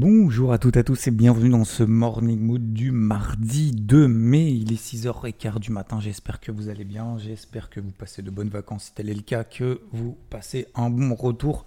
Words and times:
Bonjour 0.00 0.52
à 0.52 0.58
toutes 0.58 0.76
et 0.76 0.78
à 0.78 0.84
tous 0.84 1.08
et 1.08 1.10
bienvenue 1.10 1.50
dans 1.50 1.64
ce 1.64 1.82
Morning 1.82 2.38
Mood 2.38 2.72
du 2.72 2.92
mardi 2.92 3.72
2 3.72 4.06
mai. 4.06 4.52
Il 4.52 4.72
est 4.72 4.76
6h15 4.76 5.58
du 5.58 5.72
matin. 5.72 5.98
J'espère 5.98 6.38
que 6.38 6.52
vous 6.52 6.68
allez 6.68 6.84
bien. 6.84 7.18
J'espère 7.18 7.68
que 7.68 7.80
vous 7.80 7.90
passez 7.90 8.22
de 8.22 8.30
bonnes 8.30 8.48
vacances 8.48 8.84
si 8.84 8.94
tel 8.94 9.10
est 9.10 9.14
le 9.14 9.22
cas, 9.22 9.42
que 9.42 9.80
vous 9.90 10.16
passez 10.30 10.68
un 10.76 10.88
bon 10.88 11.16
retour. 11.16 11.66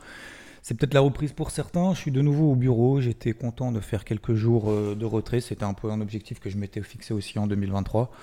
C'est 0.62 0.76
peut-être 0.76 0.94
la 0.94 1.02
reprise 1.02 1.34
pour 1.34 1.52
certains. 1.52 1.94
Je 1.94 2.00
suis 2.00 2.12
de 2.12 2.22
nouveau 2.22 2.54
au 2.54 2.56
bureau. 2.56 3.02
J'étais 3.02 3.34
content 3.34 3.74
de 3.74 3.82
faire 3.82 4.06
quelques 4.06 4.36
jours 4.36 4.72
euh, 4.72 4.96
de 4.96 5.06
retrait. 5.06 5.42
C'était 5.42 5.66
un 5.66 5.74
peu 5.74 5.92
un 5.92 6.00
objectif 6.00 6.40
que 6.40 6.50
je 6.50 6.58
m'étais 6.58 6.82
fixé 6.84 7.14
aussi 7.14 7.38
en 7.38 7.48
2023. 7.48 8.14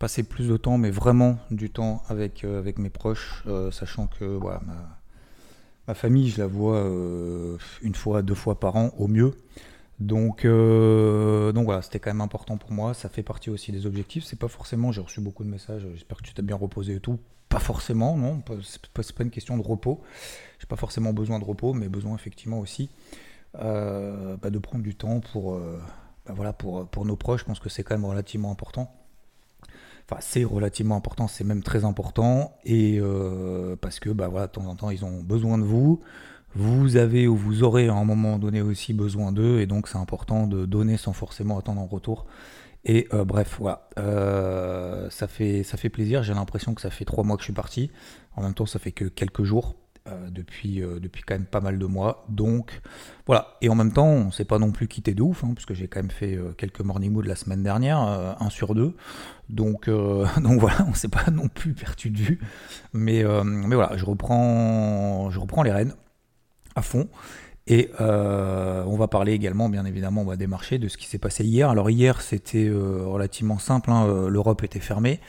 Passer 0.00 0.24
plus 0.24 0.48
de 0.48 0.56
temps, 0.56 0.78
mais 0.78 0.90
vraiment 0.90 1.38
du 1.52 1.70
temps 1.70 2.02
avec, 2.08 2.42
euh, 2.42 2.58
avec 2.58 2.80
mes 2.80 2.90
proches, 2.90 3.44
euh, 3.46 3.70
sachant 3.70 4.08
que 4.08 4.24
voilà, 4.24 4.62
ma 5.86 5.94
famille, 5.94 6.30
je 6.30 6.40
la 6.40 6.46
vois 6.46 6.76
euh, 6.76 7.56
une 7.82 7.94
fois, 7.94 8.22
deux 8.22 8.34
fois 8.34 8.58
par 8.58 8.76
an 8.76 8.90
au 8.98 9.08
mieux. 9.08 9.32
Donc, 10.00 10.44
euh, 10.44 11.52
donc 11.52 11.66
voilà, 11.66 11.82
c'était 11.82 12.00
quand 12.00 12.10
même 12.10 12.20
important 12.20 12.56
pour 12.56 12.72
moi. 12.72 12.94
Ça 12.94 13.08
fait 13.08 13.22
partie 13.22 13.50
aussi 13.50 13.72
des 13.72 13.86
objectifs. 13.86 14.24
C'est 14.24 14.38
pas 14.38 14.48
forcément, 14.48 14.92
j'ai 14.92 15.00
reçu 15.00 15.20
beaucoup 15.20 15.44
de 15.44 15.48
messages. 15.48 15.86
J'espère 15.94 16.18
que 16.18 16.22
tu 16.22 16.34
t'es 16.34 16.42
bien 16.42 16.56
reposé 16.56 16.94
et 16.94 17.00
tout. 17.00 17.18
Pas 17.48 17.60
forcément, 17.60 18.16
non. 18.16 18.42
C'est 18.62 18.86
pas, 18.88 19.02
pas 19.02 19.24
une 19.24 19.30
question 19.30 19.56
de 19.56 19.62
repos. 19.62 20.02
J'ai 20.58 20.66
pas 20.66 20.76
forcément 20.76 21.12
besoin 21.12 21.38
de 21.38 21.44
repos, 21.44 21.74
mais 21.74 21.88
besoin 21.88 22.14
effectivement 22.14 22.58
aussi 22.58 22.90
euh, 23.56 24.36
bah, 24.38 24.50
de 24.50 24.58
prendre 24.58 24.82
du 24.82 24.96
temps 24.96 25.20
pour, 25.20 25.56
bah, 26.26 26.32
voilà, 26.34 26.52
pour, 26.52 26.88
pour 26.88 27.04
nos 27.04 27.16
proches. 27.16 27.42
Je 27.42 27.46
pense 27.46 27.60
que 27.60 27.68
c'est 27.68 27.84
quand 27.84 27.94
même 27.94 28.06
relativement 28.06 28.50
important. 28.50 28.92
Enfin, 30.06 30.20
c'est 30.20 30.44
relativement 30.44 30.96
important, 30.96 31.28
c'est 31.28 31.44
même 31.44 31.62
très 31.62 31.84
important. 31.84 32.56
Et 32.64 32.98
euh, 33.00 33.76
parce 33.76 34.00
que, 34.00 34.10
bah 34.10 34.28
voilà, 34.28 34.46
de 34.46 34.52
temps 34.52 34.66
en 34.66 34.76
temps, 34.76 34.90
ils 34.90 35.04
ont 35.04 35.22
besoin 35.22 35.58
de 35.58 35.64
vous. 35.64 36.00
Vous 36.54 36.96
avez 36.96 37.26
ou 37.26 37.36
vous 37.36 37.62
aurez 37.64 37.88
à 37.88 37.94
un 37.94 38.04
moment 38.04 38.38
donné 38.38 38.60
aussi 38.60 38.92
besoin 38.92 39.32
d'eux. 39.32 39.60
Et 39.60 39.66
donc, 39.66 39.88
c'est 39.88 39.98
important 39.98 40.46
de 40.46 40.66
donner 40.66 40.96
sans 40.96 41.12
forcément 41.12 41.58
attendre 41.58 41.80
en 41.80 41.86
retour. 41.86 42.26
Et 42.84 43.08
euh, 43.14 43.24
bref, 43.24 43.56
voilà. 43.58 43.88
Euh, 43.98 45.08
ça, 45.10 45.26
fait, 45.26 45.62
ça 45.62 45.76
fait 45.76 45.88
plaisir. 45.88 46.22
J'ai 46.22 46.34
l'impression 46.34 46.74
que 46.74 46.82
ça 46.82 46.90
fait 46.90 47.04
trois 47.06 47.24
mois 47.24 47.36
que 47.36 47.42
je 47.42 47.46
suis 47.46 47.54
parti. 47.54 47.90
En 48.36 48.42
même 48.42 48.54
temps, 48.54 48.66
ça 48.66 48.78
fait 48.78 48.92
que 48.92 49.06
quelques 49.06 49.42
jours. 49.44 49.74
Euh, 50.06 50.28
depuis, 50.28 50.82
euh, 50.82 51.00
depuis 51.00 51.22
quand 51.22 51.32
même 51.34 51.46
pas 51.46 51.62
mal 51.62 51.78
de 51.78 51.86
mois. 51.86 52.26
Donc 52.28 52.82
voilà. 53.24 53.56
Et 53.62 53.70
en 53.70 53.74
même 53.74 53.90
temps, 53.90 54.06
on 54.06 54.30
s'est 54.30 54.44
pas 54.44 54.58
non 54.58 54.70
plus 54.70 54.86
quitté 54.86 55.14
de 55.14 55.22
ouf, 55.22 55.44
hein, 55.44 55.52
parce 55.54 55.64
que 55.64 55.72
j'ai 55.72 55.88
quand 55.88 55.98
même 55.98 56.10
fait 56.10 56.34
euh, 56.34 56.52
quelques 56.52 56.80
morning 56.80 57.10
mood 57.10 57.24
la 57.24 57.36
semaine 57.36 57.62
dernière, 57.62 57.96
un 57.98 58.50
sur 58.50 58.74
deux. 58.74 58.94
Donc, 59.48 59.88
donc 59.88 60.60
voilà, 60.60 60.84
on 60.90 60.92
s'est 60.92 61.08
pas 61.08 61.30
non 61.32 61.48
plus 61.48 61.72
perdu 61.72 62.10
de 62.10 62.18
vue. 62.18 62.38
Mais, 62.92 63.24
mais 63.44 63.76
voilà, 63.76 63.96
je 63.96 64.04
reprends, 64.04 65.30
je 65.30 65.40
reprends 65.40 65.62
les 65.62 65.72
rênes 65.72 65.94
à 66.74 66.82
fond. 66.82 67.08
Et 67.66 67.90
on 67.98 68.96
va 68.98 69.08
parler 69.08 69.32
également, 69.32 69.70
bien 69.70 69.86
évidemment, 69.86 70.20
on 70.20 70.26
va 70.26 70.36
des 70.36 70.46
marchés, 70.46 70.78
de 70.78 70.88
ce 70.88 70.98
qui 70.98 71.06
s'est 71.06 71.18
passé 71.18 71.44
hier. 71.44 71.70
Alors 71.70 71.88
hier, 71.88 72.20
c'était 72.20 72.70
relativement 72.70 73.58
simple, 73.58 73.90
hein, 73.90 74.28
l'Europe 74.28 74.62
était 74.64 74.80
fermée. 74.80 75.20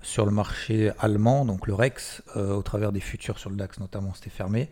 Sur 0.00 0.24
le 0.24 0.30
marché 0.30 0.92
allemand, 0.98 1.44
donc 1.44 1.66
le 1.66 1.74
Rex, 1.74 2.22
euh, 2.36 2.54
au 2.54 2.62
travers 2.62 2.92
des 2.92 3.00
futurs 3.00 3.38
sur 3.38 3.50
le 3.50 3.56
DAX 3.56 3.80
notamment, 3.80 4.14
c'était 4.14 4.30
fermé. 4.30 4.68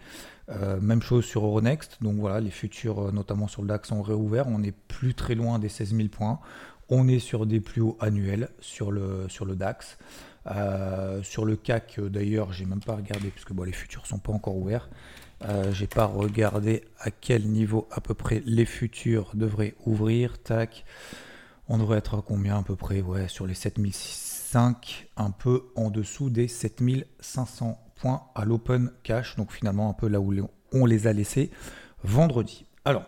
Euh, 0.48 0.80
même 0.80 1.02
chose 1.02 1.24
sur 1.24 1.44
Euronext, 1.44 1.98
donc 2.00 2.16
voilà, 2.16 2.40
les 2.40 2.50
futurs, 2.50 3.08
euh, 3.08 3.12
notamment 3.12 3.48
sur 3.48 3.62
le 3.62 3.68
DAX, 3.68 3.88
sont 3.88 4.02
réouverts. 4.02 4.46
On 4.46 4.60
n'est 4.60 4.72
plus 4.72 5.14
très 5.14 5.34
loin 5.34 5.58
des 5.58 5.68
16 5.68 5.94
000 5.94 6.08
points. 6.08 6.38
On 6.88 7.08
est 7.08 7.18
sur 7.18 7.46
des 7.46 7.60
plus 7.60 7.82
hauts 7.82 7.96
annuels 8.00 8.48
sur 8.60 8.92
le, 8.92 9.26
sur 9.28 9.44
le 9.44 9.56
DAX. 9.56 9.98
Sur 11.24 11.44
le 11.44 11.56
CAC, 11.56 11.98
d'ailleurs, 11.98 12.52
j'ai 12.52 12.64
même 12.66 12.78
pas 12.78 12.94
regardé, 12.94 13.30
puisque 13.30 13.52
bon, 13.52 13.64
les 13.64 13.72
futurs 13.72 14.06
sont 14.06 14.18
pas 14.18 14.32
encore 14.32 14.56
ouverts. 14.56 14.88
Euh, 15.44 15.70
j'ai 15.72 15.86
pas 15.86 16.06
regardé 16.06 16.84
à 16.98 17.10
quel 17.10 17.46
niveau 17.46 17.86
à 17.90 18.00
peu 18.00 18.14
près 18.14 18.42
les 18.46 18.64
futurs 18.64 19.30
devraient 19.34 19.74
ouvrir. 19.84 20.38
Tac. 20.38 20.84
On 21.68 21.78
devrait 21.78 21.98
être 21.98 22.16
à 22.18 22.22
combien 22.26 22.58
à 22.58 22.62
peu 22.62 22.76
près? 22.76 23.02
Ouais, 23.02 23.28
sur 23.28 23.46
les 23.46 23.54
7005, 24.46 25.08
un 25.16 25.30
peu 25.30 25.64
en 25.74 25.90
dessous 25.90 26.30
des 26.30 26.48
7500 26.48 27.78
points 27.96 28.22
à 28.34 28.44
l'open 28.44 28.92
cash. 29.02 29.36
Donc 29.36 29.52
finalement 29.52 29.90
un 29.90 29.92
peu 29.92 30.08
là 30.08 30.20
où 30.20 30.32
on 30.72 30.86
les 30.86 31.06
a 31.06 31.12
laissés 31.12 31.50
vendredi. 32.04 32.64
Alors, 32.84 33.04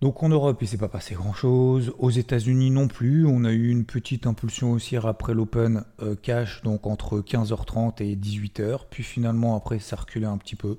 donc 0.00 0.22
en 0.22 0.28
Europe, 0.28 0.58
il 0.60 0.68
s'est 0.68 0.78
pas 0.78 0.88
passé 0.88 1.14
grand-chose. 1.14 1.92
Aux 1.98 2.10
États-Unis 2.10 2.70
non 2.70 2.88
plus. 2.88 3.26
On 3.26 3.44
a 3.44 3.52
eu 3.52 3.68
une 3.68 3.84
petite 3.84 4.26
impulsion 4.26 4.72
haussière 4.72 5.06
après 5.06 5.34
l'Open 5.34 5.84
euh, 6.02 6.14
Cash, 6.14 6.62
donc 6.62 6.86
entre 6.86 7.20
15h30 7.20 8.02
et 8.02 8.16
18h. 8.16 8.82
Puis 8.90 9.02
finalement, 9.02 9.56
après, 9.56 9.78
ça 9.78 9.96
a 9.96 10.00
reculé 10.00 10.26
un 10.26 10.38
petit 10.38 10.56
peu. 10.56 10.78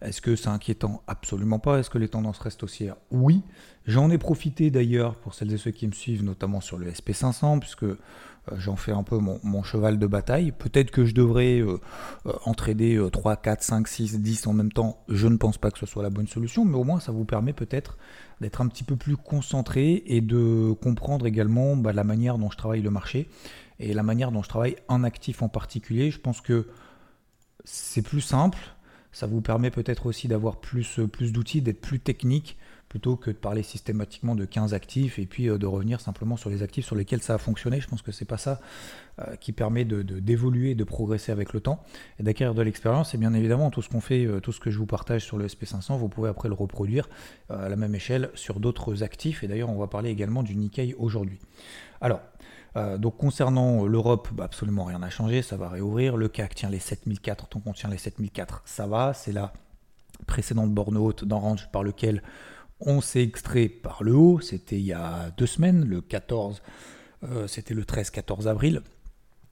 Est-ce 0.00 0.20
que 0.20 0.36
c'est 0.36 0.48
inquiétant? 0.48 1.02
Absolument 1.06 1.58
pas. 1.58 1.78
Est-ce 1.78 1.90
que 1.90 1.98
les 1.98 2.08
tendances 2.08 2.38
restent 2.38 2.62
haussières? 2.62 2.96
Oui. 3.10 3.42
J'en 3.86 4.10
ai 4.10 4.18
profité 4.18 4.70
d'ailleurs 4.70 5.16
pour 5.16 5.34
celles 5.34 5.52
et 5.52 5.58
ceux 5.58 5.72
qui 5.72 5.86
me 5.86 5.92
suivent, 5.92 6.24
notamment 6.24 6.60
sur 6.60 6.78
le 6.78 6.90
SP500, 6.90 7.58
puisque 7.58 7.84
euh, 7.84 8.56
j'en 8.56 8.76
fais 8.76 8.92
un 8.92 9.02
peu 9.02 9.18
mon, 9.18 9.62
cheval 9.62 9.98
de 9.98 10.06
bataille. 10.06 10.52
Peut-être 10.52 10.90
que 10.90 11.04
je 11.04 11.14
devrais 11.14 11.60
euh, 11.60 11.78
euh, 12.26 12.32
en 12.44 12.54
trader 12.54 12.96
euh, 12.96 13.10
3, 13.10 13.36
4, 13.36 13.62
5, 13.62 13.88
6, 13.88 14.20
10 14.20 14.46
en 14.46 14.52
même 14.52 14.72
temps. 14.72 15.02
Je 15.08 15.28
ne 15.28 15.36
pense 15.36 15.58
pas 15.58 15.70
que 15.70 15.78
ce 15.78 15.86
soit 15.86 16.02
la 16.02 16.10
bonne 16.10 16.26
solution, 16.26 16.64
mais 16.64 16.76
au 16.76 16.84
moins 16.84 17.00
ça 17.00 17.12
vous 17.12 17.24
permet 17.24 17.52
peut-être 17.52 17.98
d'être 18.40 18.60
un 18.60 18.68
petit 18.68 18.84
peu 18.84 18.96
plus 18.96 19.16
concentré 19.16 20.02
et 20.06 20.20
de 20.20 20.72
comprendre 20.80 21.26
également 21.26 21.76
bah, 21.76 21.92
la 21.92 22.04
manière 22.04 22.38
dont 22.38 22.50
je 22.50 22.56
travaille 22.56 22.82
le 22.82 22.90
marché 22.90 23.28
et 23.78 23.94
la 23.94 24.02
manière 24.02 24.32
dont 24.32 24.42
je 24.42 24.48
travaille 24.48 24.76
un 24.88 25.04
actif 25.04 25.42
en 25.42 25.48
particulier. 25.48 26.10
Je 26.10 26.18
pense 26.18 26.40
que 26.40 26.66
c'est 27.64 28.02
plus 28.02 28.20
simple, 28.20 28.58
ça 29.12 29.26
vous 29.26 29.40
permet 29.40 29.70
peut-être 29.70 30.06
aussi 30.06 30.26
d'avoir 30.26 30.56
plus, 30.56 30.98
plus 31.12 31.32
d'outils, 31.32 31.62
d'être 31.62 31.80
plus 31.80 32.00
technique 32.00 32.58
plutôt 32.92 33.16
que 33.16 33.30
de 33.30 33.36
parler 33.36 33.62
systématiquement 33.62 34.34
de 34.34 34.44
15 34.44 34.74
actifs 34.74 35.18
et 35.18 35.24
puis 35.24 35.48
euh, 35.48 35.56
de 35.56 35.64
revenir 35.64 35.98
simplement 35.98 36.36
sur 36.36 36.50
les 36.50 36.62
actifs 36.62 36.84
sur 36.84 36.94
lesquels 36.94 37.22
ça 37.22 37.36
a 37.36 37.38
fonctionné. 37.38 37.80
Je 37.80 37.88
pense 37.88 38.02
que 38.02 38.12
c'est 38.12 38.26
pas 38.26 38.36
ça 38.36 38.60
euh, 39.18 39.34
qui 39.36 39.52
permet 39.52 39.86
d'évoluer, 39.86 40.74
de 40.74 40.84
progresser 40.84 41.32
avec 41.32 41.54
le 41.54 41.60
temps 41.60 41.82
et 42.20 42.22
d'acquérir 42.22 42.52
de 42.52 42.60
l'expérience. 42.60 43.14
Et 43.14 43.16
bien 43.16 43.32
évidemment, 43.32 43.70
tout 43.70 43.80
ce 43.80 43.88
qu'on 43.88 44.02
fait, 44.02 44.26
euh, 44.26 44.40
tout 44.40 44.52
ce 44.52 44.60
que 44.60 44.70
je 44.70 44.76
vous 44.76 44.84
partage 44.84 45.24
sur 45.24 45.38
le 45.38 45.46
SP500, 45.46 45.96
vous 45.96 46.10
pouvez 46.10 46.28
après 46.28 46.50
le 46.50 46.54
reproduire 46.54 47.08
à 47.48 47.70
la 47.70 47.76
même 47.76 47.94
échelle 47.94 48.28
sur 48.34 48.60
d'autres 48.60 49.02
actifs. 49.02 49.42
Et 49.42 49.48
d'ailleurs, 49.48 49.70
on 49.70 49.78
va 49.78 49.86
parler 49.86 50.10
également 50.10 50.42
du 50.42 50.54
Nikkei 50.54 50.94
aujourd'hui. 50.98 51.38
Alors, 52.02 52.20
donc 52.98 53.16
concernant 53.16 53.86
l'Europe, 53.86 54.28
bah, 54.34 54.44
absolument 54.44 54.84
rien 54.84 54.98
n'a 54.98 55.08
changé, 55.08 55.40
ça 55.40 55.56
va 55.56 55.70
réouvrir. 55.70 56.18
Le 56.18 56.28
CAC 56.28 56.54
tient 56.54 56.68
les 56.68 56.78
7004, 56.78 57.48
tant 57.48 57.60
qu'on 57.60 57.72
tient 57.72 57.88
les 57.88 57.96
7004, 57.96 58.62
ça 58.66 58.86
va. 58.86 59.14
C'est 59.14 59.32
la 59.32 59.54
précédente 60.26 60.72
borne 60.72 60.98
haute 60.98 61.24
d'un 61.24 61.36
range 61.36 61.70
par 61.72 61.82
lequel 61.82 62.22
on 62.84 63.00
s'est 63.00 63.22
extrait 63.22 63.68
par 63.68 64.02
le 64.02 64.14
haut. 64.14 64.40
C'était 64.40 64.76
il 64.76 64.84
y 64.84 64.92
a 64.92 65.30
deux 65.36 65.46
semaines, 65.46 65.84
le 65.84 66.00
14, 66.00 66.62
euh, 67.24 67.46
c'était 67.46 67.74
le 67.74 67.82
13-14 67.84 68.46
avril. 68.46 68.82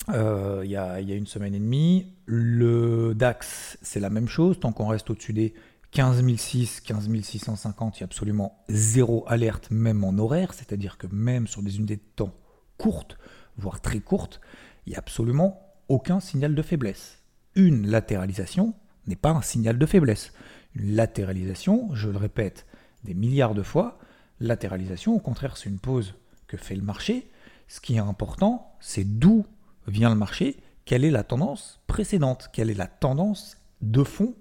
Euh, 0.09 0.63
il, 0.65 0.71
y 0.71 0.77
a, 0.77 1.01
une 1.01 1.27
semaine 1.27 1.55
et 1.55 1.61
demie. 1.61 2.15
Le 2.27 3.15
DAX, 3.15 3.79
c'est 3.83 4.01
la 4.01 4.11
même 4.11 4.29
chose. 4.29 4.59
Tant 4.59 4.73
qu'on 4.73 4.89
reste 4.89 5.11
au-dessus 5.11 5.33
des 5.33 5.55
15 5.93 6.25
006, 6.25 6.81
15 6.81 7.09
650, 7.23 7.99
il 7.99 8.01
y 8.01 8.03
a 8.03 8.07
absolument 8.07 8.65
zéro 8.69 9.25
alerte, 9.29 9.71
même 9.71 10.05
en 10.05 10.17
horaire. 10.19 10.55
C'est-à-dire 10.55 10.99
que 10.99 11.07
même 11.07 11.47
sur 11.47 11.63
des 11.63 11.77
unités 11.77 11.97
de 11.97 12.03
temps 12.17 12.35
courtes, 12.79 13.19
voire 13.57 13.81
très 13.81 14.01
courtes, 14.01 14.41
il 14.87 14.91
n'y 14.91 14.97
a 14.97 15.01
absolument 15.01 15.61
aucun 15.89 16.21
signal 16.21 16.55
de 16.55 16.63
faiblesse. 16.63 17.19
Une 17.55 17.87
latéralisation 17.87 18.75
n'est 19.07 19.17
pas 19.17 19.31
un 19.31 19.43
signal 19.43 19.79
de 19.79 19.87
faiblesse. 19.87 20.33
Une 20.75 20.95
latéralisation, 20.95 21.95
je 21.95 22.09
le 22.09 22.17
répète 22.17 22.67
des 23.05 23.15
milliards 23.15 23.55
de 23.55 23.63
fois, 23.63 23.99
latéralisation, 24.41 25.15
au 25.15 25.21
contraire, 25.21 25.57
c'est 25.57 25.69
une 25.69 25.79
pause 25.79 26.15
que 26.47 26.57
fait 26.57 26.75
le 26.75 26.83
marché. 26.83 27.31
Ce 27.69 27.81
qui 27.81 27.97
est 27.97 28.01
important, 28.01 28.75
c'est 28.81 29.05
d'où 29.05 29.47
vient 29.87 30.11
le 30.11 30.17
marché, 30.17 30.57
quelle 30.85 31.05
est 31.05 31.11
la 31.11 31.25
tendance 31.25 31.81
précédente, 31.87 32.51
quelle 32.53 32.71
est 32.71 32.75
la 32.75 32.87
tendance 32.87 33.57
de 33.81 34.03
fond 34.03 34.35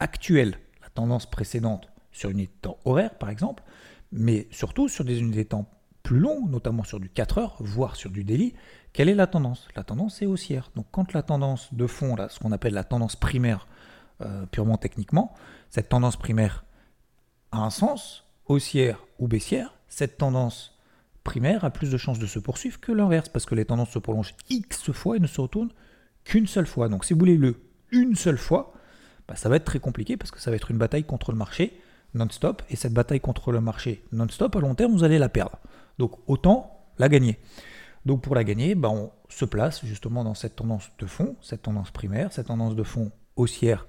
actuelle. 0.00 0.58
La 0.82 0.90
tendance 0.90 1.28
précédente 1.30 1.88
sur 2.12 2.30
une 2.30 2.38
unité 2.38 2.68
horaire, 2.84 3.16
par 3.18 3.30
exemple, 3.30 3.62
mais 4.12 4.46
surtout 4.50 4.88
sur 4.88 5.04
des 5.04 5.20
unités 5.20 5.44
de 5.44 5.48
temps 5.48 5.68
plus 6.02 6.18
longues, 6.18 6.50
notamment 6.50 6.84
sur 6.84 7.00
du 7.00 7.08
4 7.08 7.38
heures, 7.38 7.56
voire 7.60 7.96
sur 7.96 8.10
du 8.10 8.24
daily, 8.24 8.54
quelle 8.92 9.08
est 9.08 9.14
la 9.14 9.26
tendance? 9.26 9.66
La 9.74 9.82
tendance 9.82 10.22
est 10.22 10.26
haussière. 10.26 10.70
Donc 10.76 10.86
quand 10.92 11.12
la 11.14 11.22
tendance 11.22 11.72
de 11.72 11.86
fond, 11.86 12.14
là, 12.14 12.28
ce 12.28 12.38
qu'on 12.38 12.52
appelle 12.52 12.74
la 12.74 12.84
tendance 12.84 13.16
primaire, 13.16 13.66
euh, 14.20 14.46
purement 14.46 14.76
techniquement, 14.76 15.34
cette 15.70 15.88
tendance 15.88 16.16
primaire 16.16 16.64
un 17.58 17.70
sens, 17.70 18.24
haussière 18.46 18.98
ou 19.18 19.28
baissière, 19.28 19.74
cette 19.88 20.18
tendance 20.18 20.78
primaire 21.22 21.64
a 21.64 21.70
plus 21.70 21.90
de 21.90 21.96
chances 21.96 22.18
de 22.18 22.26
se 22.26 22.38
poursuivre 22.38 22.80
que 22.80 22.92
l'inverse, 22.92 23.28
parce 23.28 23.46
que 23.46 23.54
les 23.54 23.64
tendances 23.64 23.90
se 23.90 23.98
prolongent 23.98 24.34
X 24.50 24.92
fois 24.92 25.16
et 25.16 25.20
ne 25.20 25.26
se 25.26 25.40
retournent 25.40 25.72
qu'une 26.24 26.46
seule 26.46 26.66
fois. 26.66 26.88
Donc 26.88 27.04
si 27.04 27.14
vous 27.14 27.18
voulez 27.18 27.36
le 27.36 27.56
une 27.90 28.16
seule 28.16 28.38
fois, 28.38 28.74
bah, 29.28 29.36
ça 29.36 29.48
va 29.48 29.56
être 29.56 29.64
très 29.64 29.78
compliqué 29.78 30.16
parce 30.16 30.30
que 30.30 30.40
ça 30.40 30.50
va 30.50 30.56
être 30.56 30.70
une 30.70 30.78
bataille 30.78 31.04
contre 31.04 31.32
le 31.32 31.38
marché 31.38 31.80
non-stop, 32.14 32.62
et 32.70 32.76
cette 32.76 32.92
bataille 32.92 33.20
contre 33.20 33.50
le 33.50 33.60
marché 33.60 34.04
non-stop, 34.12 34.54
à 34.54 34.60
long 34.60 34.74
terme, 34.74 34.92
vous 34.92 35.02
allez 35.02 35.18
la 35.18 35.28
perdre. 35.28 35.58
Donc 35.98 36.12
autant 36.28 36.86
la 36.98 37.08
gagner. 37.08 37.40
Donc 38.06 38.22
pour 38.22 38.34
la 38.34 38.44
gagner, 38.44 38.74
bah, 38.74 38.90
on 38.90 39.10
se 39.28 39.44
place 39.44 39.84
justement 39.84 40.22
dans 40.22 40.34
cette 40.34 40.56
tendance 40.56 40.90
de 40.98 41.06
fond, 41.06 41.36
cette 41.40 41.62
tendance 41.62 41.90
primaire, 41.90 42.32
cette 42.32 42.48
tendance 42.48 42.76
de 42.76 42.82
fond 42.82 43.10
haussière 43.36 43.86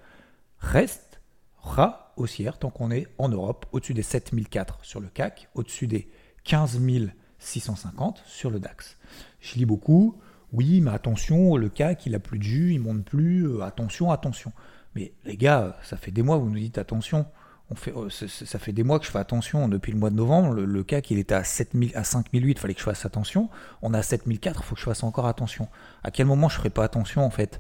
restera 1.66 2.14
haussière 2.16 2.58
tant 2.58 2.70
qu'on 2.70 2.92
est 2.92 3.08
en 3.18 3.30
Europe 3.30 3.66
au-dessus 3.72 3.94
des 3.94 4.04
7004 4.04 4.80
sur 4.84 5.00
le 5.00 5.08
CAC, 5.08 5.50
au-dessus 5.56 5.88
des 5.88 6.08
15650 6.44 8.24
sur 8.26 8.50
le 8.50 8.60
DAX. 8.60 8.98
Je 9.42 9.56
lis 9.56 9.66
beaucoup, 9.66 10.18
oui, 10.54 10.80
mais 10.80 10.92
attention, 10.92 11.58
le 11.58 11.70
CAC 11.70 12.06
il 12.06 12.16
a 12.16 12.20
plus 12.20 12.38
de 12.38 12.44
jus, 12.44 12.74
il 12.74 12.80
monte 12.80 13.04
plus, 13.04 13.48
euh, 13.48 13.62
attention, 13.64 14.12
attention. 14.12 14.52
Mais 14.96 15.14
les 15.26 15.36
gars, 15.36 15.78
ça 15.84 15.98
fait 15.98 16.12
des 16.12 16.22
mois, 16.22 16.38
vous 16.38 16.50
nous 16.50 16.60
dites 16.60 16.78
attention. 16.78 17.26
On 17.72 17.76
fait, 17.76 17.92
euh, 17.96 18.10
ça 18.10 18.60
fait 18.60 18.72
des 18.72 18.84
mois 18.84 19.00
que 19.00 19.06
je 19.06 19.12
fais 19.12 19.20
attention. 19.20 19.68
Depuis 19.68 19.92
le 19.92 19.98
mois 19.98 20.12
de 20.12 20.16
novembre, 20.16 20.54
le, 20.54 20.84
CAC 20.84 21.12
il 21.12 21.18
était 21.18 21.34
à, 21.34 21.44
7000, 21.44 21.92
à 21.98 22.04
5008, 22.04 22.52
il 22.52 22.60
fallait 22.60 22.74
que 22.76 22.80
je 22.80 22.86
fasse 22.86 23.06
attention. 23.06 23.50
On 23.82 23.94
a 23.94 24.02
7004, 24.02 24.62
il 24.62 24.66
faut 24.66 24.76
que 24.76 24.82
je 24.82 24.86
fasse 24.86 25.04
encore 25.04 25.26
attention. 25.26 25.68
À 26.04 26.12
quel 26.12 26.28
moment 26.28 26.48
je 26.48 26.56
ne 26.56 26.60
ferai 26.60 26.70
pas 26.70 26.84
attention 26.84 27.26
en 27.26 27.32
fait? 27.32 27.60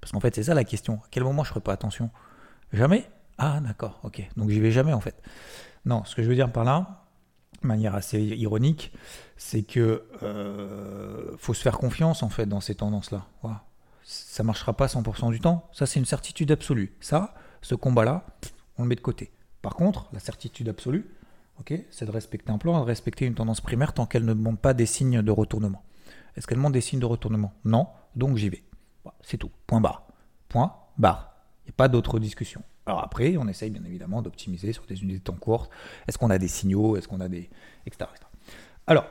Parce 0.00 0.12
qu'en 0.12 0.20
fait, 0.20 0.34
c'est 0.34 0.44
ça 0.44 0.54
la 0.54 0.64
question. 0.64 0.94
À 0.96 1.06
quel 1.10 1.22
moment 1.24 1.44
je 1.44 1.50
ne 1.50 1.52
ferai 1.52 1.60
pas 1.60 1.72
attention? 1.72 2.10
Jamais 2.72 3.08
Ah, 3.38 3.60
d'accord, 3.60 4.00
ok. 4.02 4.22
Donc 4.36 4.50
j'y 4.50 4.60
vais 4.60 4.70
jamais 4.70 4.92
en 4.92 5.00
fait. 5.00 5.20
Non, 5.84 6.04
ce 6.04 6.14
que 6.14 6.22
je 6.22 6.28
veux 6.28 6.34
dire 6.34 6.52
par 6.52 6.64
là, 6.64 7.04
de 7.62 7.66
manière 7.66 7.94
assez 7.94 8.20
ironique, 8.20 8.92
c'est 9.36 9.62
que 9.62 10.04
euh, 10.22 11.36
faut 11.38 11.54
se 11.54 11.62
faire 11.62 11.78
confiance 11.78 12.22
en 12.22 12.28
fait 12.28 12.46
dans 12.46 12.60
ces 12.60 12.74
tendances-là. 12.74 13.26
Voilà. 13.42 13.64
Ça 14.02 14.42
marchera 14.42 14.74
pas 14.74 14.86
100% 14.86 15.30
du 15.30 15.40
temps. 15.40 15.68
Ça, 15.72 15.86
c'est 15.86 15.98
une 15.98 16.04
certitude 16.06 16.50
absolue. 16.52 16.94
Ça, 17.00 17.34
ce 17.62 17.74
combat-là, 17.74 18.26
on 18.76 18.82
le 18.82 18.88
met 18.88 18.96
de 18.96 19.00
côté. 19.00 19.32
Par 19.62 19.76
contre, 19.76 20.08
la 20.12 20.18
certitude 20.20 20.68
absolue, 20.68 21.06
c'est 21.90 22.04
de 22.04 22.10
respecter 22.10 22.50
un 22.50 22.58
plan, 22.58 22.78
de 22.80 22.84
respecter 22.84 23.26
une 23.26 23.34
tendance 23.34 23.60
primaire 23.60 23.92
tant 23.92 24.06
qu'elle 24.06 24.24
ne 24.24 24.34
montre 24.34 24.60
pas 24.60 24.74
des 24.74 24.86
signes 24.86 25.22
de 25.22 25.30
retournement. 25.30 25.82
Est-ce 26.36 26.46
qu'elle 26.46 26.58
montre 26.58 26.72
des 26.72 26.80
signes 26.80 27.00
de 27.00 27.06
retournement? 27.06 27.52
Non, 27.64 27.88
donc 28.16 28.36
j'y 28.36 28.48
vais. 28.48 28.64
c'est 29.22 29.38
tout. 29.38 29.50
Point 29.66 29.80
barre. 29.80 30.06
Point 30.48 30.74
barre. 30.98 31.34
Il 31.64 31.68
n'y 31.68 31.70
a 31.70 31.76
pas 31.76 31.88
d'autre 31.88 32.18
discussion. 32.18 32.62
Alors 32.86 33.02
après, 33.02 33.36
on 33.36 33.48
essaye 33.48 33.70
bien 33.70 33.84
évidemment 33.84 34.22
d'optimiser 34.22 34.72
sur 34.72 34.84
des 34.84 35.02
unités 35.02 35.18
de 35.18 35.24
temps 35.24 35.36
courtes. 35.36 35.70
Est-ce 36.06 36.18
qu'on 36.18 36.30
a 36.30 36.38
des 36.38 36.48
signaux? 36.48 36.96
Est-ce 36.96 37.08
qu'on 37.08 37.20
a 37.20 37.28
des. 37.28 37.48
etc. 37.86 38.10
Alors, 38.86 39.06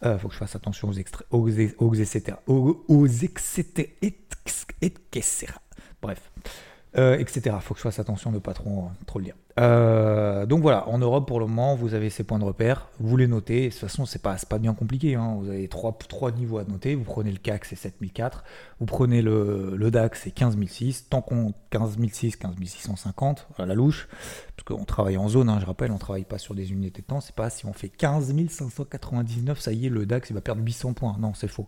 il 0.00 0.08
euh, 0.08 0.18
faut 0.18 0.28
que 0.28 0.34
je 0.34 0.38
fasse 0.38 0.56
attention 0.56 0.88
aux, 0.88 0.94
extra... 0.94 1.22
aux, 1.30 1.48
aux, 1.78 1.94
etc. 1.94 2.38
Aux 2.46 3.06
etc. 4.80 5.46
Bref 6.00 6.30
euh, 6.96 7.18
etc. 7.18 7.56
Faut 7.60 7.74
que 7.74 7.78
je 7.78 7.82
fasse 7.82 7.98
attention 7.98 8.30
de 8.30 8.36
ne 8.36 8.40
pas 8.40 8.54
trop, 8.54 8.88
trop 9.06 9.18
le 9.18 9.26
dire. 9.26 9.34
Euh, 9.60 10.46
donc 10.46 10.62
voilà, 10.62 10.88
en 10.88 10.98
Europe 10.98 11.26
pour 11.26 11.40
le 11.40 11.46
moment, 11.46 11.74
vous 11.74 11.94
avez 11.94 12.10
ces 12.10 12.22
points 12.24 12.38
de 12.38 12.44
repère, 12.44 12.88
vous 13.00 13.16
les 13.16 13.26
notez. 13.26 13.66
De 13.66 13.70
toute 13.70 13.80
façon, 13.80 14.06
c'est 14.06 14.22
pas, 14.22 14.36
pas 14.48 14.58
bien 14.58 14.72
compliqué. 14.72 15.14
Hein. 15.14 15.36
Vous 15.38 15.50
avez 15.50 15.68
trois, 15.68 15.96
trois 16.08 16.30
niveaux 16.30 16.58
à 16.58 16.64
noter. 16.64 16.94
Vous 16.94 17.04
prenez 17.04 17.30
le 17.30 17.38
CAC, 17.38 17.66
c'est 17.66 17.76
7004. 17.76 18.44
Vous 18.80 18.86
prenez 18.86 19.20
le, 19.20 19.74
le 19.76 19.90
DAX, 19.90 20.22
c'est 20.22 20.30
15006. 20.30 21.08
Tant 21.10 21.20
qu'on 21.20 21.52
15006, 21.70 22.36
15650 22.36 23.48
à 23.58 23.66
la 23.66 23.74
louche, 23.74 24.08
parce 24.56 24.64
qu'on 24.64 24.84
travaille 24.84 25.16
en 25.18 25.28
zone. 25.28 25.48
Hein, 25.50 25.58
je 25.60 25.66
rappelle, 25.66 25.90
on 25.90 25.98
travaille 25.98 26.24
pas 26.24 26.38
sur 26.38 26.54
des 26.54 26.72
unités 26.72 27.02
de 27.02 27.06
temps. 27.06 27.20
C'est 27.20 27.34
pas 27.34 27.50
si 27.50 27.66
on 27.66 27.72
fait 27.72 27.90
15599, 27.90 29.60
ça 29.60 29.72
y 29.72 29.86
est, 29.86 29.90
le 29.90 30.06
DAX 30.06 30.30
il 30.30 30.34
va 30.34 30.40
perdre 30.40 30.62
800 30.62 30.94
points. 30.94 31.16
Non, 31.18 31.34
c'est 31.34 31.48
faux. 31.48 31.66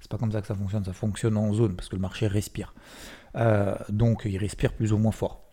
C'est 0.00 0.10
pas 0.10 0.18
comme 0.18 0.32
ça 0.32 0.40
que 0.40 0.46
ça 0.46 0.54
fonctionne. 0.54 0.84
Ça 0.84 0.92
fonctionne 0.92 1.36
en 1.36 1.52
zone 1.52 1.76
parce 1.76 1.88
que 1.88 1.96
le 1.96 2.02
marché 2.02 2.26
respire. 2.26 2.74
Euh, 3.36 3.74
donc 3.88 4.22
il 4.24 4.36
respire 4.38 4.72
plus 4.72 4.92
ou 4.92 4.98
moins 4.98 5.12
fort 5.12 5.46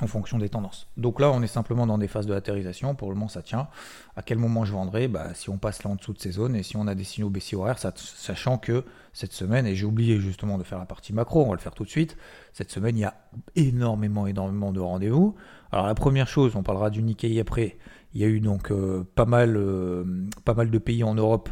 en 0.00 0.06
fonction 0.06 0.38
des 0.38 0.48
tendances. 0.48 0.88
Donc 0.96 1.20
là, 1.20 1.30
on 1.30 1.42
est 1.42 1.46
simplement 1.46 1.86
dans 1.86 1.98
des 1.98 2.08
phases 2.08 2.26
de 2.26 2.34
latérisation. 2.34 2.94
Pour 2.94 3.10
le 3.10 3.14
moment, 3.14 3.28
ça 3.28 3.42
tient. 3.42 3.68
À 4.16 4.22
quel 4.22 4.38
moment 4.38 4.64
je 4.64 4.72
vendrai? 4.72 5.08
Bah, 5.08 5.34
Si 5.34 5.50
on 5.50 5.58
passe 5.58 5.84
là 5.84 5.90
en 5.90 5.94
dessous 5.94 6.12
de 6.12 6.18
ces 6.18 6.32
zones 6.32 6.56
et 6.56 6.62
si 6.62 6.76
on 6.76 6.86
a 6.86 6.94
des 6.94 7.04
signaux 7.04 7.30
baissiers 7.30 7.56
horaires, 7.56 7.78
sachant 7.78 8.58
que 8.58 8.84
cette 9.12 9.32
semaine, 9.32 9.66
et 9.66 9.74
j'ai 9.76 9.86
oublié 9.86 10.18
justement 10.18 10.58
de 10.58 10.64
faire 10.64 10.78
la 10.78 10.86
partie 10.86 11.12
macro, 11.12 11.44
on 11.44 11.48
va 11.48 11.54
le 11.54 11.60
faire 11.60 11.74
tout 11.74 11.84
de 11.84 11.88
suite. 11.88 12.16
Cette 12.52 12.70
semaine, 12.70 12.96
il 12.96 13.02
y 13.02 13.04
a 13.04 13.14
énormément, 13.54 14.26
énormément 14.26 14.72
de 14.72 14.80
rendez-vous. 14.80 15.36
Alors 15.70 15.86
la 15.86 15.94
première 15.94 16.26
chose, 16.26 16.56
on 16.56 16.62
parlera 16.62 16.90
du 16.90 17.02
Nikkei 17.02 17.38
après. 17.40 17.78
Il 18.14 18.20
y 18.20 18.24
a 18.24 18.28
eu 18.28 18.40
donc 18.40 18.70
euh, 18.70 19.06
pas, 19.14 19.24
mal, 19.26 19.56
euh, 19.56 20.04
pas 20.44 20.54
mal 20.54 20.70
de 20.70 20.78
pays 20.78 21.04
en 21.04 21.14
Europe 21.14 21.48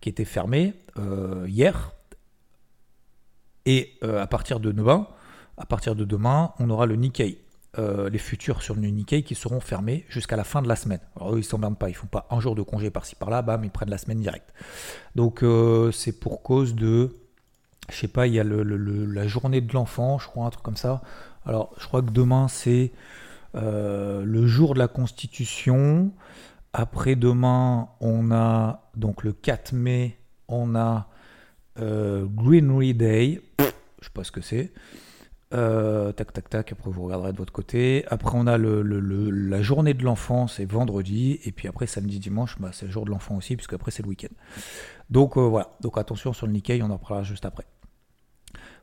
qui 0.00 0.08
étaient 0.08 0.24
fermés 0.24 0.74
hier. 1.46 1.92
Et 3.66 3.98
euh, 4.02 4.22
à 4.22 4.26
partir 4.26 4.60
de 4.60 4.72
demain, 4.72 5.06
à 5.56 5.66
partir 5.66 5.94
de 5.94 6.04
demain, 6.04 6.52
on 6.58 6.70
aura 6.70 6.86
le 6.86 6.96
Nikkei. 6.96 7.38
Euh, 7.78 8.10
les 8.10 8.18
futurs 8.18 8.62
sur 8.62 8.74
le 8.74 8.80
Nikkei 8.80 9.22
qui 9.22 9.36
seront 9.36 9.60
fermés 9.60 10.04
jusqu'à 10.08 10.36
la 10.36 10.42
fin 10.42 10.60
de 10.60 10.68
la 10.68 10.74
semaine. 10.74 11.00
Alors 11.14 11.34
eux, 11.34 11.38
ils 11.38 11.44
s'emmerdent 11.44 11.78
pas, 11.78 11.88
ils 11.88 11.94
font 11.94 12.08
pas 12.08 12.26
un 12.30 12.40
jour 12.40 12.56
de 12.56 12.62
congé 12.62 12.90
par-ci 12.90 13.14
par-là, 13.14 13.42
bam, 13.42 13.62
ils 13.62 13.70
prennent 13.70 13.90
la 13.90 13.98
semaine 13.98 14.18
directe. 14.18 14.52
Donc 15.14 15.44
euh, 15.44 15.92
c'est 15.92 16.18
pour 16.18 16.42
cause 16.42 16.74
de, 16.74 17.14
je 17.88 17.96
sais 17.96 18.08
pas, 18.08 18.26
il 18.26 18.34
y 18.34 18.40
a 18.40 18.44
la 18.44 19.28
journée 19.28 19.60
de 19.60 19.72
l'enfant, 19.72 20.18
je 20.18 20.26
crois, 20.26 20.46
un 20.46 20.50
truc 20.50 20.64
comme 20.64 20.76
ça. 20.76 21.00
Alors 21.46 21.72
je 21.78 21.86
crois 21.86 22.02
que 22.02 22.10
demain 22.10 22.48
c'est 22.48 22.92
le 23.54 24.46
jour 24.46 24.74
de 24.74 24.80
la 24.80 24.88
Constitution. 24.88 26.10
Après 26.72 27.14
demain, 27.14 27.88
on 28.00 28.32
a 28.32 28.90
donc 28.96 29.22
le 29.22 29.32
4 29.32 29.72
mai, 29.74 30.18
on 30.48 30.74
a 30.74 31.09
Greenery 31.80 32.94
Day 32.94 33.40
je 34.00 34.06
sais 34.06 34.12
pas 34.12 34.24
ce 34.24 34.32
que 34.32 34.40
c'est. 34.40 34.72
Euh, 35.52 36.12
tac, 36.12 36.32
tac, 36.32 36.48
tac. 36.48 36.72
Après, 36.72 36.90
vous 36.90 37.04
regarderez 37.04 37.32
de 37.32 37.38
votre 37.38 37.52
côté. 37.52 38.04
Après, 38.08 38.32
on 38.34 38.46
a 38.46 38.56
le, 38.56 38.82
la 38.82 39.62
journée 39.62 39.94
de 39.94 40.04
l'enfant, 40.04 40.46
c'est 40.46 40.64
vendredi. 40.64 41.40
Et 41.44 41.52
puis 41.52 41.68
après, 41.68 41.86
samedi, 41.86 42.18
dimanche, 42.18 42.56
bah, 42.58 42.70
c'est 42.72 42.86
le 42.86 42.92
jour 42.92 43.04
de 43.04 43.10
l'enfant 43.10 43.36
aussi, 43.36 43.56
puisque 43.56 43.72
après, 43.72 43.90
c'est 43.90 44.02
le 44.02 44.08
week-end. 44.08 44.34
Donc 45.10 45.36
euh, 45.36 45.40
voilà. 45.40 45.76
Donc 45.80 45.98
attention 45.98 46.32
sur 46.32 46.46
le 46.46 46.52
Nikkei, 46.52 46.82
on 46.82 46.90
en 46.90 46.98
parlera 46.98 47.24
juste 47.24 47.44
après. 47.44 47.64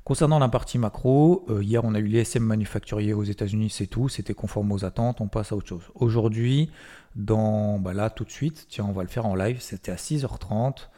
Concernant 0.04 0.40
la 0.40 0.48
partie 0.48 0.78
macro, 0.78 1.46
euh, 1.50 1.64
hier, 1.64 1.84
on 1.84 1.94
a 1.94 2.00
eu 2.00 2.08
les 2.08 2.20
SM 2.20 2.44
manufacturiers 2.44 3.14
aux 3.14 3.24
États-Unis, 3.24 3.70
c'est 3.70 3.88
tout. 3.88 4.08
C'était 4.08 4.34
conforme 4.34 4.72
aux 4.72 4.86
attentes. 4.86 5.20
On 5.20 5.28
passe 5.28 5.52
à 5.52 5.56
autre 5.56 5.68
chose. 5.68 5.84
Aujourd'hui, 5.96 6.70
dans 7.16 7.80
bah 7.80 7.94
là, 7.94 8.10
tout 8.10 8.24
de 8.24 8.32
suite, 8.32 8.68
tiens, 8.70 8.86
on 8.88 8.94
va 8.94 9.04
le 9.04 9.10
faire 9.10 9.26
en 9.26 9.36
live. 9.36 9.60
C'était 9.60 9.92
à 9.92 9.96
6h30. 9.96 10.90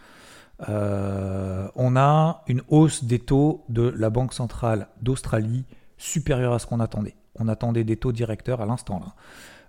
Euh, 0.68 1.70
on 1.76 1.96
a 1.96 2.44
une 2.48 2.62
hausse 2.68 3.04
des 3.04 3.20
taux 3.20 3.64
de 3.70 3.94
la 3.98 4.10
Banque 4.10 4.34
centrale 4.34 4.88
d'Australie 5.02 5.66
supérieure 5.98 6.54
à 6.54 6.60
ce 6.60 6.68
qu'on 6.68 6.80
attendait. 6.80 7.16
On 7.36 7.48
attendait 7.48 7.84
des 7.84 7.98
taux 7.98 8.12
directeurs 8.12 8.62
à 8.62 8.66
l'instant 8.66 9.00
là. 9.00 9.14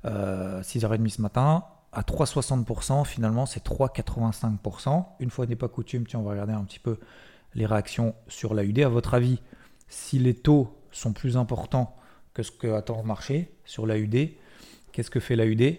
6h30 0.02 1.04
euh, 1.04 1.08
ce 1.08 1.20
matin, 1.20 1.64
à 1.92 2.02
3,60%, 2.02 3.04
finalement 3.04 3.46
c'est 3.46 3.64
3,85%. 3.64 5.04
Une 5.20 5.30
fois 5.30 5.46
n'est 5.46 5.56
pas 5.56 5.68
coutume, 5.68 6.06
tiens, 6.06 6.20
on 6.20 6.22
va 6.22 6.30
regarder 6.30 6.54
un 6.54 6.64
petit 6.64 6.78
peu 6.78 6.98
les 7.54 7.66
réactions 7.66 8.14
sur 8.26 8.54
l'AUD. 8.54 8.78
À 8.80 8.88
votre 8.88 9.14
avis, 9.14 9.42
si 9.88 10.18
les 10.18 10.34
taux 10.34 10.74
sont 10.90 11.12
plus 11.12 11.36
importants 11.36 11.96
que 12.32 12.42
ce 12.42 12.50
que 12.50 12.68
attend 12.68 12.98
le 12.98 13.06
marché 13.06 13.52
sur 13.64 13.86
l'AUD, 13.86 14.30
qu'est-ce 14.92 15.10
que 15.10 15.20
fait 15.20 15.36
l'AUD 15.36 15.78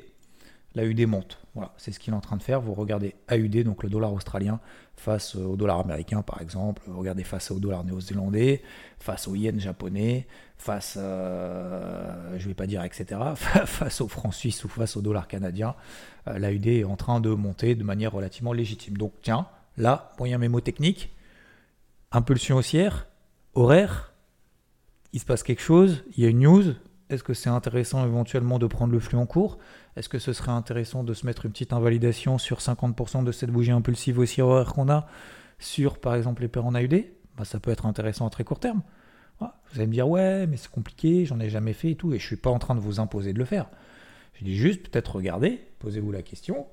L'AUD 0.75 1.05
monte. 1.07 1.40
Voilà, 1.53 1.73
c'est 1.77 1.91
ce 1.91 1.99
qu'il 1.99 2.13
est 2.13 2.15
en 2.15 2.21
train 2.21 2.37
de 2.37 2.43
faire. 2.43 2.61
Vous 2.61 2.73
regardez 2.73 3.15
AUD, 3.29 3.63
donc 3.63 3.83
le 3.83 3.89
dollar 3.89 4.13
australien, 4.13 4.61
face 4.95 5.35
au 5.35 5.57
dollar 5.57 5.79
américain 5.79 6.21
par 6.21 6.41
exemple, 6.41 6.81
regardez 6.87 7.23
face 7.23 7.51
au 7.51 7.59
dollar 7.59 7.83
néo-zélandais, 7.83 8.61
face 8.99 9.27
au 9.27 9.35
yen 9.35 9.59
japonais, 9.59 10.27
face, 10.57 10.97
euh, 10.97 12.37
je 12.37 12.47
vais 12.47 12.53
pas 12.53 12.67
dire 12.67 12.83
etc., 12.83 13.19
face 13.35 13.99
au 13.99 14.07
franc 14.07 14.31
suisse 14.31 14.63
ou 14.63 14.69
face 14.69 14.95
au 14.95 15.01
dollar 15.01 15.27
canadien, 15.27 15.75
euh, 16.27 16.39
l'AUD 16.39 16.67
est 16.67 16.83
en 16.85 16.95
train 16.95 17.19
de 17.19 17.31
monter 17.31 17.75
de 17.75 17.83
manière 17.83 18.13
relativement 18.13 18.53
légitime. 18.53 18.95
Donc 18.95 19.11
tiens, 19.21 19.47
là, 19.75 20.13
moyen 20.19 20.37
mémo 20.37 20.61
technique, 20.61 21.13
impulsion 22.13 22.57
haussière, 22.57 23.07
horaire, 23.55 24.13
il 25.11 25.19
se 25.19 25.25
passe 25.25 25.43
quelque 25.43 25.61
chose, 25.61 26.05
il 26.15 26.23
y 26.23 26.25
a 26.25 26.29
une 26.29 26.39
news, 26.39 26.75
est-ce 27.11 27.23
que 27.23 27.33
c'est 27.33 27.49
intéressant 27.49 28.05
éventuellement 28.05 28.57
de 28.59 28.67
prendre 28.67 28.93
le 28.93 28.99
flux 28.99 29.17
en 29.17 29.25
cours? 29.25 29.57
Est-ce 29.95 30.09
que 30.09 30.19
ce 30.19 30.33
serait 30.33 30.51
intéressant 30.51 31.03
de 31.03 31.13
se 31.13 31.25
mettre 31.25 31.45
une 31.45 31.51
petite 31.51 31.73
invalidation 31.73 32.37
sur 32.37 32.59
50% 32.59 33.23
de 33.23 33.31
cette 33.31 33.51
bougie 33.51 33.71
impulsive 33.71 34.19
aussi 34.19 34.41
horaire 34.41 34.73
qu'on 34.73 34.89
a 34.89 35.07
sur 35.59 35.99
par 35.99 36.15
exemple 36.15 36.41
les 36.41 36.47
paires 36.47 36.65
en 36.65 36.73
AUD 36.73 37.05
bah, 37.37 37.45
Ça 37.45 37.59
peut 37.59 37.71
être 37.71 37.85
intéressant 37.85 38.25
à 38.27 38.29
très 38.29 38.43
court 38.43 38.59
terme. 38.59 38.81
Vous 39.39 39.79
allez 39.79 39.87
me 39.87 39.93
dire 39.93 40.07
ouais 40.07 40.45
mais 40.47 40.57
c'est 40.57 40.69
compliqué, 40.69 41.25
j'en 41.25 41.39
ai 41.39 41.49
jamais 41.49 41.73
fait 41.73 41.91
et 41.91 41.95
tout, 41.95 42.13
et 42.13 42.19
je 42.19 42.25
suis 42.25 42.35
pas 42.35 42.49
en 42.49 42.59
train 42.59 42.75
de 42.75 42.79
vous 42.79 42.99
imposer 42.99 43.33
de 43.33 43.39
le 43.39 43.45
faire. 43.45 43.67
Je 44.33 44.45
dis 44.45 44.55
juste 44.55 44.89
peut-être 44.89 45.15
regarder, 45.15 45.61
posez-vous 45.79 46.11
la 46.11 46.21
question, 46.21 46.67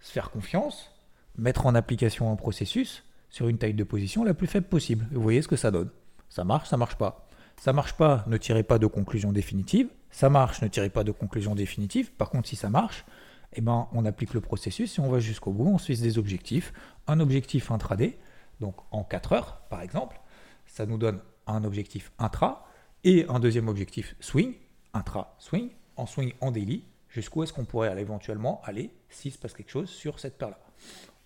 se 0.00 0.12
faire 0.12 0.30
confiance, 0.30 0.90
mettre 1.38 1.66
en 1.66 1.74
application 1.74 2.30
un 2.30 2.36
processus 2.36 3.04
sur 3.30 3.48
une 3.48 3.58
taille 3.58 3.74
de 3.74 3.84
position 3.84 4.24
la 4.24 4.34
plus 4.34 4.46
faible 4.46 4.66
possible. 4.66 5.06
vous 5.12 5.22
voyez 5.22 5.42
ce 5.42 5.48
que 5.48 5.56
ça 5.56 5.70
donne. 5.70 5.90
Ça 6.28 6.44
marche, 6.44 6.68
ça 6.68 6.76
marche 6.76 6.96
pas. 6.96 7.26
Ça 7.60 7.74
marche 7.74 7.92
pas, 7.92 8.24
ne 8.26 8.38
tirez 8.38 8.62
pas 8.62 8.78
de 8.78 8.86
conclusion 8.86 9.32
définitive. 9.32 9.90
Ça 10.10 10.30
marche, 10.30 10.62
ne 10.62 10.68
tirez 10.68 10.88
pas 10.88 11.04
de 11.04 11.12
conclusion 11.12 11.54
définitive. 11.54 12.10
Par 12.10 12.30
contre, 12.30 12.48
si 12.48 12.56
ça 12.56 12.70
marche, 12.70 13.04
eh 13.52 13.60
ben, 13.60 13.86
on 13.92 14.06
applique 14.06 14.32
le 14.32 14.40
processus 14.40 14.98
et 14.98 15.02
on 15.02 15.10
va 15.10 15.20
jusqu'au 15.20 15.52
bout. 15.52 15.66
On 15.66 15.76
se 15.76 15.92
des 15.92 16.16
objectifs. 16.16 16.72
Un 17.06 17.20
objectif 17.20 17.70
intraday, 17.70 18.18
donc 18.60 18.76
en 18.92 19.04
4 19.04 19.32
heures 19.34 19.60
par 19.68 19.82
exemple, 19.82 20.18
ça 20.64 20.86
nous 20.86 20.96
donne 20.96 21.20
un 21.46 21.62
objectif 21.64 22.12
intra 22.18 22.66
et 23.04 23.26
un 23.28 23.38
deuxième 23.40 23.68
objectif 23.68 24.16
swing, 24.20 24.54
intra-swing, 24.94 25.68
en 25.96 26.06
swing 26.06 26.32
en 26.40 26.52
daily, 26.52 26.86
jusqu'où 27.10 27.42
est-ce 27.42 27.52
qu'on 27.52 27.66
pourrait 27.66 27.94
éventuellement 28.00 28.62
aller 28.64 28.90
s'il 29.10 29.32
se 29.32 29.38
passe 29.38 29.52
quelque 29.52 29.70
chose 29.70 29.90
sur 29.90 30.18
cette 30.18 30.38
paire-là. 30.38 30.58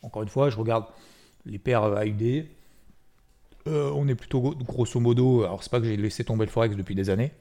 Encore 0.03 0.25
une 0.25 0.29
fois, 0.29 0.51
je 0.51 0.57
regarde 0.57 0.87
les 1.47 1.61
paires 1.61 1.85
AUD. 1.85 2.49
Euh, 3.67 3.91
on 3.95 4.09
est 4.09 4.15
plutôt 4.15 4.41
grosso 4.41 5.01
modo, 5.01 5.45
alors 5.45 5.63
c'est 5.63 5.71
pas 5.71 5.81
que 5.81 5.87
j'ai 5.87 5.97
laissé 5.97 6.25
tomber 6.25 6.45
le 6.45 6.51
Forex 6.51 6.77
depuis 6.77 6.95
des 6.95 7.09
années, 7.09 7.33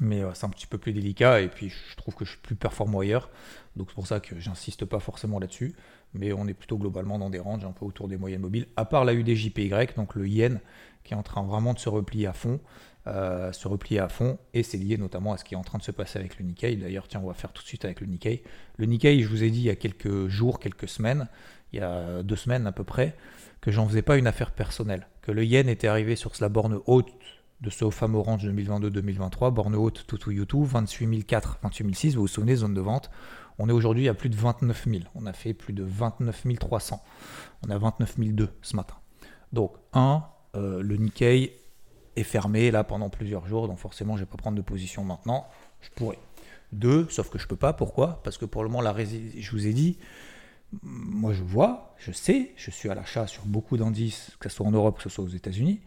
mais 0.00 0.22
euh, 0.22 0.34
c'est 0.34 0.46
un 0.46 0.50
petit 0.50 0.66
peu 0.66 0.78
plus 0.78 0.92
délicat 0.92 1.40
et 1.40 1.48
puis 1.48 1.68
je 1.70 1.96
trouve 1.96 2.14
que 2.14 2.24
je 2.24 2.30
suis 2.30 2.40
plus 2.40 2.56
performant 2.56 3.00
ailleurs. 3.00 3.30
Donc 3.76 3.88
c'est 3.90 3.94
pour 3.94 4.08
ça 4.08 4.18
que 4.18 4.38
j'insiste 4.40 4.84
pas 4.84 4.98
forcément 4.98 5.38
là-dessus, 5.38 5.76
mais 6.12 6.32
on 6.32 6.48
est 6.48 6.54
plutôt 6.54 6.76
globalement 6.76 7.18
dans 7.20 7.30
des 7.30 7.38
ranges 7.38 7.64
un 7.64 7.70
peu 7.70 7.84
autour 7.84 8.08
des 8.08 8.16
moyennes 8.16 8.40
mobiles, 8.40 8.66
à 8.76 8.84
part 8.84 9.04
la 9.04 9.14
UDJPY, 9.14 9.70
donc 9.96 10.16
le 10.16 10.26
yen 10.26 10.60
qui 11.04 11.14
est 11.14 11.16
en 11.16 11.22
train 11.22 11.42
vraiment 11.44 11.72
de 11.72 11.78
se 11.78 11.88
replier 11.88 12.26
à 12.26 12.32
fond. 12.32 12.60
Euh, 13.08 13.52
se 13.52 13.66
replier 13.68 14.00
à 14.00 14.08
fond, 14.08 14.38
et 14.52 14.62
c'est 14.62 14.76
lié 14.76 14.98
notamment 14.98 15.32
à 15.32 15.38
ce 15.38 15.44
qui 15.44 15.54
est 15.54 15.56
en 15.56 15.62
train 15.62 15.78
de 15.78 15.82
se 15.82 15.90
passer 15.90 16.18
avec 16.18 16.38
le 16.38 16.44
Nikkei. 16.44 16.76
D'ailleurs, 16.76 17.08
tiens, 17.08 17.20
on 17.24 17.28
va 17.28 17.32
faire 17.32 17.52
tout 17.52 17.62
de 17.62 17.66
suite 17.66 17.86
avec 17.86 18.00
le 18.02 18.06
Nikkei. 18.06 18.42
Le 18.76 18.84
Nikkei, 18.84 19.22
je 19.22 19.28
vous 19.28 19.42
ai 19.42 19.50
dit 19.50 19.60
il 19.60 19.64
y 19.64 19.70
a 19.70 19.76
quelques 19.76 20.28
jours, 20.28 20.58
quelques 20.58 20.88
semaines, 20.88 21.26
il 21.72 21.78
y 21.78 21.82
a 21.82 22.22
deux 22.22 22.36
semaines 22.36 22.66
à 22.66 22.72
peu 22.72 22.84
près, 22.84 23.16
que 23.62 23.70
j'en 23.70 23.88
faisais 23.88 24.02
pas 24.02 24.18
une 24.18 24.26
affaire 24.26 24.50
personnelle, 24.50 25.06
que 25.22 25.32
le 25.32 25.42
yen 25.42 25.70
était 25.70 25.88
arrivé 25.88 26.16
sur 26.16 26.32
la 26.40 26.50
borne 26.50 26.80
haute 26.86 27.08
de 27.62 27.70
ce 27.70 27.88
fameux 27.88 28.18
range 28.18 28.46
2022-2023, 28.46 29.52
borne 29.52 29.74
haute 29.74 30.04
tout 30.06 30.28
ou 30.28 30.32
YouTube, 30.32 30.64
28 30.64 31.24
004, 31.26 31.60
28 31.62 31.94
006, 31.94 32.14
vous 32.14 32.22
vous 32.22 32.28
souvenez, 32.28 32.56
zone 32.56 32.74
de 32.74 32.80
vente. 32.82 33.10
On 33.58 33.70
est 33.70 33.72
aujourd'hui 33.72 34.08
à 34.08 34.14
plus 34.14 34.28
de 34.28 34.36
29 34.36 34.86
000, 34.86 35.04
on 35.14 35.24
a 35.24 35.32
fait 35.32 35.54
plus 35.54 35.72
de 35.72 35.82
29 35.82 36.44
300, 36.60 37.02
on 37.66 37.70
a 37.70 37.78
29 37.78 38.16
002 38.18 38.48
ce 38.60 38.76
matin. 38.76 38.96
Donc, 39.52 39.72
un, 39.94 40.24
euh, 40.56 40.82
le 40.82 40.96
Nikkei 40.96 41.56
fermé 42.22 42.70
là 42.70 42.84
pendant 42.84 43.08
plusieurs 43.08 43.46
jours, 43.46 43.68
donc 43.68 43.78
forcément 43.78 44.16
je 44.16 44.22
ne 44.22 44.26
vais 44.26 44.30
pas 44.30 44.36
prendre 44.36 44.56
de 44.56 44.62
position 44.62 45.04
maintenant, 45.04 45.46
je 45.80 45.88
pourrais. 45.94 46.18
Deux, 46.72 47.06
sauf 47.08 47.30
que 47.30 47.38
je 47.38 47.46
peux 47.46 47.56
pas, 47.56 47.72
pourquoi? 47.72 48.20
Parce 48.24 48.36
que 48.36 48.44
pour 48.44 48.62
le 48.62 48.68
moment, 48.68 48.82
la 48.82 48.94
je 49.02 49.50
vous 49.50 49.66
ai 49.66 49.72
dit, 49.72 49.98
moi 50.82 51.32
je 51.32 51.42
vois, 51.42 51.94
je 51.98 52.12
sais, 52.12 52.52
je 52.56 52.70
suis 52.70 52.90
à 52.90 52.94
l'achat 52.94 53.26
sur 53.26 53.46
beaucoup 53.46 53.76
d'indices, 53.76 54.36
que 54.38 54.48
ce 54.48 54.56
soit 54.56 54.66
en 54.66 54.70
Europe, 54.70 54.98
que 54.98 55.02
ce 55.02 55.08
soit 55.08 55.24
aux 55.24 55.28
États-Unis. 55.28 55.80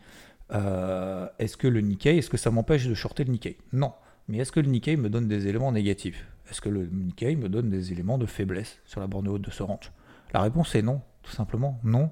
Euh, 0.53 1.27
est-ce 1.39 1.55
que 1.55 1.67
le 1.67 1.81
Nikkei, 1.81 2.17
est-ce 2.17 2.29
que 2.29 2.37
ça 2.37 2.51
m'empêche 2.51 2.87
de 2.87 2.93
shorter 2.93 3.23
le 3.23 3.31
Nikkei? 3.31 3.57
Non. 3.73 3.93
Mais 4.27 4.39
est-ce 4.39 4.51
que 4.51 4.59
le 4.59 4.69
Nikkei 4.69 4.97
me 4.97 5.09
donne 5.09 5.27
des 5.27 5.47
éléments 5.47 5.71
négatifs? 5.71 6.27
Est-ce 6.49 6.61
que 6.61 6.69
le 6.69 6.87
Nikkei 6.87 7.35
me 7.35 7.47
donne 7.47 7.69
des 7.69 7.91
éléments 7.91 8.17
de 8.17 8.25
faiblesse 8.25 8.79
sur 8.85 8.99
la 8.99 9.07
borne 9.07 9.27
haute 9.27 9.41
de 9.41 9.51
ce 9.51 9.63
range? 9.63 9.91
La 10.33 10.41
réponse 10.41 10.75
est 10.75 10.81
non, 10.81 11.01
tout 11.23 11.31
simplement 11.31 11.79
non 11.83 12.09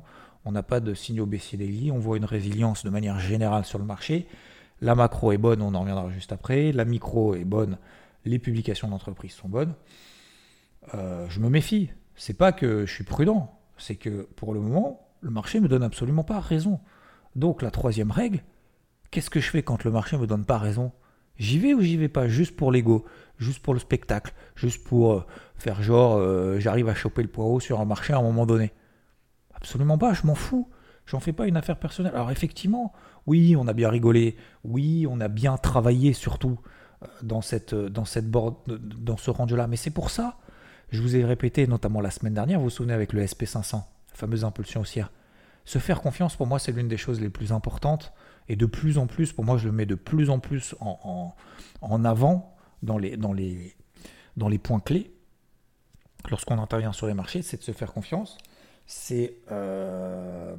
on 0.49 0.51
n'a 0.51 0.63
pas 0.63 0.79
de 0.79 0.95
signaux 0.95 1.27
baissiers 1.27 1.59
daily, 1.59 1.91
on 1.91 1.99
voit 1.99 2.17
une 2.17 2.25
résilience 2.25 2.83
de 2.83 2.89
manière 2.89 3.19
générale 3.19 3.65
sur 3.65 3.77
le 3.77 3.85
marché. 3.85 4.25
La 4.81 4.95
macro 4.95 5.31
est 5.31 5.37
bonne, 5.37 5.61
on 5.61 5.75
en 5.75 5.81
reviendra 5.81 6.09
juste 6.09 6.31
après. 6.31 6.71
La 6.71 6.85
micro 6.85 7.35
est 7.35 7.45
bonne, 7.45 7.77
les 8.25 8.39
publications 8.39 8.87
d'entreprise 8.87 9.31
sont 9.31 9.47
bonnes. 9.47 9.75
Euh, 10.95 11.27
je 11.29 11.39
me 11.39 11.49
méfie. 11.49 11.91
C'est 12.15 12.33
pas 12.33 12.51
que 12.51 12.87
je 12.87 12.91
suis 12.91 13.03
prudent, 13.03 13.59
c'est 13.77 13.95
que 13.95 14.27
pour 14.37 14.55
le 14.55 14.59
moment, 14.59 15.07
le 15.21 15.29
marché 15.29 15.59
me 15.59 15.67
donne 15.67 15.83
absolument 15.83 16.23
pas 16.23 16.39
raison. 16.39 16.79
Donc 17.35 17.61
la 17.61 17.69
troisième 17.69 18.09
règle, 18.09 18.41
qu'est-ce 19.11 19.29
que 19.29 19.39
je 19.39 19.51
fais 19.51 19.61
quand 19.61 19.83
le 19.83 19.91
marché 19.91 20.17
me 20.17 20.25
donne 20.25 20.45
pas 20.45 20.57
raison? 20.57 20.91
J'y 21.37 21.59
vais 21.59 21.75
ou 21.75 21.81
j'y 21.81 21.95
vais 21.95 22.09
pas? 22.09 22.27
Juste 22.27 22.55
pour 22.55 22.71
l'ego, 22.71 23.05
juste 23.37 23.61
pour 23.61 23.75
le 23.75 23.79
spectacle, 23.79 24.33
juste 24.55 24.83
pour 24.83 25.13
euh, 25.13 25.25
faire 25.57 25.83
genre 25.83 26.17
euh, 26.17 26.59
j'arrive 26.59 26.89
à 26.89 26.95
choper 26.95 27.21
le 27.21 27.29
poids 27.29 27.61
sur 27.61 27.79
un 27.79 27.85
marché 27.85 28.13
à 28.13 28.17
un 28.17 28.23
moment 28.23 28.47
donné. 28.47 28.73
Absolument 29.61 29.97
pas, 29.97 30.13
je 30.13 30.25
m'en 30.25 30.35
fous. 30.35 30.69
J'en 31.05 31.19
fais 31.19 31.33
pas 31.33 31.47
une 31.47 31.57
affaire 31.57 31.77
personnelle. 31.77 32.13
Alors 32.13 32.31
effectivement, 32.31 32.93
oui, 33.25 33.55
on 33.57 33.67
a 33.67 33.73
bien 33.73 33.89
rigolé. 33.89 34.35
Oui, 34.63 35.07
on 35.09 35.19
a 35.19 35.27
bien 35.27 35.57
travaillé 35.57 36.13
surtout 36.13 36.59
euh, 37.03 37.07
dans 37.23 37.41
cette 37.41 37.73
euh, 37.73 37.89
dans 37.89 38.03
dans 38.67 39.17
ce 39.17 39.31
range-là. 39.31 39.67
Mais 39.67 39.75
c'est 39.75 39.89
pour 39.89 40.11
ça, 40.11 40.37
je 40.91 41.01
vous 41.01 41.15
ai 41.15 41.25
répété 41.25 41.65
notamment 41.67 42.01
la 42.01 42.11
semaine 42.11 42.35
dernière. 42.35 42.59
Vous 42.59 42.65
vous 42.65 42.69
souvenez 42.69 42.93
avec 42.93 43.13
le 43.13 43.23
SP500, 43.23 43.73
la 43.73 43.81
fameuse 44.13 44.45
impulsion 44.45 44.81
haussière. 44.81 45.11
Se 45.65 45.79
faire 45.79 46.01
confiance, 46.01 46.35
pour 46.35 46.47
moi, 46.47 46.59
c'est 46.59 46.71
l'une 46.71 46.87
des 46.87 46.97
choses 46.97 47.19
les 47.21 47.29
plus 47.29 47.51
importantes. 47.51 48.13
Et 48.47 48.55
de 48.55 48.65
plus 48.65 48.97
en 48.97 49.05
plus, 49.05 49.31
pour 49.31 49.45
moi, 49.45 49.57
je 49.57 49.67
le 49.67 49.71
mets 49.71 49.85
de 49.85 49.95
plus 49.95 50.31
en 50.31 50.39
plus 50.39 50.73
en, 50.79 51.35
avant 52.03 52.55
dans 52.81 52.97
les, 52.97 53.17
dans, 53.17 53.33
les, 53.33 53.75
dans 54.37 54.47
les 54.47 54.57
points 54.57 54.79
clés 54.79 55.13
lorsqu'on 56.29 56.59
intervient 56.59 56.91
sur 56.91 57.05
les 57.05 57.13
marchés, 57.13 57.43
c'est 57.43 57.57
de 57.57 57.63
se 57.63 57.71
faire 57.71 57.93
confiance 57.93 58.37
c'est 58.91 59.35
euh, 59.51 60.55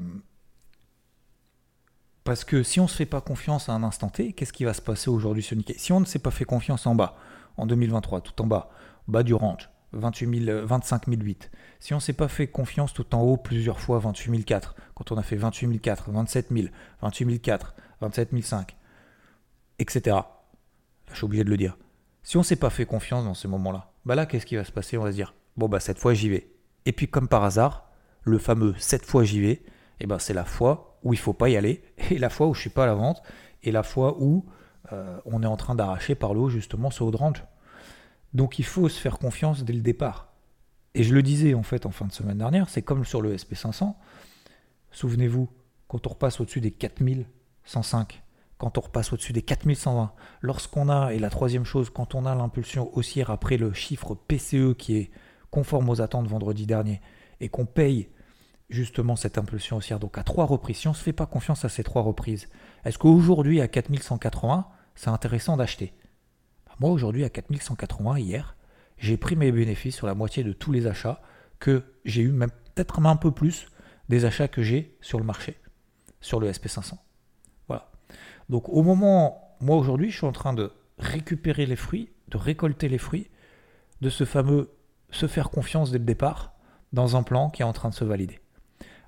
parce 2.22 2.44
que 2.44 2.62
si 2.62 2.78
on 2.78 2.84
ne 2.84 2.88
se 2.88 2.94
fait 2.94 3.06
pas 3.06 3.20
confiance 3.20 3.68
à 3.68 3.72
un 3.72 3.82
instant 3.82 4.08
T, 4.08 4.34
qu'est-ce 4.34 4.52
qui 4.52 4.64
va 4.64 4.72
se 4.72 4.80
passer 4.80 5.10
aujourd'hui 5.10 5.42
sur 5.42 5.56
Nikkei 5.56 5.74
Si 5.76 5.92
on 5.92 5.98
ne 5.98 6.04
s'est 6.04 6.20
pas 6.20 6.30
fait 6.30 6.44
confiance 6.44 6.86
en 6.86 6.94
bas, 6.94 7.16
en 7.56 7.66
2023, 7.66 8.20
tout 8.20 8.40
en 8.40 8.46
bas, 8.46 8.70
bas 9.08 9.24
du 9.24 9.34
range, 9.34 9.68
28 9.94 10.44
000, 10.44 10.64
25 10.64 11.08
008. 11.08 11.50
Si 11.80 11.92
on 11.92 11.96
ne 11.96 12.00
s'est 12.00 12.12
pas 12.12 12.28
fait 12.28 12.46
confiance 12.46 12.94
tout 12.94 13.16
en 13.16 13.20
haut 13.20 13.36
plusieurs 13.36 13.80
fois, 13.80 13.98
28 13.98 14.44
004, 14.44 14.76
quand 14.94 15.10
on 15.10 15.16
a 15.16 15.24
fait 15.24 15.34
28 15.34 15.80
004, 15.80 16.12
27 16.12 16.48
000, 16.52 16.68
28 17.02 17.40
004, 17.40 17.74
27 18.00 18.30
005, 18.42 18.76
etc. 19.80 20.18
Je 21.10 21.16
suis 21.16 21.24
obligé 21.24 21.42
de 21.42 21.50
le 21.50 21.56
dire. 21.56 21.76
Si 22.22 22.36
on 22.36 22.40
ne 22.40 22.44
s'est 22.44 22.54
pas 22.54 22.70
fait 22.70 22.86
confiance 22.86 23.24
dans 23.24 23.34
ces 23.34 23.48
moments-là, 23.48 23.90
bah 24.04 24.14
là, 24.14 24.24
qu'est-ce 24.24 24.46
qui 24.46 24.54
va 24.54 24.62
se 24.62 24.70
passer 24.70 24.96
On 24.96 25.02
va 25.02 25.10
se 25.10 25.16
dire, 25.16 25.34
bon, 25.56 25.68
bah 25.68 25.80
cette 25.80 25.98
fois, 25.98 26.14
j'y 26.14 26.28
vais. 26.28 26.48
Et 26.86 26.92
puis, 26.92 27.08
comme 27.08 27.26
par 27.26 27.42
hasard, 27.42 27.89
le 28.22 28.38
fameux 28.38 28.74
7 28.78 29.04
fois 29.04 29.24
j'y 29.24 29.40
vais, 29.40 29.62
et 30.00 30.06
ben 30.06 30.18
c'est 30.18 30.34
la 30.34 30.44
fois 30.44 30.98
où 31.02 31.12
il 31.12 31.18
faut 31.18 31.32
pas 31.32 31.48
y 31.48 31.56
aller, 31.56 31.82
et 32.10 32.18
la 32.18 32.30
fois 32.30 32.46
où 32.46 32.54
je 32.54 32.60
suis 32.60 32.70
pas 32.70 32.84
à 32.84 32.86
la 32.86 32.94
vente, 32.94 33.22
et 33.62 33.72
la 33.72 33.82
fois 33.82 34.16
où 34.18 34.46
euh, 34.92 35.18
on 35.24 35.42
est 35.42 35.46
en 35.46 35.56
train 35.56 35.74
d'arracher 35.74 36.14
par 36.14 36.34
le 36.34 36.40
haut 36.40 36.50
justement 36.50 36.90
ce 36.90 37.02
haut 37.02 37.10
de 37.10 37.16
range. 37.16 37.44
Donc 38.34 38.58
il 38.58 38.64
faut 38.64 38.88
se 38.88 39.00
faire 39.00 39.18
confiance 39.18 39.64
dès 39.64 39.72
le 39.72 39.80
départ. 39.80 40.32
Et 40.94 41.04
je 41.04 41.14
le 41.14 41.22
disais 41.22 41.54
en 41.54 41.62
fait 41.62 41.86
en 41.86 41.90
fin 41.90 42.06
de 42.06 42.12
semaine 42.12 42.38
dernière, 42.38 42.68
c'est 42.68 42.82
comme 42.82 43.04
sur 43.04 43.22
le 43.22 43.36
SP500. 43.36 43.94
Souvenez-vous, 44.90 45.48
quand 45.86 46.06
on 46.06 46.10
repasse 46.10 46.40
au-dessus 46.40 46.60
des 46.60 46.72
4105, 46.72 48.22
quand 48.58 48.76
on 48.76 48.80
repasse 48.80 49.12
au-dessus 49.12 49.32
des 49.32 49.42
4120, 49.42 50.12
lorsqu'on 50.40 50.88
a, 50.88 51.12
et 51.12 51.18
la 51.18 51.30
troisième 51.30 51.64
chose, 51.64 51.90
quand 51.90 52.14
on 52.14 52.26
a 52.26 52.34
l'impulsion 52.34 52.94
haussière 52.96 53.30
après 53.30 53.56
le 53.56 53.72
chiffre 53.72 54.14
PCE 54.14 54.74
qui 54.76 54.96
est 54.96 55.10
conforme 55.50 55.88
aux 55.88 56.00
attentes 56.00 56.26
vendredi 56.26 56.66
dernier, 56.66 57.00
et 57.40 57.48
qu'on 57.48 57.66
paye 57.66 58.08
justement 58.68 59.16
cette 59.16 59.38
impulsion 59.38 59.78
haussière, 59.78 59.98
donc 59.98 60.16
à 60.18 60.22
trois 60.22 60.44
reprises, 60.44 60.78
si 60.78 60.88
on 60.88 60.92
ne 60.92 60.96
se 60.96 61.02
fait 61.02 61.12
pas 61.12 61.26
confiance 61.26 61.64
à 61.64 61.68
ces 61.68 61.82
trois 61.82 62.02
reprises, 62.02 62.48
est-ce 62.84 62.98
qu'aujourd'hui 62.98 63.60
à 63.60 63.68
4180, 63.68 64.68
c'est 64.94 65.10
intéressant 65.10 65.56
d'acheter? 65.56 65.92
Bah, 66.66 66.74
Moi 66.78 66.90
aujourd'hui 66.90 67.24
à 67.24 67.30
4180 67.30 68.18
hier, 68.18 68.56
j'ai 68.98 69.16
pris 69.16 69.34
mes 69.34 69.50
bénéfices 69.50 69.96
sur 69.96 70.06
la 70.06 70.14
moitié 70.14 70.44
de 70.44 70.52
tous 70.52 70.72
les 70.72 70.86
achats 70.86 71.20
que 71.58 71.84
j'ai 72.04 72.22
eu, 72.22 72.30
même 72.30 72.50
peut-être 72.74 73.04
un 73.04 73.16
peu 73.16 73.32
plus 73.32 73.66
des 74.08 74.24
achats 74.24 74.48
que 74.48 74.62
j'ai 74.62 74.96
sur 75.00 75.18
le 75.18 75.24
marché, 75.24 75.56
sur 76.20 76.40
le 76.40 76.50
SP500. 76.50 76.94
Voilà. 77.66 77.90
Donc 78.48 78.68
au 78.68 78.82
moment, 78.82 79.56
moi 79.60 79.76
aujourd'hui, 79.76 80.10
je 80.10 80.18
suis 80.18 80.26
en 80.26 80.32
train 80.32 80.52
de 80.52 80.72
récupérer 80.98 81.66
les 81.66 81.76
fruits, 81.76 82.10
de 82.28 82.36
récolter 82.36 82.88
les 82.88 82.98
fruits 82.98 83.28
de 84.00 84.10
ce 84.10 84.24
fameux 84.24 84.70
se 85.10 85.26
faire 85.26 85.50
confiance 85.50 85.90
dès 85.90 85.98
le 85.98 86.04
départ 86.04 86.54
dans 86.92 87.16
un 87.16 87.22
plan 87.22 87.50
qui 87.50 87.62
est 87.62 87.64
en 87.64 87.72
train 87.72 87.90
de 87.90 87.94
se 87.94 88.04
valider. 88.04 88.40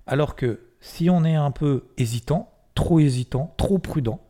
Alors 0.06 0.36
que 0.36 0.60
si 0.80 1.10
on 1.10 1.24
est 1.24 1.34
un 1.34 1.50
peu 1.50 1.84
hésitant, 1.96 2.52
trop 2.74 3.00
hésitant, 3.00 3.54
trop 3.56 3.78
prudent, 3.78 4.20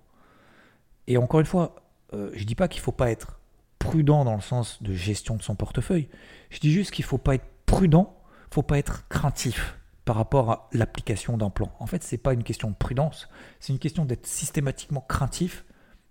et 1.06 1.16
encore 1.16 1.40
une 1.40 1.46
fois, 1.46 1.76
euh, 2.14 2.30
je 2.34 2.40
ne 2.40 2.44
dis 2.44 2.54
pas 2.54 2.68
qu'il 2.68 2.80
ne 2.80 2.84
faut 2.84 2.92
pas 2.92 3.10
être 3.10 3.40
prudent 3.78 4.24
dans 4.24 4.34
le 4.34 4.40
sens 4.40 4.82
de 4.82 4.94
gestion 4.94 5.36
de 5.36 5.42
son 5.42 5.54
portefeuille, 5.54 6.08
je 6.50 6.60
dis 6.60 6.70
juste 6.70 6.90
qu'il 6.90 7.04
ne 7.04 7.08
faut 7.08 7.18
pas 7.18 7.34
être 7.34 7.46
prudent, 7.66 8.16
il 8.22 8.50
ne 8.50 8.54
faut 8.54 8.62
pas 8.62 8.78
être 8.78 9.08
craintif 9.08 9.78
par 10.04 10.16
rapport 10.16 10.50
à 10.50 10.68
l'application 10.72 11.36
d'un 11.36 11.50
plan. 11.50 11.72
En 11.78 11.86
fait, 11.86 12.02
ce 12.02 12.14
n'est 12.14 12.18
pas 12.18 12.34
une 12.34 12.42
question 12.42 12.70
de 12.70 12.74
prudence, 12.74 13.28
c'est 13.60 13.72
une 13.72 13.78
question 13.78 14.04
d'être 14.04 14.26
systématiquement 14.26 15.04
craintif, 15.08 15.64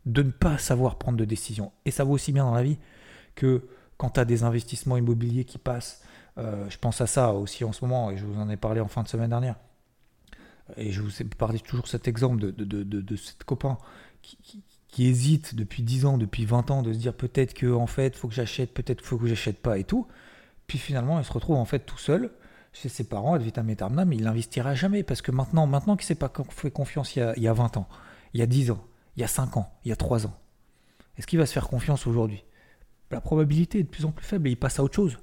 de 0.06 0.24
ne 0.24 0.32
pas 0.32 0.58
savoir 0.58 0.98
prendre 0.98 1.18
de 1.18 1.26
décision. 1.26 1.72
Et 1.86 1.92
ça 1.92 2.04
vaut 2.04 2.14
aussi 2.14 2.32
bien 2.32 2.46
dans 2.46 2.56
la 2.56 2.64
vie 2.64 2.80
que 3.36 3.68
quand 3.98 4.12
tu 4.12 4.20
as 4.20 4.26
des 4.26 4.44
investissements 4.44 4.98
immobiliers 4.98 5.46
qui 5.46 5.58
passent 5.58 6.02
euh, 6.38 6.70
je 6.70 6.78
pense 6.78 7.02
à 7.02 7.08
ça 7.08 7.34
aussi 7.34 7.64
en 7.64 7.74
ce 7.74 7.84
moment, 7.84 8.12
et 8.12 8.18
je 8.18 8.26
vous 8.26 8.40
en 8.40 8.50
ai 8.50 8.58
parlé 8.58 8.82
en 8.82 8.88
fin 8.88 9.04
de 9.04 9.08
semaine 9.08 9.30
dernière. 9.30 9.56
Et 10.78 10.92
je 10.92 11.02
vous 11.02 11.22
ai 11.22 11.26
parlé 11.26 11.60
toujours 11.60 11.88
cet 11.88 12.08
exemple 12.08 12.40
de, 12.40 12.52
de, 12.52 13.16
copain 13.46 13.78
qui, 14.22 14.64
qui, 14.88 15.08
hésite 15.08 15.56
depuis 15.56 15.84
10 15.84 16.06
ans, 16.06 16.18
depuis 16.18 16.46
20 16.46 16.72
ans, 16.72 16.82
de 16.82 16.94
se 16.94 16.98
dire 16.98 17.14
peut-être 17.14 17.54
que 17.54 17.74
en 17.74 17.88
fait, 17.88 18.16
faut 18.16 18.30
que 18.30 18.34
j'achète, 18.34 18.74
peut-être 18.74 19.04
faut 19.04 19.18
que 19.18 19.28
j'achète 19.28 19.60
pas 19.60 19.78
et 19.78 19.84
tout. 19.84 20.08
Puis 20.68 20.78
finalement, 20.78 21.20
il 21.20 21.26
se 21.26 21.34
retrouve 21.34 21.58
en 21.58 21.66
fait 21.66 21.80
tout 21.80 21.98
seul 21.98 22.32
chez 22.74 22.90
ses 22.90 23.04
parents, 23.04 23.34
ad 23.34 23.42
vitam 23.42 23.70
aeternam, 23.70 24.08
mais 24.08 24.16
il 24.16 24.24
n'investira 24.24 24.76
jamais 24.76 25.04
parce 25.04 25.22
que 25.22 25.32
maintenant, 25.32 25.68
maintenant 25.68 25.98
qu'il 25.98 26.06
s'est 26.06 26.16
pas 26.16 26.32
fait 26.50 26.72
confiance 26.72 27.16
il 27.16 27.20
y, 27.20 27.22
a, 27.22 27.34
il 27.36 27.44
y 27.44 27.48
a 27.48 27.54
20 27.54 27.78
ans, 27.78 27.90
il 28.34 28.40
y 28.40 28.44
a 28.44 28.46
10 28.46 28.72
ans, 28.72 28.84
il 29.18 29.22
y 29.22 29.24
a 29.24 29.28
5 29.28 29.58
ans, 29.58 29.70
il 29.84 29.90
y 29.90 29.92
a 29.92 29.98
3 29.98 30.28
ans 30.28 30.38
Est-ce 31.18 31.28
qu'il 31.28 31.40
va 31.40 31.46
se 31.46 31.54
faire 31.54 31.68
confiance 31.68 32.08
aujourd'hui? 32.08 32.46
La 33.10 33.20
probabilité 33.20 33.80
est 33.80 33.84
de 33.84 33.90
plus 33.90 34.06
en 34.06 34.12
plus 34.12 34.26
faible 34.26 34.48
et 34.48 34.52
il 34.52 34.56
passe 34.58 34.80
à 34.80 34.84
autre 34.84 34.96
chose. 34.96 35.18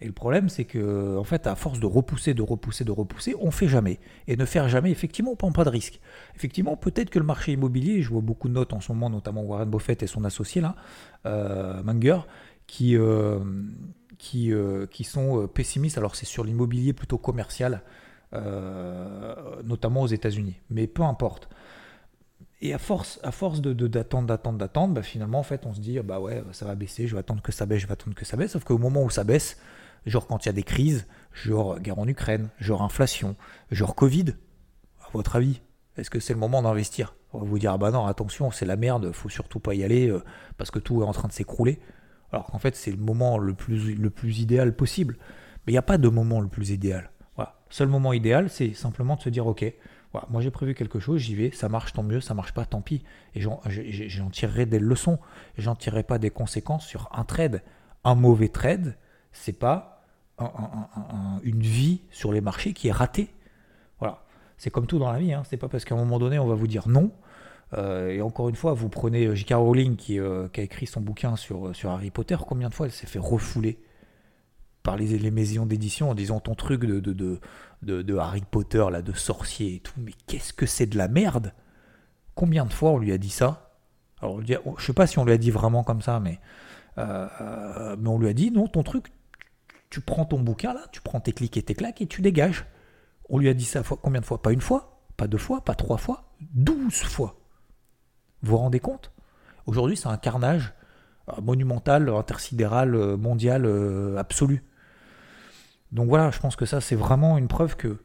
Et 0.00 0.06
le 0.06 0.12
problème, 0.12 0.48
c'est 0.48 0.64
que, 0.64 1.16
en 1.16 1.24
fait, 1.24 1.48
à 1.48 1.56
force 1.56 1.80
de 1.80 1.86
repousser, 1.86 2.32
de 2.32 2.42
repousser, 2.42 2.84
de 2.84 2.92
repousser, 2.92 3.34
on 3.40 3.50
fait 3.50 3.66
jamais. 3.66 3.98
Et 4.28 4.36
ne 4.36 4.44
faire 4.44 4.68
jamais, 4.68 4.92
effectivement, 4.92 5.32
on 5.32 5.36
prend 5.36 5.50
pas 5.50 5.64
de 5.64 5.70
risque. 5.70 6.00
Effectivement, 6.36 6.76
peut-être 6.76 7.10
que 7.10 7.18
le 7.18 7.24
marché 7.24 7.52
immobilier, 7.52 8.00
je 8.02 8.10
vois 8.10 8.20
beaucoup 8.20 8.48
de 8.48 8.54
notes 8.54 8.72
en 8.72 8.80
ce 8.80 8.92
moment, 8.92 9.10
notamment 9.10 9.42
Warren 9.42 9.68
Buffett 9.68 10.00
et 10.04 10.06
son 10.06 10.24
associé 10.24 10.60
là, 10.60 10.76
euh, 11.26 11.82
Munger, 11.82 12.20
qui, 12.68 12.96
euh, 12.96 13.40
qui, 14.18 14.52
euh, 14.52 14.86
qui 14.86 15.02
sont 15.02 15.48
pessimistes. 15.48 15.98
Alors, 15.98 16.14
c'est 16.14 16.26
sur 16.26 16.44
l'immobilier 16.44 16.92
plutôt 16.92 17.18
commercial, 17.18 17.82
notamment 19.64 20.02
aux 20.02 20.06
États-Unis. 20.06 20.60
Mais 20.70 20.86
peu 20.86 21.02
importe. 21.02 21.48
Et 22.60 22.72
à 22.72 22.78
force, 22.78 23.18
à 23.24 23.32
force 23.32 23.60
de, 23.60 23.72
d'attendre, 23.72 24.28
d'attendre, 24.28 24.58
d'attendre, 24.58 24.94
bah, 24.94 25.02
finalement, 25.02 25.40
en 25.40 25.44
fait, 25.44 25.66
on 25.66 25.74
se 25.74 25.80
dit, 25.80 25.98
bah 26.00 26.20
ouais, 26.20 26.42
ça 26.52 26.66
va 26.66 26.76
baisser, 26.76 27.08
je 27.08 27.14
vais 27.14 27.20
attendre 27.20 27.42
que 27.42 27.52
ça 27.52 27.66
baisse, 27.66 27.80
je 27.80 27.86
vais 27.86 27.92
attendre 27.92 28.16
que 28.16 28.24
ça 28.24 28.36
baisse. 28.36 28.52
Sauf 28.52 28.64
qu'au 28.64 28.78
moment 28.78 29.02
où 29.02 29.10
ça 29.10 29.24
baisse, 29.24 29.58
genre 30.06 30.26
quand 30.26 30.44
il 30.44 30.48
y 30.48 30.50
a 30.50 30.52
des 30.52 30.62
crises, 30.62 31.06
genre 31.32 31.80
guerre 31.80 31.98
en 31.98 32.08
Ukraine, 32.08 32.48
genre 32.58 32.82
inflation, 32.82 33.36
genre 33.70 33.94
Covid, 33.94 34.34
à 35.00 35.10
votre 35.12 35.36
avis, 35.36 35.60
est-ce 35.96 36.10
que 36.10 36.20
c'est 36.20 36.32
le 36.32 36.38
moment 36.38 36.62
d'investir? 36.62 37.14
On 37.32 37.40
va 37.40 37.44
vous 37.44 37.58
dire, 37.58 37.72
ah 37.72 37.78
bah 37.78 37.90
non, 37.90 38.06
attention, 38.06 38.50
c'est 38.50 38.64
la 38.64 38.76
merde, 38.76 39.12
faut 39.12 39.28
surtout 39.28 39.60
pas 39.60 39.74
y 39.74 39.84
aller 39.84 40.08
euh, 40.08 40.22
parce 40.56 40.70
que 40.70 40.78
tout 40.78 41.02
est 41.02 41.04
en 41.04 41.12
train 41.12 41.28
de 41.28 41.32
s'écrouler. 41.32 41.80
Alors 42.32 42.46
qu'en 42.46 42.58
fait, 42.58 42.76
c'est 42.76 42.90
le 42.90 42.98
moment 42.98 43.38
le 43.38 43.54
plus, 43.54 43.94
le 43.94 44.10
plus 44.10 44.40
idéal 44.40 44.74
possible. 44.74 45.16
Mais 45.66 45.72
il 45.72 45.74
n'y 45.74 45.78
a 45.78 45.82
pas 45.82 45.98
de 45.98 46.08
moment 46.08 46.40
le 46.40 46.48
plus 46.48 46.70
idéal. 46.70 47.10
Voilà. 47.36 47.58
Seul 47.68 47.88
moment 47.88 48.12
idéal, 48.12 48.48
c'est 48.48 48.72
simplement 48.74 49.16
de 49.16 49.22
se 49.22 49.28
dire, 49.28 49.46
ok, 49.46 49.64
moi 50.30 50.40
j'ai 50.40 50.50
prévu 50.50 50.74
quelque 50.74 51.00
chose, 51.00 51.20
j'y 51.20 51.34
vais, 51.34 51.50
ça 51.50 51.68
marche 51.68 51.92
tant 51.92 52.02
mieux, 52.02 52.20
ça 52.20 52.34
marche 52.34 52.52
pas 52.52 52.64
tant 52.64 52.80
pis. 52.80 53.04
Et 53.34 53.40
j'en 53.40 54.30
tirerai 54.30 54.66
des 54.66 54.78
leçons. 54.78 55.18
J'en 55.56 55.74
tirerai 55.74 56.02
pas 56.02 56.18
des 56.18 56.30
conséquences 56.30 56.86
sur 56.86 57.10
un 57.12 57.24
trade. 57.24 57.62
Un 58.04 58.14
mauvais 58.14 58.48
trade, 58.48 58.96
c'est 59.40 59.58
pas 59.58 60.02
une 61.42 61.60
vie 61.60 62.02
sur 62.10 62.32
les 62.32 62.40
marchés 62.40 62.72
qui 62.72 62.88
est 62.88 62.92
ratée. 62.92 63.28
Voilà. 63.98 64.22
C'est 64.56 64.70
comme 64.70 64.86
tout 64.86 64.98
dans 64.98 65.10
la 65.10 65.18
vie. 65.18 65.32
Hein. 65.32 65.42
C'est 65.48 65.56
pas 65.56 65.68
parce 65.68 65.84
qu'à 65.84 65.94
un 65.94 65.98
moment 65.98 66.18
donné, 66.18 66.38
on 66.38 66.46
va 66.46 66.54
vous 66.54 66.66
dire 66.66 66.88
non. 66.88 67.12
Euh, 67.74 68.10
et 68.10 68.22
encore 68.22 68.48
une 68.48 68.56
fois, 68.56 68.72
vous 68.72 68.88
prenez 68.88 69.26
euh, 69.26 69.34
J.K. 69.34 69.52
Rowling 69.52 69.96
qui, 69.96 70.18
euh, 70.18 70.48
qui, 70.48 70.60
a 70.60 70.62
écrit 70.62 70.86
son 70.86 71.00
bouquin 71.00 71.36
sur, 71.36 71.74
sur 71.74 71.90
Harry 71.90 72.10
Potter. 72.10 72.36
Combien 72.46 72.68
de 72.68 72.74
fois 72.74 72.86
elle 72.86 72.92
s'est 72.92 73.06
fait 73.06 73.18
refouler 73.18 73.78
par 74.82 74.96
les, 74.96 75.30
maisons 75.30 75.66
d'édition 75.66 76.10
en 76.10 76.14
disant 76.14 76.40
ton 76.40 76.54
truc 76.54 76.84
de, 76.84 77.00
de, 77.00 77.12
de, 77.82 78.02
de, 78.02 78.16
Harry 78.16 78.42
Potter, 78.50 78.84
là, 78.90 79.02
de 79.02 79.12
sorcier 79.12 79.76
et 79.76 79.80
tout. 79.80 79.92
Mais 79.98 80.12
qu'est-ce 80.26 80.52
que 80.52 80.66
c'est 80.66 80.86
de 80.86 80.96
la 80.96 81.08
merde? 81.08 81.52
Combien 82.34 82.64
de 82.64 82.72
fois 82.72 82.92
on 82.92 82.98
lui 82.98 83.12
a 83.12 83.18
dit 83.18 83.30
ça? 83.30 83.74
Alors, 84.22 84.40
je 84.42 84.84
sais 84.84 84.92
pas 84.94 85.06
si 85.06 85.18
on 85.18 85.24
lui 85.24 85.32
a 85.32 85.38
dit 85.38 85.50
vraiment 85.50 85.84
comme 85.84 86.00
ça, 86.00 86.20
mais, 86.20 86.40
mais 86.96 88.08
on 88.08 88.18
lui 88.18 88.28
a 88.28 88.32
dit 88.32 88.50
non, 88.50 88.66
ton 88.66 88.82
truc, 88.82 89.12
tu 89.90 90.00
prends 90.00 90.24
ton 90.24 90.40
bouquin 90.40 90.74
là, 90.74 90.86
tu 90.92 91.00
prends 91.00 91.20
tes 91.20 91.32
clics 91.32 91.56
et 91.56 91.62
tes 91.62 91.74
claques 91.74 92.00
et 92.00 92.06
tu 92.06 92.22
dégages. 92.22 92.66
On 93.28 93.38
lui 93.38 93.48
a 93.48 93.54
dit 93.54 93.64
ça 93.64 93.82
combien 94.02 94.20
de 94.20 94.26
fois? 94.26 94.42
Pas 94.42 94.52
une 94.52 94.60
fois, 94.60 95.02
pas 95.16 95.26
deux 95.26 95.38
fois, 95.38 95.62
pas 95.64 95.74
trois 95.74 95.98
fois, 95.98 96.30
douze 96.40 97.02
fois. 97.02 97.38
Vous 98.42 98.52
vous 98.52 98.58
rendez 98.58 98.80
compte? 98.80 99.12
Aujourd'hui, 99.66 99.96
c'est 99.96 100.08
un 100.08 100.16
carnage 100.16 100.72
euh, 101.28 101.40
monumental, 101.40 102.08
intersidéral, 102.08 102.94
euh, 102.94 103.16
mondial, 103.16 103.66
euh, 103.66 104.16
absolu. 104.16 104.64
Donc 105.92 106.08
voilà, 106.08 106.30
je 106.30 106.38
pense 106.38 106.56
que 106.56 106.66
ça, 106.66 106.80
c'est 106.80 106.96
vraiment 106.96 107.38
une 107.38 107.48
preuve 107.48 107.76
que 107.76 107.98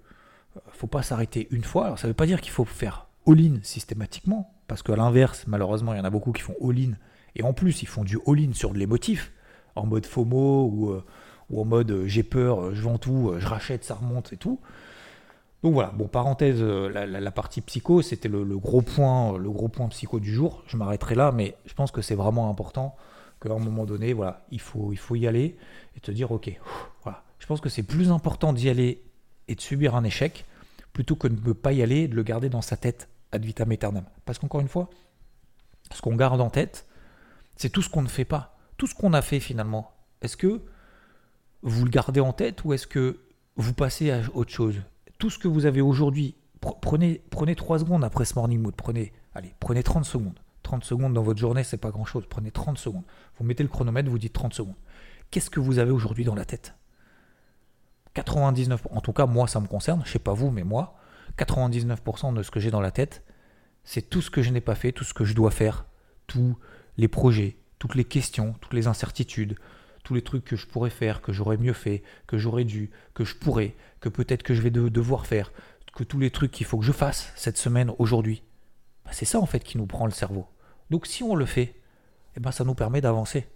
faut 0.71 0.87
pas 0.87 1.03
s'arrêter 1.03 1.47
une 1.51 1.63
fois. 1.63 1.85
Alors 1.85 1.99
ça 1.99 2.07
ne 2.07 2.11
veut 2.11 2.15
pas 2.15 2.25
dire 2.25 2.41
qu'il 2.41 2.51
faut 2.51 2.65
faire 2.65 3.07
all-in 3.27 3.59
systématiquement, 3.63 4.53
parce 4.67 4.83
qu'à 4.83 4.95
l'inverse, 4.95 5.45
malheureusement, 5.47 5.93
il 5.93 5.97
y 5.97 5.99
en 5.99 6.05
a 6.05 6.09
beaucoup 6.09 6.31
qui 6.31 6.41
font 6.41 6.55
all-in, 6.61 6.93
et 7.35 7.43
en 7.43 7.53
plus, 7.53 7.81
ils 7.81 7.87
font 7.87 8.03
du 8.03 8.19
all-in 8.27 8.53
sur 8.53 8.71
de 8.71 8.77
l'émotif, 8.77 9.31
en 9.75 9.85
mode 9.85 10.05
FOMO 10.05 10.65
ou 10.65 11.01
ou 11.49 11.61
en 11.61 11.65
mode 11.65 11.91
euh, 11.91 12.07
j'ai 12.07 12.23
peur, 12.23 12.61
euh, 12.61 12.73
je 12.73 12.81
vends 12.81 12.97
tout, 12.97 13.29
euh, 13.29 13.39
je 13.39 13.47
rachète, 13.47 13.83
ça 13.83 13.95
remonte 13.95 14.33
et 14.33 14.37
tout. 14.37 14.59
Donc 15.63 15.73
voilà, 15.73 15.91
bon, 15.91 16.07
parenthèse, 16.07 16.61
la, 16.61 17.31
partie 17.31 17.61
psycho, 17.61 18.01
c'était 18.01 18.27
le, 18.27 18.43
gros 18.57 18.81
point, 18.81 19.37
le 19.37 19.49
gros 19.49 19.69
point 19.69 19.87
psycho 19.87 20.19
du 20.19 20.33
jour. 20.33 20.61
Je 20.67 20.75
m'arrêterai 20.75 21.15
là, 21.15 21.31
mais 21.31 21.55
je 21.65 21.73
pense 21.73 21.89
que 21.89 22.01
c'est 22.01 22.15
vraiment 22.15 22.49
important 22.49 22.97
qu'à 23.41 23.53
un 23.53 23.59
moment 23.59 23.85
donné, 23.85 24.11
voilà, 24.11 24.45
il 24.51 24.59
faut, 24.59 24.91
il 24.91 24.97
faut 24.97 25.15
y 25.15 25.25
aller 25.25 25.55
et 25.95 26.01
te 26.01 26.11
dire, 26.11 26.33
ok, 26.33 26.51
voilà. 27.03 27.23
Je 27.39 27.45
pense 27.45 27.61
que 27.61 27.69
c'est 27.69 27.83
plus 27.83 28.11
important 28.11 28.51
d'y 28.51 28.67
aller 28.67 29.03
et 29.47 29.55
de 29.55 29.61
subir 29.61 29.95
un 29.95 30.03
échec 30.03 30.45
plutôt 30.91 31.15
que 31.15 31.29
de 31.29 31.47
ne 31.47 31.53
pas 31.53 31.71
y 31.71 31.81
aller 31.81 32.01
et 32.01 32.07
de 32.09 32.15
le 32.15 32.23
garder 32.23 32.49
dans 32.49 32.61
sa 32.61 32.75
tête 32.75 33.07
ad 33.31 33.45
vitam 33.45 33.71
aeternam. 33.71 34.03
Parce 34.25 34.39
qu'encore 34.39 34.59
une 34.59 34.67
fois, 34.67 34.89
ce 35.93 36.01
qu'on 36.01 36.17
garde 36.17 36.41
en 36.41 36.49
tête, 36.49 36.85
c'est 37.55 37.69
tout 37.69 37.81
ce 37.81 37.89
qu'on 37.89 38.01
ne 38.01 38.07
fait 38.09 38.25
pas, 38.25 38.57
tout 38.75 38.87
ce 38.87 38.95
qu'on 38.95 39.13
a 39.13 39.21
fait 39.21 39.39
finalement. 39.39 39.93
Est-ce 40.21 40.35
que 40.35 40.61
vous 41.63 41.85
le 41.85 41.89
gardez 41.89 42.19
en 42.19 42.33
tête 42.33 42.63
ou 42.65 42.73
est-ce 42.73 42.85
que 42.85 43.19
vous 43.55 43.73
passez 43.73 44.11
à 44.11 44.21
autre 44.33 44.51
chose? 44.51 44.81
Tout 45.17 45.29
ce 45.29 45.39
que 45.39 45.47
vous 45.47 45.65
avez 45.65 45.81
aujourd'hui, 45.81 46.35
prenez, 46.81 47.21
prenez 47.29 47.55
3 47.55 47.79
secondes 47.79 48.03
après 48.03 48.25
ce 48.25 48.35
morning 48.35 48.61
mood. 48.61 48.75
Prenez, 48.75 49.13
allez, 49.33 49.55
prenez 49.59 49.81
30 49.81 50.05
secondes. 50.05 50.39
30 50.63 50.83
secondes 50.83 51.13
dans 51.13 51.23
votre 51.23 51.39
journée, 51.39 51.63
c'est 51.63 51.77
pas 51.77 51.91
grand 51.91 52.05
chose. 52.05 52.25
Prenez 52.29 52.51
30 52.51 52.77
secondes. 52.77 53.03
Vous 53.37 53.45
mettez 53.45 53.63
le 53.63 53.69
chronomètre, 53.69 54.09
vous 54.09 54.19
dites 54.19 54.33
30 54.33 54.53
secondes. 54.53 54.75
Qu'est-ce 55.31 55.49
que 55.49 55.59
vous 55.59 55.79
avez 55.79 55.91
aujourd'hui 55.91 56.25
dans 56.25 56.35
la 56.35 56.45
tête? 56.45 56.75
99%, 58.15 58.79
en 58.91 59.01
tout 59.01 59.13
cas, 59.13 59.25
moi, 59.25 59.47
ça 59.47 59.59
me 59.59 59.67
concerne. 59.67 60.03
Je 60.05 60.11
sais 60.11 60.19
pas 60.19 60.33
vous, 60.33 60.51
mais 60.51 60.63
moi, 60.63 60.95
99% 61.37 62.33
de 62.33 62.43
ce 62.43 62.51
que 62.51 62.59
j'ai 62.59 62.71
dans 62.71 62.81
la 62.81 62.91
tête, 62.91 63.23
c'est 63.83 64.09
tout 64.09 64.21
ce 64.21 64.29
que 64.29 64.41
je 64.41 64.51
n'ai 64.51 64.61
pas 64.61 64.75
fait, 64.75 64.91
tout 64.91 65.03
ce 65.03 65.13
que 65.13 65.25
je 65.25 65.33
dois 65.33 65.51
faire, 65.51 65.85
tous 66.27 66.57
les 66.97 67.07
projets, 67.07 67.57
toutes 67.79 67.95
les 67.95 68.05
questions, 68.05 68.55
toutes 68.61 68.73
les 68.73 68.87
incertitudes, 68.87 69.57
tous 70.03 70.13
les 70.13 70.21
trucs 70.21 70.45
que 70.45 70.55
je 70.55 70.67
pourrais 70.67 70.89
faire, 70.89 71.21
que 71.21 71.31
j'aurais 71.31 71.57
mieux 71.57 71.73
fait, 71.73 72.03
que 72.27 72.37
j'aurais 72.37 72.65
dû, 72.65 72.91
que 73.13 73.23
je 73.23 73.35
pourrais, 73.35 73.75
que 73.99 74.09
peut-être 74.09 74.43
que 74.43 74.53
je 74.53 74.61
vais 74.61 74.69
devoir 74.69 75.25
faire, 75.25 75.51
que 75.95 76.03
tous 76.03 76.19
les 76.19 76.31
trucs 76.31 76.51
qu'il 76.51 76.65
faut 76.65 76.77
que 76.77 76.85
je 76.85 76.91
fasse 76.91 77.31
cette 77.35 77.57
semaine, 77.57 77.91
aujourd'hui. 77.99 78.43
Bah, 79.05 79.11
c'est 79.13 79.25
ça 79.25 79.39
en 79.39 79.45
fait 79.45 79.63
qui 79.63 79.77
nous 79.77 79.85
prend 79.85 80.05
le 80.05 80.11
cerveau. 80.11 80.47
Donc 80.89 81.07
si 81.07 81.23
on 81.23 81.35
le 81.35 81.45
fait, 81.45 81.75
eh 82.35 82.39
ben, 82.39 82.51
ça 82.51 82.63
nous 82.63 82.75
permet 82.75 83.01
d'avancer. 83.01 83.47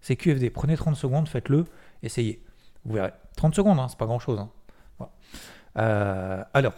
C'est 0.00 0.16
QFD. 0.16 0.50
Prenez 0.50 0.76
30 0.76 0.96
secondes, 0.96 1.28
faites-le, 1.28 1.66
essayez. 2.02 2.42
Vous 2.84 2.94
verrez. 2.94 3.12
30 3.36 3.54
secondes, 3.54 3.78
hein, 3.78 3.88
c'est 3.88 3.98
pas 3.98 4.06
grand-chose. 4.06 4.38
Hein. 4.38 5.08
Euh, 5.78 6.42
alors, 6.52 6.74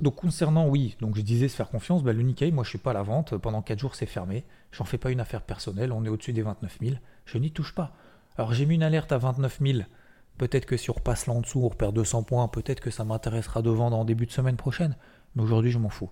donc 0.00 0.16
concernant, 0.16 0.68
oui, 0.68 0.96
donc 1.00 1.16
je 1.16 1.20
disais 1.20 1.48
se 1.48 1.56
faire 1.56 1.68
confiance, 1.68 2.02
bah, 2.02 2.12
le 2.12 2.22
Nikkei, 2.22 2.52
moi 2.52 2.64
je 2.64 2.70
suis 2.70 2.78
pas 2.78 2.90
à 2.90 2.94
la 2.94 3.02
vente, 3.02 3.36
pendant 3.36 3.62
4 3.62 3.78
jours 3.78 3.94
c'est 3.94 4.06
fermé, 4.06 4.44
j'en 4.72 4.84
fais 4.84 4.98
pas 4.98 5.10
une 5.10 5.20
affaire 5.20 5.42
personnelle, 5.42 5.92
on 5.92 6.04
est 6.04 6.08
au-dessus 6.08 6.32
des 6.32 6.42
29 6.42 6.78
000, 6.80 6.96
je 7.26 7.38
n'y 7.38 7.50
touche 7.50 7.74
pas. 7.74 7.92
Alors 8.38 8.54
j'ai 8.54 8.66
mis 8.66 8.76
une 8.76 8.84
alerte 8.84 9.10
à 9.10 9.18
29 9.18 9.58
000. 9.60 9.78
Peut-être 10.38 10.64
que 10.64 10.76
si 10.76 10.90
on 10.90 10.92
repasse 10.92 11.26
là 11.26 11.34
en 11.34 11.40
dessous, 11.40 11.60
on 11.60 11.68
repère 11.68 11.92
200 11.92 12.22
points, 12.22 12.46
peut-être 12.46 12.78
que 12.78 12.92
ça 12.92 13.04
m'intéressera 13.04 13.62
de 13.62 13.70
vendre 13.70 13.96
en 13.96 14.04
début 14.04 14.26
de 14.26 14.30
semaine 14.30 14.56
prochaine. 14.56 14.96
Mais 15.34 15.42
aujourd'hui, 15.42 15.72
je 15.72 15.78
m'en 15.78 15.88
fous. 15.88 16.10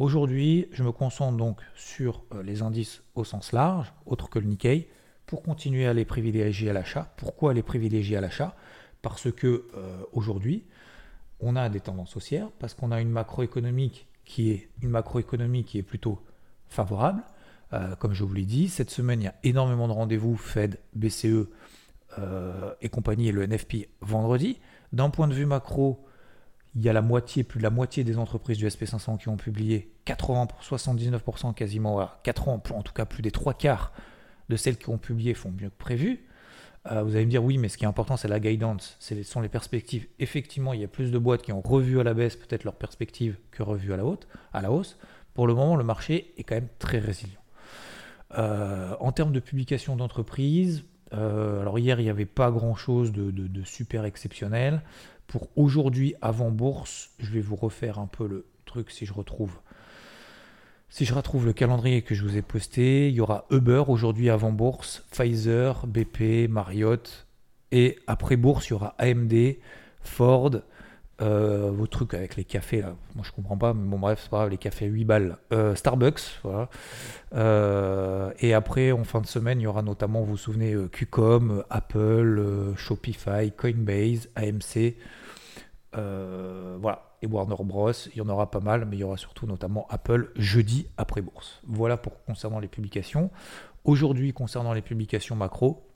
Aujourd'hui, 0.00 0.66
je 0.72 0.82
me 0.82 0.90
concentre 0.90 1.36
donc 1.36 1.60
sur 1.76 2.24
euh, 2.34 2.42
les 2.42 2.62
indices 2.62 3.04
au 3.14 3.22
sens 3.22 3.52
large, 3.52 3.92
autres 4.06 4.28
que 4.28 4.40
le 4.40 4.46
Nikkei, 4.46 4.88
pour 5.26 5.42
continuer 5.42 5.86
à 5.86 5.92
les 5.92 6.04
privilégier 6.04 6.68
à 6.70 6.72
l'achat. 6.72 7.14
Pourquoi 7.16 7.54
les 7.54 7.62
privilégier 7.62 8.16
à 8.16 8.20
l'achat? 8.20 8.56
Parce 9.00 9.30
que 9.30 9.68
euh, 9.76 10.02
aujourd'hui, 10.12 10.64
on 11.38 11.54
a 11.54 11.68
des 11.68 11.80
tendances 11.80 12.16
haussières, 12.16 12.50
parce 12.58 12.74
qu'on 12.74 12.90
a 12.90 13.00
une 13.00 13.10
macroéconomique 13.10 14.08
qui 14.24 14.50
est 14.50 14.68
une 14.82 14.90
macroéconomie 14.90 15.62
qui 15.62 15.78
est 15.78 15.84
plutôt 15.84 16.20
favorable. 16.66 17.22
Euh, 17.72 17.94
comme 17.96 18.14
je 18.14 18.24
vous 18.24 18.34
l'ai 18.34 18.44
dit, 18.44 18.68
cette 18.68 18.90
semaine, 18.90 19.20
il 19.20 19.24
y 19.24 19.28
a 19.28 19.34
énormément 19.44 19.86
de 19.86 19.92
rendez-vous 19.92 20.36
Fed, 20.36 20.80
BCE 20.94 21.46
euh, 22.18 22.72
et 22.80 22.88
compagnie 22.88 23.28
et 23.28 23.32
le 23.32 23.46
NFP 23.46 23.88
vendredi. 24.00 24.60
D'un 24.92 25.10
point 25.10 25.28
de 25.28 25.34
vue 25.34 25.46
macro, 25.46 26.06
il 26.74 26.82
y 26.82 26.88
a 26.88 26.92
la 26.92 27.02
moitié, 27.02 27.44
plus 27.44 27.58
de 27.58 27.64
la 27.64 27.70
moitié 27.70 28.04
des 28.04 28.18
entreprises 28.18 28.56
du 28.56 28.66
SP500 28.66 29.18
qui 29.18 29.28
ont 29.28 29.36
publié 29.36 29.92
80, 30.04 30.48
79% 30.62 31.54
quasiment, 31.54 32.08
80, 32.22 32.62
en 32.74 32.82
tout 32.82 32.92
cas 32.92 33.04
plus 33.04 33.22
des 33.22 33.30
trois 33.30 33.54
quarts 33.54 33.92
de 34.48 34.56
celles 34.56 34.78
qui 34.78 34.88
ont 34.88 34.98
publié 34.98 35.34
font 35.34 35.50
mieux 35.50 35.68
que 35.68 35.78
prévu. 35.78 36.24
Euh, 36.90 37.02
vous 37.02 37.16
allez 37.16 37.26
me 37.26 37.30
dire 37.30 37.44
oui, 37.44 37.58
mais 37.58 37.68
ce 37.68 37.76
qui 37.76 37.84
est 37.84 37.88
important, 37.88 38.16
c'est 38.16 38.28
la 38.28 38.40
guidance, 38.40 38.96
ce 39.00 39.22
sont 39.22 39.40
les 39.40 39.48
perspectives. 39.48 40.06
Effectivement, 40.18 40.72
il 40.72 40.80
y 40.80 40.84
a 40.84 40.88
plus 40.88 41.10
de 41.10 41.18
boîtes 41.18 41.42
qui 41.42 41.52
ont 41.52 41.60
revu 41.60 42.00
à 42.00 42.04
la 42.04 42.14
baisse 42.14 42.36
peut-être 42.36 42.64
leurs 42.64 42.76
perspectives 42.76 43.36
que 43.50 43.62
revu 43.62 43.92
à 43.92 43.96
la, 43.96 44.04
à 44.52 44.62
la 44.62 44.70
hausse. 44.70 44.98
Pour 45.34 45.46
le 45.46 45.54
moment, 45.54 45.76
le 45.76 45.84
marché 45.84 46.32
est 46.36 46.44
quand 46.44 46.54
même 46.54 46.68
très 46.78 46.98
résilient. 46.98 47.40
Euh, 48.36 48.94
en 49.00 49.12
termes 49.12 49.32
de 49.32 49.40
publication 49.40 49.96
d'entreprise, 49.96 50.84
euh, 51.12 51.60
alors 51.60 51.78
hier, 51.78 52.00
il 52.00 52.04
n'y 52.04 52.10
avait 52.10 52.26
pas 52.26 52.50
grand-chose 52.50 53.12
de, 53.12 53.62
super 53.64 54.04
exceptionnel. 54.04 54.82
Pour 55.26 55.48
aujourd'hui, 55.56 56.14
avant 56.20 56.50
bourse, 56.50 57.10
je 57.18 57.30
vais 57.30 57.40
vous 57.40 57.56
refaire 57.56 57.98
un 57.98 58.06
peu 58.06 58.26
le 58.26 58.46
truc 58.64 58.90
si 58.90 59.06
je 59.06 59.12
retrouve. 59.12 59.52
Si 60.90 61.04
je 61.04 61.12
retrouve 61.12 61.44
le 61.44 61.52
calendrier 61.52 62.00
que 62.00 62.14
je 62.14 62.22
vous 62.22 62.36
ai 62.38 62.42
posté, 62.42 63.08
il 63.08 63.14
y 63.14 63.20
aura 63.20 63.44
Uber 63.50 63.84
aujourd'hui 63.88 64.30
avant 64.30 64.52
bourse, 64.52 65.04
Pfizer, 65.10 65.86
BP, 65.86 66.48
Marriott, 66.48 67.26
et 67.72 67.98
après 68.06 68.36
bourse, 68.36 68.68
il 68.68 68.70
y 68.70 68.72
aura 68.72 68.94
AMD, 68.98 69.34
Ford, 70.00 70.52
Euh, 71.20 71.70
vos 71.72 71.88
trucs 71.88 72.14
avec 72.14 72.36
les 72.36 72.44
cafés, 72.44 72.80
là, 72.80 72.94
moi 73.16 73.24
je 73.24 73.32
comprends 73.32 73.56
pas, 73.56 73.74
mais 73.74 73.88
bon 73.88 73.98
bref, 73.98 74.20
c'est 74.22 74.30
pas 74.30 74.38
grave, 74.38 74.50
les 74.50 74.58
cafés 74.58 74.86
8 74.86 75.04
balles. 75.04 75.36
Euh, 75.52 75.74
Starbucks, 75.74 76.40
voilà. 76.44 76.68
Euh, 77.34 78.30
et 78.38 78.54
après, 78.54 78.92
en 78.92 79.02
fin 79.02 79.20
de 79.20 79.26
semaine, 79.26 79.60
il 79.60 79.64
y 79.64 79.66
aura 79.66 79.82
notamment, 79.82 80.20
vous 80.20 80.32
vous 80.32 80.36
souvenez, 80.36 80.76
Qcom, 80.92 81.64
Apple, 81.70 82.72
Shopify, 82.76 83.50
Coinbase, 83.50 84.28
AMC, 84.36 84.94
voilà, 85.92 87.16
et 87.22 87.26
Warner 87.26 87.56
Bros. 87.64 87.90
Il 88.14 88.18
y 88.18 88.20
en 88.20 88.28
aura 88.28 88.50
pas 88.50 88.60
mal, 88.60 88.84
mais 88.84 88.96
il 88.96 89.00
y 89.00 89.04
aura 89.04 89.16
surtout 89.16 89.46
notamment 89.46 89.88
Apple 89.90 90.30
jeudi 90.36 90.86
après 90.96 91.20
bourse. 91.20 91.60
Voilà 91.66 91.96
pour 91.96 92.22
concernant 92.26 92.60
les 92.60 92.68
publications. 92.68 93.30
Aujourd'hui, 93.84 94.32
concernant 94.32 94.72
les 94.72 94.82
publications 94.82 95.34
macro, 95.34 95.87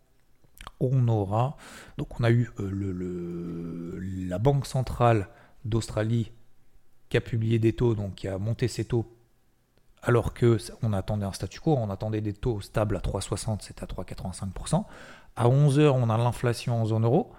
on 0.81 1.09
aura, 1.09 1.57
donc 1.98 2.20
on 2.20 2.25
a 2.25 2.31
eu 2.31 2.51
euh, 2.61 2.70
le, 2.70 3.98
la 4.29 4.38
Banque 4.38 4.66
centrale 4.66 5.29
d'Australie 5.64 6.33
qui 7.09 7.16
a 7.16 7.20
publié 7.20 7.59
des 7.59 7.72
taux, 7.72 7.94
donc 7.94 8.16
qui 8.16 8.29
a 8.29 8.38
monté 8.38 8.68
ses 8.68 8.85
taux 8.85 9.07
alors 10.03 10.35
que 10.35 10.59
on 10.83 10.92
attendait 10.92 11.25
un 11.25 11.33
statu 11.33 11.61
quo, 11.61 11.77
on 11.77 11.88
attendait 11.88 12.20
des 12.20 12.33
taux 12.33 12.61
stables 12.61 12.96
à 12.96 13.01
3,60, 13.01 13.59
c'est 13.61 13.83
à 13.83 13.87
3,85%. 13.87 14.85
À 15.37 15.48
11h, 15.48 15.90
on 15.90 16.11
a 16.11 16.18
l'inflation 16.18 16.83
en 16.83 16.87
zone 16.87 17.05
euro 17.05 17.33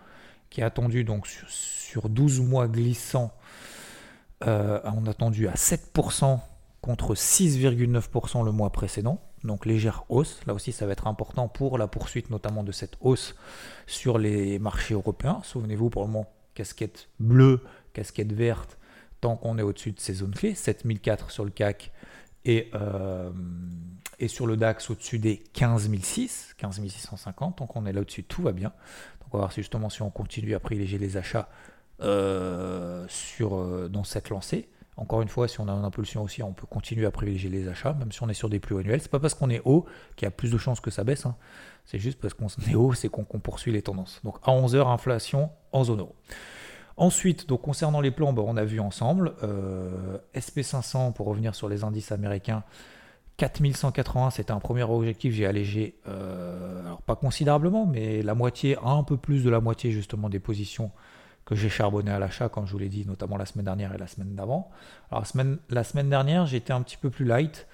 qui 0.49 0.61
est 0.61 0.63
attendue 0.63 1.03
donc 1.03 1.27
sur, 1.27 2.09
12 2.09 2.41
mois 2.41 2.67
glissants, 2.67 3.31
euh, 4.45 4.79
on 4.83 5.05
a 5.05 5.11
attendu 5.11 5.47
à 5.47 5.53
7% 5.53 6.39
contre 6.81 7.15
6,9% 7.15 8.45
le 8.45 8.51
mois 8.51 8.71
précédent 8.71 9.19
donc 9.43 9.65
légère 9.65 10.05
hausse. 10.09 10.39
Là 10.47 10.53
aussi, 10.53 10.71
ça 10.71 10.85
va 10.85 10.93
être 10.93 11.07
important 11.07 11.47
pour 11.47 11.77
la 11.77 11.87
poursuite 11.87 12.29
notamment 12.29 12.63
de 12.63 12.71
cette 12.71 12.95
hausse 13.01 13.35
sur 13.87 14.17
les 14.17 14.59
marchés 14.59 14.93
européens. 14.93 15.41
Souvenez-vous, 15.43 15.89
pour 15.89 16.03
le 16.03 16.07
moment, 16.07 16.29
casquette 16.53 17.09
bleue, 17.19 17.61
casquette 17.93 18.31
verte, 18.31 18.77
tant 19.21 19.35
qu'on 19.35 19.57
est 19.57 19.61
au-dessus 19.61 19.91
de 19.91 19.99
ces 19.99 20.15
zones 20.15 20.33
clés, 20.33 20.55
7004 20.55 21.31
sur 21.31 21.45
le 21.45 21.51
CAC 21.51 21.91
et, 22.45 22.69
euh, 22.73 23.31
et 24.19 24.27
sur 24.27 24.47
le 24.47 24.57
DAX 24.57 24.89
au-dessus 24.89 25.19
des 25.19 25.43
15006, 25.53 26.55
15650, 26.57 27.57
tant 27.57 27.67
qu'on 27.67 27.85
est 27.85 27.93
là 27.93 28.01
au-dessus, 28.01 28.23
tout 28.23 28.41
va 28.41 28.51
bien. 28.51 28.69
Donc 29.21 29.29
on 29.33 29.37
va 29.37 29.43
voir 29.43 29.51
si 29.51 29.61
justement 29.61 29.89
si 29.89 30.01
on 30.01 30.09
continue 30.09 30.55
à 30.55 30.59
privilégier 30.59 30.97
les 30.97 31.17
achats 31.17 31.49
euh, 32.01 33.05
sur, 33.07 33.55
euh, 33.55 33.87
dans 33.87 34.03
cette 34.03 34.29
lancée. 34.29 34.67
Encore 34.95 35.21
une 35.21 35.27
fois, 35.27 35.47
si 35.47 35.59
on 35.59 35.67
a 35.67 35.71
une 35.71 35.85
impulsion 35.85 36.21
aussi, 36.21 36.43
on 36.43 36.53
peut 36.53 36.67
continuer 36.67 37.05
à 37.05 37.11
privilégier 37.11 37.49
les 37.49 37.67
achats, 37.67 37.93
même 37.93 38.11
si 38.11 38.21
on 38.21 38.29
est 38.29 38.33
sur 38.35 38.49
des 38.49 38.59
plus 38.59 38.77
annuels. 38.77 39.01
C'est 39.01 39.09
pas 39.11 39.19
parce 39.19 39.33
qu'on 39.33 39.49
est 39.49 39.61
haut 39.65 39.85
qu'il 40.15 40.25
y 40.25 40.27
a 40.27 40.31
plus 40.31 40.51
de 40.51 40.57
chances 40.57 40.79
que 40.79 40.91
ça 40.91 41.03
baisse. 41.03 41.25
hein. 41.25 41.35
C'est 41.85 41.99
juste 41.99 42.19
parce 42.19 42.33
qu'on 42.33 42.47
est 42.69 42.75
haut, 42.75 42.93
c'est 42.93 43.09
qu'on 43.09 43.23
poursuit 43.23 43.71
les 43.71 43.81
tendances. 43.81 44.21
Donc 44.23 44.37
à 44.43 44.51
11h, 44.51 44.87
inflation 44.87 45.49
en 45.71 45.83
zone 45.83 45.99
euro. 45.99 46.15
Ensuite, 46.95 47.47
donc 47.47 47.61
concernant 47.63 48.01
les 48.01 48.11
plans, 48.11 48.35
on 48.37 48.55
a 48.55 48.63
vu 48.63 48.79
ensemble 48.79 49.33
euh, 49.41 50.19
SP500 50.35 51.13
pour 51.13 51.25
revenir 51.25 51.55
sur 51.55 51.67
les 51.67 51.83
indices 51.83 52.11
américains. 52.11 52.63
4180, 53.37 54.29
c'était 54.29 54.51
un 54.51 54.59
premier 54.59 54.83
objectif. 54.83 55.33
J'ai 55.33 55.47
allégé, 55.47 55.95
euh, 56.07 56.85
alors 56.85 57.01
pas 57.01 57.15
considérablement, 57.15 57.87
mais 57.87 58.21
la 58.21 58.35
moitié, 58.35 58.77
un 58.83 59.03
peu 59.03 59.17
plus 59.17 59.43
de 59.43 59.49
la 59.49 59.59
moitié 59.59 59.91
justement 59.91 60.29
des 60.29 60.39
positions 60.39 60.91
que 61.45 61.55
j'ai 61.55 61.69
charbonné 61.69 62.11
à 62.11 62.19
l'achat, 62.19 62.49
comme 62.49 62.65
je 62.65 62.71
vous 62.71 62.79
l'ai 62.79 62.89
dit, 62.89 63.05
notamment 63.05 63.37
la 63.37 63.45
semaine 63.45 63.65
dernière 63.65 63.93
et 63.93 63.97
la 63.97 64.07
semaine 64.07 64.35
d'avant. 64.35 64.69
Alors 65.11 65.23
la 65.69 65.83
semaine, 65.83 66.09
dernière, 66.09 66.45
j'étais 66.45 66.73
un 66.73 66.81
petit 66.81 66.97
peu 66.97 67.09
plus 67.09 67.25
light 67.25 67.67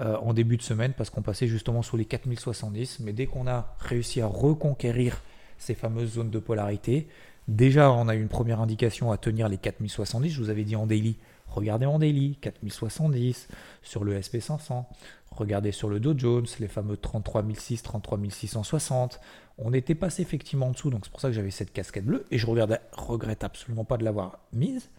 euh, 0.00 0.16
en 0.18 0.34
début 0.34 0.56
de 0.56 0.62
semaine 0.62 0.92
parce 0.96 1.10
qu'on 1.10 1.22
passait 1.22 1.46
justement 1.46 1.82
sous 1.82 1.96
les 1.96 2.04
4070, 2.04 3.00
mais 3.00 3.12
dès 3.12 3.26
qu'on 3.26 3.46
a 3.46 3.74
réussi 3.78 4.20
à 4.20 4.26
reconquérir 4.26 5.22
ces 5.56 5.74
fameuses 5.74 6.14
zones 6.14 6.30
de 6.30 6.38
polarité, 6.38 7.08
déjà 7.48 7.90
on 7.90 8.08
a 8.08 8.14
eu 8.14 8.20
une 8.20 8.28
première 8.28 8.60
indication 8.60 9.12
à 9.12 9.16
tenir 9.16 9.48
les 9.48 9.58
4070, 9.58 10.30
je 10.30 10.42
vous 10.42 10.50
avais 10.50 10.64
dit 10.64 10.76
en 10.76 10.86
daily, 10.86 11.16
regardez 11.46 11.86
en 11.86 11.98
daily, 11.98 12.36
4070 12.40 13.48
sur 13.82 14.04
le 14.04 14.18
SP500, 14.18 14.84
regardez 15.30 15.72
sur 15.72 15.88
le 15.88 16.00
Dow 16.00 16.14
Jones, 16.16 16.46
les 16.60 16.68
fameux 16.68 16.96
33006, 16.96 17.82
33660, 17.82 19.20
on 19.58 19.72
était 19.72 19.94
passé 19.94 20.22
effectivement 20.22 20.66
en 20.66 20.70
dessous, 20.70 20.90
donc 20.90 21.04
c'est 21.04 21.10
pour 21.10 21.20
ça 21.20 21.28
que 21.28 21.34
j'avais 21.34 21.50
cette 21.50 21.72
casquette 21.72 22.04
bleue, 22.04 22.24
et 22.30 22.38
je 22.38 22.46
regrette, 22.46 22.82
regrette 22.92 23.44
absolument 23.44 23.84
pas 23.84 23.96
de 23.96 24.04
l'avoir 24.04 24.40
mise. 24.52 24.90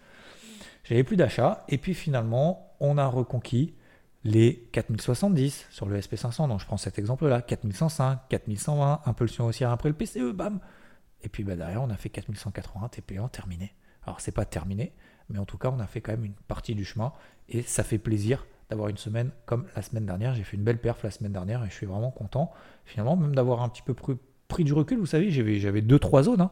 J'avais 0.84 1.04
plus 1.04 1.18
d'achat, 1.18 1.66
et 1.68 1.78
puis 1.78 1.94
finalement, 1.94 2.76
on 2.80 2.98
a 2.98 3.08
reconquis 3.08 3.74
les 4.24 4.68
4070 4.72 5.68
sur 5.70 5.86
le 5.88 6.00
SP500, 6.00 6.48
donc 6.48 6.60
je 6.60 6.66
prends 6.66 6.78
cet 6.78 6.98
exemple-là, 7.00 7.42
4105, 7.42 8.22
4120, 8.30 9.02
impulsion 9.06 9.46
haussière 9.46 9.72
après 9.72 9.90
le 9.90 9.96
PCE, 9.96 10.32
bam 10.34 10.60
Et 11.24 11.30
puis 11.30 11.44
bah, 11.44 11.56
derrière, 11.56 11.82
on 11.84 11.90
a 11.90 11.96
fait 11.96 12.10
4180, 12.10 12.88
TP1, 12.88 13.30
terminé. 13.30 13.74
Alors 14.04 14.20
c'est 14.20 14.32
pas 14.32 14.46
terminé, 14.46 14.94
mais 15.30 15.40
en 15.40 15.46
tout 15.46 15.58
cas, 15.58 15.70
on 15.70 15.80
a 15.80 15.88
fait 15.88 16.02
quand 16.02 16.12
même 16.12 16.26
une 16.26 16.34
partie 16.48 16.76
du 16.76 16.86
chemin, 16.86 17.14
et 17.50 17.62
ça 17.62 17.84
fait 17.84 17.98
plaisir 17.98 18.46
d'avoir 18.70 18.90
une 18.90 18.98
semaine 18.98 19.32
comme 19.46 19.66
la 19.76 19.82
semaine 19.82 20.06
dernière. 20.06 20.34
J'ai 20.34 20.44
fait 20.44 20.58
une 20.58 20.64
belle 20.64 20.80
perf 20.80 21.04
la 21.04 21.12
semaine 21.12 21.34
dernière, 21.34 21.64
et 21.64 21.70
je 21.70 21.74
suis 21.74 21.86
vraiment 21.86 22.12
content, 22.12 22.52
finalement, 22.86 23.16
même 23.16 23.36
d'avoir 23.36 23.62
un 23.62 23.70
petit 23.70 23.82
peu 23.82 23.94
pris 24.48 24.64
du 24.64 24.74
recul, 24.74 24.98
vous 25.00 25.06
savez, 25.06 25.32
j'avais 25.32 25.82
deux, 25.82 26.00
trois 26.00 26.24
zones. 26.24 26.42
Hein. 26.42 26.52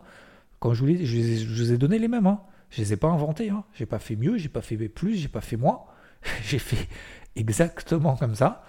Quand 0.60 0.74
je 0.74 0.80
vous, 0.80 0.88
les, 0.88 1.06
je, 1.06 1.46
vous 1.46 1.72
ai 1.74 1.78
donné 1.78 2.00
les 2.00 2.08
mêmes. 2.08 2.28
Hein. 2.28 2.42
Je 2.70 2.82
les 2.82 2.94
ai 2.94 2.98
pas 2.98 3.10
inventés. 3.10 3.50
Hein. 3.50 3.64
J'ai 3.74 3.86
pas 3.86 4.00
fait 4.00 4.16
mieux, 4.16 4.38
j'ai 4.38 4.50
pas 4.50 4.62
fait 4.62 4.78
plus, 4.88 5.16
j'ai 5.16 5.28
pas 5.28 5.42
fait 5.42 5.58
moins. 5.58 5.82
j'ai 6.44 6.60
fait 6.60 6.88
exactement 7.36 8.16
comme 8.16 8.36
ça. 8.36 8.64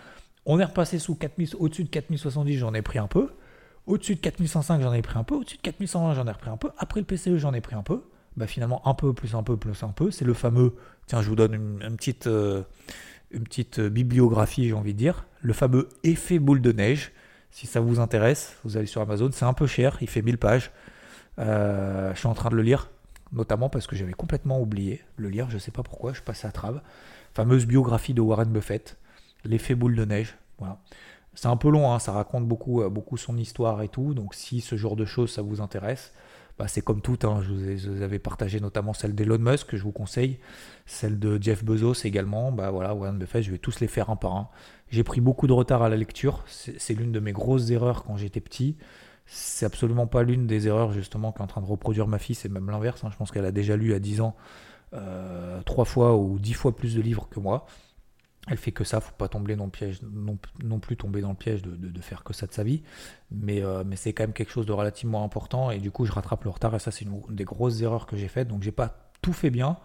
On 0.46 0.58
est 0.58 0.64
repassé 0.64 0.98
sous 0.98 1.14
4000, 1.14 1.56
au-dessus 1.58 1.84
de 1.84 1.88
4070, 1.88 2.58
j'en 2.58 2.74
ai 2.74 2.82
pris 2.82 2.98
un 2.98 3.06
peu. 3.06 3.30
Au-dessus 3.86 4.14
de 4.14 4.20
4105, 4.20 4.82
j'en 4.82 4.92
ai 4.92 5.02
pris 5.02 5.18
un 5.18 5.24
peu. 5.24 5.36
Au-dessus 5.36 5.56
de 5.56 5.62
4120, 5.62 6.14
j'en 6.14 6.26
ai 6.26 6.30
repris 6.30 6.50
un 6.50 6.56
peu. 6.56 6.70
Après 6.78 7.00
le 7.00 7.06
PCE, 7.06 7.36
j'en 7.36 7.54
ai 7.54 7.60
pris 7.60 7.74
un 7.74 7.82
peu. 7.82 8.02
Bah 8.36 8.46
finalement, 8.46 8.86
un 8.86 8.94
peu, 8.94 9.12
plus 9.12 9.34
un 9.34 9.42
peu, 9.42 9.56
plus 9.56 9.82
un 9.82 9.90
peu. 9.92 10.10
C'est 10.10 10.24
le 10.24 10.34
fameux. 10.34 10.74
Tiens, 11.06 11.22
je 11.22 11.28
vous 11.28 11.36
donne 11.36 11.54
une, 11.54 11.96
petite, 11.96 12.26
euh, 12.26 12.62
une 13.30 13.44
petite 13.44 13.80
bibliographie, 13.80 14.68
j'ai 14.68 14.74
envie 14.74 14.92
de 14.92 14.98
dire. 14.98 15.26
Le 15.40 15.52
fameux 15.52 15.88
effet 16.02 16.38
boule 16.38 16.60
de 16.60 16.72
neige. 16.72 17.12
Si 17.50 17.68
ça 17.68 17.80
vous 17.80 18.00
intéresse, 18.00 18.56
vous 18.64 18.76
allez 18.76 18.86
sur 18.86 19.00
Amazon. 19.00 19.30
C'est 19.32 19.44
un 19.44 19.52
peu 19.52 19.68
cher, 19.68 19.98
il 20.00 20.08
fait 20.08 20.22
1000 20.22 20.38
pages. 20.38 20.72
Euh, 21.38 22.12
je 22.14 22.18
suis 22.18 22.26
en 22.26 22.34
train 22.34 22.50
de 22.50 22.56
le 22.56 22.62
lire, 22.62 22.90
notamment 23.32 23.68
parce 23.68 23.86
que 23.86 23.94
j'avais 23.94 24.12
complètement 24.12 24.60
oublié 24.60 25.02
le 25.16 25.28
lire. 25.28 25.48
Je 25.50 25.54
ne 25.54 25.60
sais 25.60 25.70
pas 25.70 25.84
pourquoi, 25.84 26.12
je 26.12 26.22
passais 26.22 26.48
à 26.48 26.52
travers. 26.52 26.82
Fameuse 27.32 27.66
biographie 27.66 28.14
de 28.14 28.20
Warren 28.20 28.50
Buffett, 28.50 28.96
L'effet 29.44 29.74
boule 29.74 29.94
de 29.94 30.04
neige. 30.04 30.36
Voilà. 30.58 30.78
C'est 31.34 31.48
un 31.48 31.56
peu 31.56 31.68
long, 31.68 31.92
hein, 31.92 31.98
ça 31.98 32.12
raconte 32.12 32.46
beaucoup, 32.46 32.82
euh, 32.82 32.88
beaucoup 32.88 33.16
son 33.16 33.36
histoire 33.36 33.82
et 33.82 33.88
tout. 33.88 34.14
Donc 34.14 34.34
si 34.34 34.60
ce 34.60 34.76
genre 34.76 34.96
de 34.96 35.04
choses, 35.04 35.32
ça 35.32 35.42
vous 35.42 35.60
intéresse, 35.60 36.12
bah, 36.58 36.68
c'est 36.68 36.82
comme 36.82 37.00
tout. 37.00 37.18
Hein, 37.24 37.42
je, 37.42 37.88
vous 37.88 38.02
avais 38.02 38.18
partagé 38.18 38.60
notamment 38.60 38.92
celle 38.92 39.14
d'Elon 39.14 39.38
Musk, 39.38 39.68
que 39.68 39.76
je 39.76 39.82
vous 39.82 39.92
conseille. 39.92 40.38
Celle 40.86 41.18
de 41.18 41.42
Jeff 41.42 41.64
Bezos 41.64 42.04
également. 42.04 42.52
Bah, 42.52 42.70
voilà, 42.70 42.94
Warren 42.94 43.18
Buffett, 43.18 43.42
je 43.42 43.50
vais 43.50 43.58
tous 43.58 43.80
les 43.80 43.88
faire 43.88 44.10
un 44.10 44.16
par 44.16 44.36
un. 44.36 44.48
J'ai 44.90 45.02
pris 45.02 45.20
beaucoup 45.20 45.46
de 45.46 45.52
retard 45.52 45.82
à 45.82 45.88
la 45.88 45.96
lecture. 45.96 46.44
C'est 46.46 46.94
l'une 46.94 47.12
de 47.12 47.20
mes 47.20 47.32
grosses 47.32 47.70
erreurs 47.70 48.04
quand 48.04 48.16
j'étais 48.16 48.40
petit. 48.40 48.76
C'est 49.26 49.66
absolument 49.66 50.06
pas 50.06 50.22
l'une 50.22 50.46
des 50.46 50.68
erreurs 50.68 50.92
justement 50.92 51.32
qu'est 51.32 51.42
en 51.42 51.46
train 51.46 51.62
de 51.62 51.66
reproduire 51.66 52.06
ma 52.06 52.18
fille. 52.18 52.34
C'est 52.36 52.50
même 52.50 52.70
l'inverse. 52.70 53.02
Hein. 53.02 53.08
Je 53.10 53.16
pense 53.16 53.30
qu'elle 53.32 53.46
a 53.46 53.52
déjà 53.52 53.76
lu 53.76 53.94
à 53.94 53.98
10 53.98 54.20
ans 54.20 54.36
euh, 54.94 55.60
trois 55.62 55.84
fois 55.84 56.16
ou 56.16 56.38
dix 56.38 56.52
fois 56.52 56.76
plus 56.76 56.94
de 56.94 57.00
livres 57.00 57.28
que 57.28 57.40
moi. 57.40 57.66
Elle 58.48 58.58
fait 58.58 58.72
que 58.72 58.84
ça, 58.84 59.00
faut 59.00 59.14
pas 59.16 59.28
tomber 59.28 59.56
dans 59.56 59.64
le 59.64 59.70
piège, 59.70 60.00
non, 60.02 60.78
plus 60.78 60.96
tomber 60.96 61.22
dans 61.22 61.30
le 61.30 61.34
piège 61.34 61.62
de, 61.62 62.00
faire 62.00 62.24
que 62.24 62.34
ça 62.34 62.46
de 62.46 62.52
sa 62.52 62.62
vie. 62.62 62.82
Mais, 63.30 63.62
euh, 63.62 63.84
mais 63.86 63.96
c'est 63.96 64.12
quand 64.12 64.24
même 64.24 64.34
quelque 64.34 64.52
chose 64.52 64.66
de 64.66 64.72
relativement 64.72 65.24
important 65.24 65.70
et 65.70 65.78
du 65.78 65.90
coup 65.90 66.04
je 66.04 66.12
rattrape 66.12 66.44
le 66.44 66.50
retard 66.50 66.74
et 66.74 66.78
ça 66.78 66.90
c'est 66.90 67.06
une, 67.06 67.22
des 67.30 67.44
grosses 67.44 67.80
erreurs 67.80 68.06
que 68.06 68.16
j'ai 68.16 68.28
faites. 68.28 68.48
Donc 68.48 68.62
j'ai 68.62 68.72
pas 68.72 69.10
tout 69.22 69.32
fait 69.32 69.50
bien. 69.50 69.78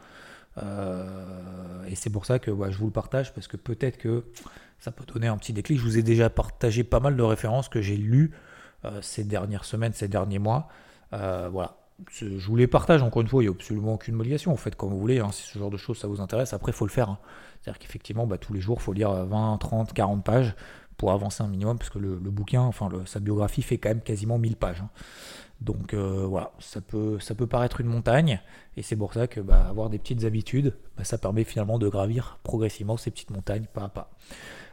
Euh, 0.62 1.86
et 1.88 1.96
c'est 1.96 2.10
pour 2.10 2.26
ça 2.26 2.40
que 2.40 2.52
je 2.52 2.78
vous 2.78 2.88
le 2.88 2.92
partage 2.92 3.34
parce 3.34 3.48
que 3.48 3.56
peut-être 3.56 3.98
que 3.98 4.26
ça 4.80 4.92
peut 4.92 5.06
donner 5.06 5.28
un 5.28 5.38
petit 5.38 5.54
déclic. 5.54 5.80
Je 5.80 5.84
vous 5.84 5.98
ai 5.98 6.04
déjà 6.04 6.30
partagé 6.30 6.84
pas 6.84 7.00
mal 7.00 7.16
de 7.16 7.24
références 7.24 7.70
que 7.70 7.82
j'ai 7.82 7.96
lues 7.96 8.32
euh, 8.84 9.02
ces 9.02 9.24
dernières 9.24 9.64
semaines, 9.64 9.94
ces 9.94 10.10
derniers 10.10 10.40
mois. 10.40 10.68
Voilà. 11.12 11.79
Je 12.12 12.48
vous 12.48 12.56
les 12.56 12.68
partage 12.68 13.04
encore 13.04 13.22
une 13.22 13.28
fois, 13.28 13.44
il 13.44 13.48
n'y 13.48 13.52
a 13.52 13.56
absolument 13.56 13.94
aucune 13.94 14.16
obligation. 14.16 14.52
Vous 14.52 14.58
faites 14.58 14.76
comme 14.76 14.90
vous 14.90 15.00
voulez, 15.00 15.20
hein, 15.20 15.32
si 15.32 15.44
ce 15.44 15.60
genre 15.60 15.70
de 15.70 15.78
choses 15.78 15.98
ça 15.98 16.08
vous 16.08 16.22
intéresse. 16.22 16.54
Après, 16.54 16.72
il 16.72 16.76
faut 16.76 16.86
le 16.86 16.92
faire. 16.92 17.10
Hein. 17.10 17.20
C'est-à-dire 17.62 17.80
qu'effectivement, 17.80 18.26
bah, 18.26 18.38
tous 18.38 18.54
les 18.54 18.62
jours, 18.62 18.78
il 18.80 18.84
faut 18.84 18.94
lire 18.94 19.12
20, 19.12 19.58
30, 19.58 19.94
40 19.94 20.24
pages 20.24 20.56
pour 21.00 21.14
avancer 21.14 21.42
un 21.42 21.48
minimum, 21.48 21.78
parce 21.78 21.90
que 21.90 21.98
le, 21.98 22.18
bouquin, 22.18 22.62
enfin 22.62 22.90
sa 23.06 23.22
biographie 23.22 23.62
fait 23.62 23.78
quand 23.78 23.90
même 23.90 24.02
quasiment 24.02 24.38
1000 24.38 24.58
pages. 24.58 24.82
Hein. 24.82 24.90
Donc 25.62 25.94
euh, 25.94 26.26
voilà, 26.28 26.52
ça 26.60 26.82
peut, 26.82 27.18
paraître 27.50 27.80
une 27.80 27.88
montagne, 27.88 28.42
et 28.76 28.82
c'est 28.82 28.98
pour 28.98 29.14
ça 29.14 29.28
que 29.28 29.40
bah, 29.40 29.66
avoir 29.68 29.90
des 29.90 29.98
petites 29.98 30.26
habitudes, 30.26 30.76
bah, 30.98 31.06
ça 31.06 31.18
permet 31.18 31.46
finalement 31.46 31.80
de 31.80 31.88
gravir 31.88 32.40
progressivement 32.44 32.98
ces 32.98 33.12
petites 33.12 33.32
montagnes 33.32 33.66
pas 33.74 33.84
à 33.86 33.90
pas. 33.90 34.12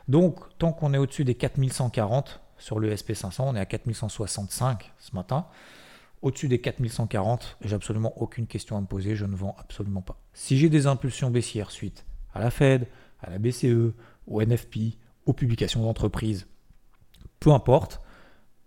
Donc, 0.08 0.40
tant 0.58 0.72
qu'on 0.72 0.94
est 0.94 0.98
au-dessus 0.98 1.24
des 1.24 1.34
4140 1.34 2.40
sur 2.58 2.80
le 2.80 2.92
SP500, 2.92 3.42
on 3.42 3.56
est 3.56 3.60
à 3.60 3.66
4165 3.66 4.92
ce 4.98 5.14
matin. 5.14 5.46
Au-dessus 6.26 6.48
des 6.48 6.60
4140, 6.60 7.56
j'ai 7.60 7.76
absolument 7.76 8.20
aucune 8.20 8.48
question 8.48 8.76
à 8.76 8.80
me 8.80 8.86
poser, 8.86 9.14
je 9.14 9.26
ne 9.26 9.36
vends 9.36 9.54
absolument 9.60 10.02
pas. 10.02 10.18
Si 10.32 10.58
j'ai 10.58 10.68
des 10.68 10.88
impulsions 10.88 11.30
baissières 11.30 11.70
suite 11.70 12.04
à 12.34 12.40
la 12.40 12.50
Fed, 12.50 12.88
à 13.20 13.30
la 13.30 13.38
BCE, 13.38 13.94
au 14.26 14.42
NFP, 14.42 14.98
aux 15.24 15.32
publications 15.34 15.84
d'entreprise, 15.84 16.48
peu 17.38 17.52
importe, 17.52 18.00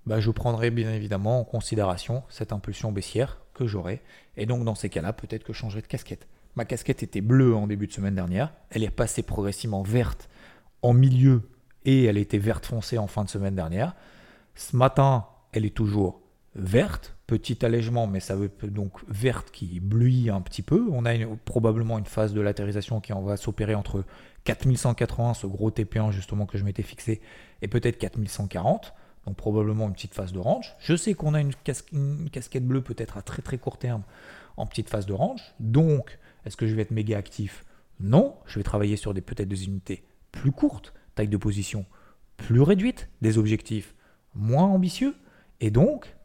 bah, 0.05 0.21
je 0.21 0.31
prendrai 0.31 0.71
bien 0.71 0.93
évidemment 0.93 1.41
en 1.41 1.43
considération 1.43 2.23
cette 2.29 2.53
impulsion 2.53 2.93
baissière 2.93 3.41
que 3.53 3.67
j'aurai. 3.67 4.03
Et 4.37 4.45
donc 4.45 4.63
dans 4.63 4.75
ces 4.75 4.87
cas-là, 4.87 5.11
peut-être 5.11 5.43
que 5.43 5.51
je 5.51 5.57
changerai 5.57 5.81
de 5.81 5.87
casquette. 5.87 6.29
Ma 6.55 6.63
casquette 6.63 7.03
était 7.03 7.19
bleue 7.19 7.53
en 7.53 7.67
début 7.67 7.87
de 7.87 7.91
semaine 7.91 8.15
dernière. 8.15 8.53
Elle 8.69 8.85
est 8.85 8.89
passée 8.89 9.21
progressivement 9.21 9.83
verte 9.83 10.29
en 10.81 10.93
milieu 10.93 11.41
et 11.83 12.05
elle 12.05 12.17
était 12.17 12.37
verte 12.37 12.65
foncée 12.65 12.97
en 12.97 13.07
fin 13.07 13.25
de 13.25 13.29
semaine 13.29 13.55
dernière. 13.55 13.97
Ce 14.55 14.77
matin, 14.77 15.25
elle 15.51 15.65
est 15.65 15.75
toujours 15.75 16.21
verte, 16.55 17.17
petit 17.29 17.63
allègement, 17.63 18.07
mais 18.07 18.19
ça 18.19 18.35
veut 18.35 18.49
donc 18.63 18.93
verte 19.07 19.51
qui 19.51 19.79
bluit 19.79 20.31
un 20.31 20.41
petit 20.41 20.63
peu. 20.63 20.87
On 20.91 21.05
a 21.05 21.13
probablement 21.45 21.99
une 21.99 22.05
phase 22.05 22.33
de 22.33 22.41
latérisation 22.41 22.99
qui 23.01 23.13
en 23.13 23.21
va 23.21 23.37
s'opérer 23.37 23.75
entre 23.75 24.03
4180, 24.45 25.35
ce 25.35 25.45
gros 25.45 25.69
TP1 25.69 26.11
justement 26.11 26.47
que 26.47 26.57
je 26.57 26.63
m'étais 26.63 26.81
fixé, 26.81 27.21
et 27.61 27.67
peut-être 27.67 27.99
4140. 27.99 28.93
Donc 29.27 29.35
probablement 29.35 29.85
une 29.85 29.93
petite 29.93 30.15
phase 30.15 30.33
de 30.33 30.39
range. 30.39 30.73
Je 30.79 30.95
sais 30.95 31.13
qu'on 31.13 31.35
a 31.35 31.41
une, 31.41 31.53
casquette 31.53 32.65
bleue 32.65 32.81
peut-être 32.81 33.17
à 33.17 33.21
très 33.21 33.43
très 33.43 33.59
court 33.59 33.77
terme 33.77 34.01
en 34.57 34.65
petite 34.65 34.89
phase 34.89 35.05
de 35.05 35.13
range. 35.13 35.41
Donc, 35.59 36.17
est-ce 36.45 36.57
que 36.57 36.65
je 36.65 36.73
vais 36.73 36.81
être 36.81 36.91
méga 36.91 37.17
actif? 37.17 37.63
Non, 37.99 38.37
je 38.47 38.57
vais 38.57 38.63
travailler 38.63 38.95
sur 38.95 39.13
peut-être 39.13 39.47
des 39.47 39.65
unités 39.65 40.03
plus 40.31 40.51
courtes, 40.51 40.93
taille 41.13 41.27
de 41.27 41.37
position 41.37 41.85
plus 42.37 42.61
réduite, 42.61 43.09
des 43.21 43.37
objectifs 43.37 43.93
moins 44.33 44.63
ambitieux. 44.63 45.13
Et 45.59 45.69
donc, 45.69 46.15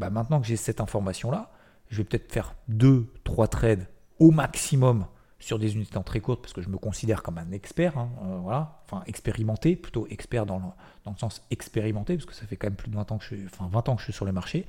bah 0.00 0.10
maintenant 0.10 0.40
que 0.40 0.46
j'ai 0.46 0.56
cette 0.56 0.80
information-là, 0.80 1.50
je 1.90 1.98
vais 1.98 2.04
peut-être 2.04 2.32
faire 2.32 2.54
deux, 2.68 3.12
trois 3.22 3.48
trades 3.48 3.86
au 4.18 4.30
maximum 4.30 5.06
sur 5.38 5.58
des 5.58 5.74
unités 5.74 5.96
en 5.96 6.02
très 6.02 6.20
courtes 6.20 6.40
parce 6.42 6.52
que 6.52 6.62
je 6.62 6.68
me 6.68 6.78
considère 6.78 7.22
comme 7.22 7.38
un 7.38 7.50
expert, 7.52 7.98
hein, 7.98 8.10
euh, 8.24 8.38
voilà, 8.42 8.82
enfin 8.84 9.02
expérimenté, 9.06 9.76
plutôt 9.76 10.06
expert 10.08 10.46
dans 10.46 10.58
le, 10.58 10.64
dans 11.04 11.12
le, 11.12 11.16
sens 11.16 11.42
expérimenté 11.50 12.14
parce 12.14 12.26
que 12.26 12.34
ça 12.34 12.46
fait 12.46 12.56
quand 12.56 12.66
même 12.66 12.76
plus 12.76 12.90
de 12.90 12.96
20 12.96 13.12
ans 13.12 13.18
que 13.18 13.24
je 13.24 13.34
suis, 13.34 13.44
enfin 13.46 13.68
20 13.70 13.88
ans 13.88 13.94
que 13.94 14.00
je 14.00 14.04
suis 14.04 14.12
sur 14.12 14.24
le 14.24 14.32
marché. 14.32 14.66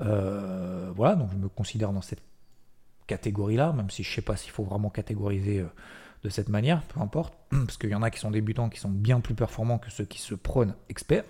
Euh, 0.00 0.92
voilà, 0.94 1.16
donc 1.16 1.30
je 1.32 1.36
me 1.36 1.48
considère 1.48 1.92
dans 1.92 2.02
cette 2.02 2.22
catégorie-là, 3.06 3.72
même 3.72 3.90
si 3.90 4.02
je 4.02 4.10
ne 4.10 4.14
sais 4.14 4.22
pas 4.22 4.36
s'il 4.36 4.52
faut 4.52 4.64
vraiment 4.64 4.90
catégoriser 4.90 5.60
euh, 5.60 5.68
de 6.22 6.28
cette 6.28 6.48
manière, 6.48 6.82
peu 6.82 7.00
importe, 7.00 7.34
parce 7.50 7.76
qu'il 7.76 7.90
y 7.90 7.94
en 7.94 8.02
a 8.02 8.10
qui 8.10 8.18
sont 8.18 8.30
débutants 8.30 8.68
qui 8.68 8.80
sont 8.80 8.90
bien 8.90 9.20
plus 9.20 9.34
performants 9.34 9.78
que 9.78 9.90
ceux 9.90 10.04
qui 10.04 10.20
se 10.20 10.34
prônent 10.34 10.74
experts. 10.88 11.24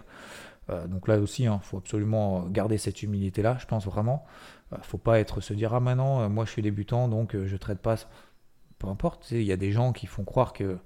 Euh, 0.69 0.87
donc 0.87 1.09
là 1.09 1.19
aussi, 1.19 1.45
il 1.45 1.47
hein, 1.47 1.61
faut 1.63 1.79
absolument 1.79 2.47
garder 2.47 2.79
cette 2.79 3.03
humilité-là, 3.03 3.57
je 3.59 3.67
pense 3.67 3.87
vraiment. 3.87 4.25
Ne 4.73 4.79
faut 4.83 4.99
pas 4.99 5.19
être 5.19 5.41
se 5.41 5.53
dire 5.53 5.75
ah 5.75 5.81
maintenant, 5.81 6.29
moi 6.29 6.45
je 6.45 6.51
suis 6.51 6.63
débutant, 6.63 7.09
donc 7.09 7.37
je 7.37 7.57
traite 7.57 7.79
pas. 7.79 7.97
Peu 8.79 8.87
importe, 8.87 9.31
il 9.33 9.43
y 9.43 9.53
a 9.53 9.57
des 9.57 9.73
gens 9.73 9.93
qui 9.93 10.07
font 10.07 10.25
croire 10.25 10.53
que 10.53 10.79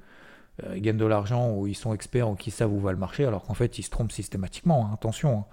ils 0.74 0.80
gagnent 0.80 0.96
de 0.96 1.04
l'argent 1.04 1.50
ou 1.50 1.66
ils 1.66 1.74
sont 1.74 1.92
experts 1.92 2.30
ou 2.30 2.34
qui 2.36 2.50
savent 2.50 2.72
où 2.72 2.78
va 2.80 2.92
le 2.92 2.98
marché, 2.98 3.24
alors 3.24 3.42
qu'en 3.42 3.54
fait 3.54 3.78
ils 3.78 3.82
se 3.82 3.90
trompent 3.90 4.12
systématiquement. 4.12 4.86
Hein, 4.86 4.94
attention. 4.94 5.40
Hein. 5.40 5.44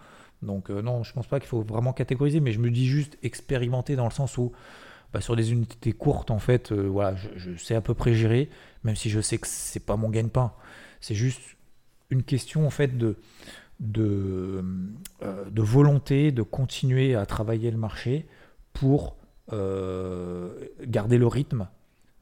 Donc 0.43 0.69
non, 0.69 1.03
je 1.03 1.11
pense 1.11 1.27
pas 1.27 1.39
qu'il 1.39 1.49
faut 1.49 1.61
vraiment 1.61 1.91
catégoriser, 1.91 2.39
mais 2.39 2.53
je 2.53 2.59
me 2.59 2.71
dis 2.71 2.87
juste 2.87 3.17
expérimenter 3.23 3.95
dans 3.95 4.05
le 4.05 4.11
sens 4.11 4.37
où 4.37 4.53
bah, 5.13 5.19
sur 5.19 5.35
des 5.35 5.51
unités 5.51 5.91
courtes, 5.91 6.31
en 6.31 6.39
fait, 6.39 6.71
euh, 6.71 6.87
voilà, 6.87 7.15
je, 7.35 7.55
sais 7.57 7.75
à 7.75 7.81
peu 7.81 7.93
près 7.93 8.13
gérer, 8.13 8.49
même 8.83 8.95
si 8.95 9.09
je 9.09 9.19
sais 9.19 9.37
que 9.37 9.47
c'est 9.47 9.85
pas 9.85 9.97
mon 9.97 10.09
gagne-pain. 10.09 10.53
C'est 11.01 11.15
juste 11.15 11.41
une 12.09 12.23
question 12.23 12.65
en 12.65 12.69
fait 12.69 12.97
de, 12.97 13.17
de, 13.81 14.63
euh, 15.23 15.49
de, 15.49 15.61
volonté 15.61 16.31
de 16.31 16.43
continuer 16.43 17.15
à 17.15 17.25
travailler 17.25 17.71
le 17.71 17.77
marché 17.77 18.27
pour 18.73 19.17
euh, 19.51 20.53
garder 20.85 21.17
le 21.17 21.27
rythme. 21.27 21.67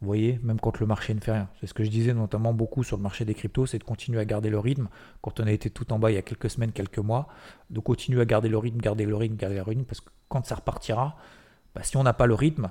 Vous 0.02 0.08
voyez, 0.08 0.40
même 0.42 0.62
quand 0.62 0.80
le 0.80 0.88
marché 0.88 1.14
ne 1.14 1.20
fait 1.20 1.34
rien. 1.34 1.50
C'est 1.60 1.68
ce 1.68 1.74
que 1.74 1.84
je 1.84 1.90
disais 1.90 2.14
notamment 2.14 2.54
beaucoup 2.54 2.86
sur 2.86 2.96
le 2.96 3.04
marché 3.04 3.26
des 3.26 3.34
cryptos, 3.34 3.66
c'est 3.66 3.80
de 3.80 3.84
continuer 3.84 4.22
à 4.22 4.26
garder 4.26 4.50
le 4.50 4.58
rythme. 4.58 4.88
Quand 5.22 5.42
on 5.42 5.44
a 5.46 5.52
été 5.52 5.70
tout 5.70 5.92
en 5.92 6.00
bas 6.00 6.10
il 6.10 6.16
y 6.16 6.18
a 6.18 6.22
quelques 6.22 6.50
semaines, 6.50 6.72
quelques 6.72 7.00
mois, 7.00 7.28
de 7.70 7.82
continuer 7.82 8.22
à 8.22 8.26
garder 8.26 8.48
le 8.48 8.58
rythme, 8.58 8.80
garder 8.80 9.06
le 9.06 9.16
rythme, 9.18 9.36
garder 9.36 9.58
le 9.58 9.62
rythme, 9.64 9.84
parce 9.84 10.00
que 10.00 10.10
quand 10.30 10.46
ça 10.46 10.56
repartira, 10.56 11.18
bah, 11.76 11.84
si 11.84 11.98
on 11.98 12.04
n'a 12.04 12.14
pas 12.14 12.28
le 12.28 12.36
rythme, 12.36 12.70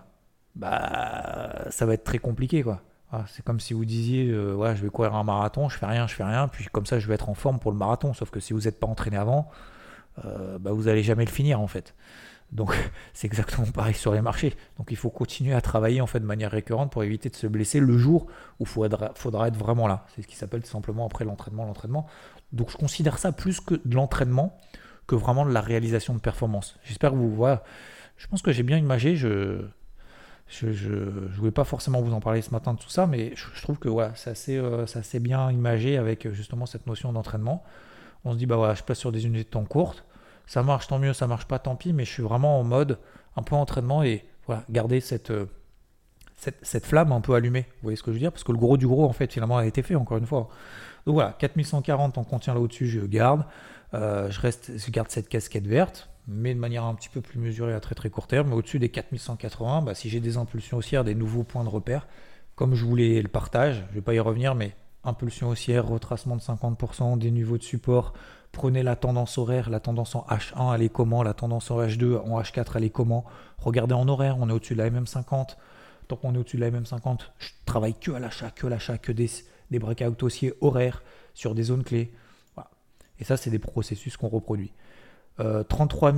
bah, 0.55 1.66
ça 1.70 1.85
va 1.85 1.92
être 1.92 2.05
très 2.05 2.18
compliqué. 2.18 2.62
quoi. 2.62 2.83
Ah, 3.11 3.25
c'est 3.29 3.42
comme 3.42 3.59
si 3.59 3.73
vous 3.73 3.87
disiez, 3.87 4.29
euh, 4.29 4.75
je 4.75 4.83
vais 4.83 4.90
courir 4.90 5.14
un 5.14 5.25
marathon, 5.25 5.68
je 5.68 5.79
fais 5.79 5.87
rien, 5.87 6.07
je 6.07 6.14
fais 6.14 6.25
rien, 6.25 6.47
puis 6.47 6.66
comme 6.66 6.85
ça 6.85 6.99
je 6.99 7.09
vais 7.09 7.14
être 7.14 7.31
en 7.31 7.35
forme 7.35 7.59
pour 7.59 7.73
le 7.73 7.79
marathon. 7.79 8.12
Sauf 8.12 8.31
que 8.31 8.40
si 8.40 8.53
vous 8.53 8.62
n'êtes 8.62 8.79
pas 8.79 8.87
entraîné 8.87 9.16
avant, 9.16 9.49
euh, 10.25 10.59
bah, 10.59 10.73
vous 10.73 10.85
n'allez 10.85 11.03
jamais 11.03 11.25
le 11.25 11.31
finir 11.31 11.61
en 11.61 11.66
fait. 11.66 11.94
Donc 12.53 12.75
c'est 13.14 13.27
exactement 13.27 13.66
pareil 13.68 13.94
sur 13.94 14.12
les 14.12 14.21
marchés. 14.21 14.55
Donc 14.77 14.88
il 14.90 14.97
faut 14.97 15.09
continuer 15.09 15.55
à 15.55 15.62
travailler 15.62 16.03
en 16.03 16.07
fait 16.07 16.21
de 16.21 16.27
manière 16.27 16.51
récurrente 16.51 16.92
pour 16.92 17.03
éviter 17.03 17.31
de 17.31 17.37
se 17.37 17.47
blesser 17.47 17.81
le 17.81 17.97
jour 17.97 18.27
où 18.61 18.64
il 18.64 18.66
faudra, 18.66 19.49
être 19.49 19.57
vraiment 19.57 19.87
là. 19.88 20.05
C'est 20.14 20.23
ce 20.23 20.27
qui 20.27 20.37
s'appelle 20.37 20.62
tout 20.62 20.71
simplement 20.71 21.07
après 21.07 21.25
l'entraînement, 21.25 21.64
l'entraînement. 21.64 22.07
Donc 22.53 22.71
je 22.71 22.77
considère 22.77 23.18
ça 23.18 23.33
plus 23.33 23.61
que 23.61 23.75
de 23.75 23.94
l'entraînement 23.94 24.59
que 25.07 25.14
vraiment 25.14 25.47
de 25.47 25.53
la 25.53 25.62
réalisation 25.62 26.12
de 26.14 26.21
performance. 26.21 26.79
J'espère 26.85 27.12
que 27.12 27.16
vous 27.16 27.35
voyez 27.35 27.57
je 28.18 28.27
pense 28.27 28.42
que 28.42 28.53
j'ai 28.53 28.64
bien 28.64 28.77
imagé. 28.77 29.16
Je, 30.49 30.73
je, 30.73 30.91
voulais 31.37 31.51
pas 31.51 31.65
forcément 31.65 32.01
vous 32.01 32.13
en 32.15 32.21
parler 32.21 32.41
ce 32.41 32.51
matin 32.51 32.73
de 32.73 32.79
tout 32.79 32.89
ça, 32.89 33.07
mais 33.07 33.33
je, 33.37 33.63
trouve 33.63 33.79
que 33.79 33.89
voilà, 33.89 34.15
c'est 34.15 34.31
assez, 34.31 34.57
euh, 34.57 34.85
assez, 34.95 35.21
bien 35.21 35.51
imagé 35.51 35.99
avec 35.99 36.27
euh, 36.27 36.33
justement 36.33 36.65
cette 36.65 36.87
notion 36.87 37.13
d'entraînement. 37.13 37.63
On 38.25 38.33
se 38.33 38.39
dit, 38.39 38.47
bah 38.47 38.57
voilà, 38.57 38.75
je 38.75 38.83
passe 38.83 38.99
sur 38.99 39.13
des 39.13 39.27
unités 39.27 39.45
de 39.45 39.49
temps 39.49 39.65
courtes. 39.65 40.05
Ça 40.47 40.63
marche, 40.63 40.87
tant 40.87 40.99
mieux, 40.99 41.13
ça 41.13 41.27
marche 41.27 41.47
pas, 41.47 41.59
tant 41.59 41.77
pis, 41.77 41.93
mais 41.93 42.07
je 42.07 42.11
suis 42.11 42.23
vraiment 42.23 42.59
en 42.59 42.65
mode 42.65 42.99
un 43.37 43.43
peu 43.43 43.55
entraînement 43.55 44.03
et 44.03 44.25
voilà, 44.47 44.65
garder 44.71 45.01
cette, 45.01 45.31
euh, 45.31 45.47
cette, 46.37 46.59
cette, 46.63 46.87
flamme 46.87 47.13
un 47.13 47.21
peu 47.21 47.35
allumée. 47.35 47.67
Vous 47.69 47.83
voyez 47.83 47.97
ce 47.97 48.03
que 48.03 48.11
je 48.11 48.15
veux 48.15 48.21
dire? 48.21 48.33
Parce 48.33 48.45
que 48.45 48.53
le 48.53 48.59
gros 48.59 48.79
du 48.79 48.87
gros, 48.87 49.05
en 49.05 49.13
fait, 49.13 49.31
finalement, 49.31 49.59
a 49.59 49.67
été 49.67 49.83
fait, 49.83 49.97
encore 49.97 50.17
une 50.17 50.27
fois. 50.27 50.49
Donc 51.05 51.15
voilà, 51.15 51.37
4140 51.39 52.17
on 52.17 52.25
contient 52.25 52.55
là 52.55 52.61
au-dessus, 52.61 52.87
je 52.87 53.01
garde. 53.01 53.45
je, 53.93 54.41
reste, 54.41 54.73
je 54.79 54.91
garde 54.91 55.11
cette 55.11 55.29
casquette 55.29 55.67
verte 55.67 56.09
mais 56.29 56.55
de 56.55 56.61
manière 56.61 56.85
un 56.85 56.95
petit 56.95 57.09
peu 57.09 57.23
plus 57.23 57.41
mesurée 57.41 57.73
à 57.73 57.81
très 57.81 57.95
très 57.95 58.11
court 58.11 58.27
terme. 58.27 58.53
Au-dessus 58.53 58.79
des 58.79 58.91
4180, 58.91 59.83
bah, 59.83 59.95
si 59.95 60.11
j'ai 60.11 60.21
des 60.21 60.37
impulsions 60.37 60.77
haussières, 60.77 61.03
des 61.03 61.14
nouveaux 61.14 61.43
points 61.43 61.64
de 61.64 61.71
repère, 61.71 62.07
comme 62.55 62.75
je 62.75 62.85
voulais 62.85 63.23
le 63.23 63.29
partage, 63.29 63.77
je 63.87 63.91
ne 63.91 63.95
vais 63.95 64.01
pas 64.03 64.14
y 64.14 64.21
revenir, 64.21 64.55
mais 64.55 64.77
impulsion 65.05 65.49
haussière, 65.49 65.88
retracement 65.88 66.37
de 66.37 66.43
50%, 66.43 67.17
des 67.19 67.31
niveaux 67.31 67.57
de 67.57 67.62
support, 67.62 68.12
prenez 68.53 68.83
la 68.83 68.95
tendance 68.95 69.38
horaire, 69.38 69.71
la 69.71 69.81
tendance 69.81 70.14
en 70.14 70.27
H1, 70.29 70.75
elle 70.75 70.83
est 70.83 70.88
comment, 70.91 71.23
la 71.23 71.33
tendance 71.33 71.71
en 71.71 71.81
H2, 71.81 72.19
en 72.19 72.41
H4, 72.41 72.73
elle 72.77 72.85
est 72.85 72.91
comment, 72.91 73.25
regardez 73.59 73.95
en 73.95 74.07
horaire, 74.09 74.37
on 74.38 74.51
est 74.51 74.53
au-dessus 74.53 74.75
de 74.75 74.83
la 74.83 74.91
MM50, 74.91 75.57
tant 76.09 76.17
qu'on 76.17 76.35
est 76.35 76.38
au-dessus 76.38 76.57
de 76.57 76.62
la 76.62 76.71
MM50, 76.71 77.21
je 77.38 77.49
travaille 77.64 77.95
que 77.95 78.11
à 78.11 78.19
l'achat, 78.19 78.51
que 78.51 78.67
à 78.67 78.71
l'achat, 78.71 78.99
que 78.99 79.12
des, 79.12 79.31
des 79.71 79.79
breakouts 79.79 80.25
haussiers 80.25 80.53
horaires 80.61 81.03
sur 81.33 81.55
des 81.55 81.62
zones 81.62 81.85
clés. 81.85 82.12
Et 83.21 83.25
ça, 83.25 83.37
c'est 83.37 83.51
des 83.51 83.59
processus 83.59 84.17
qu'on 84.17 84.29
reproduit. 84.29 84.73
33 85.38 86.12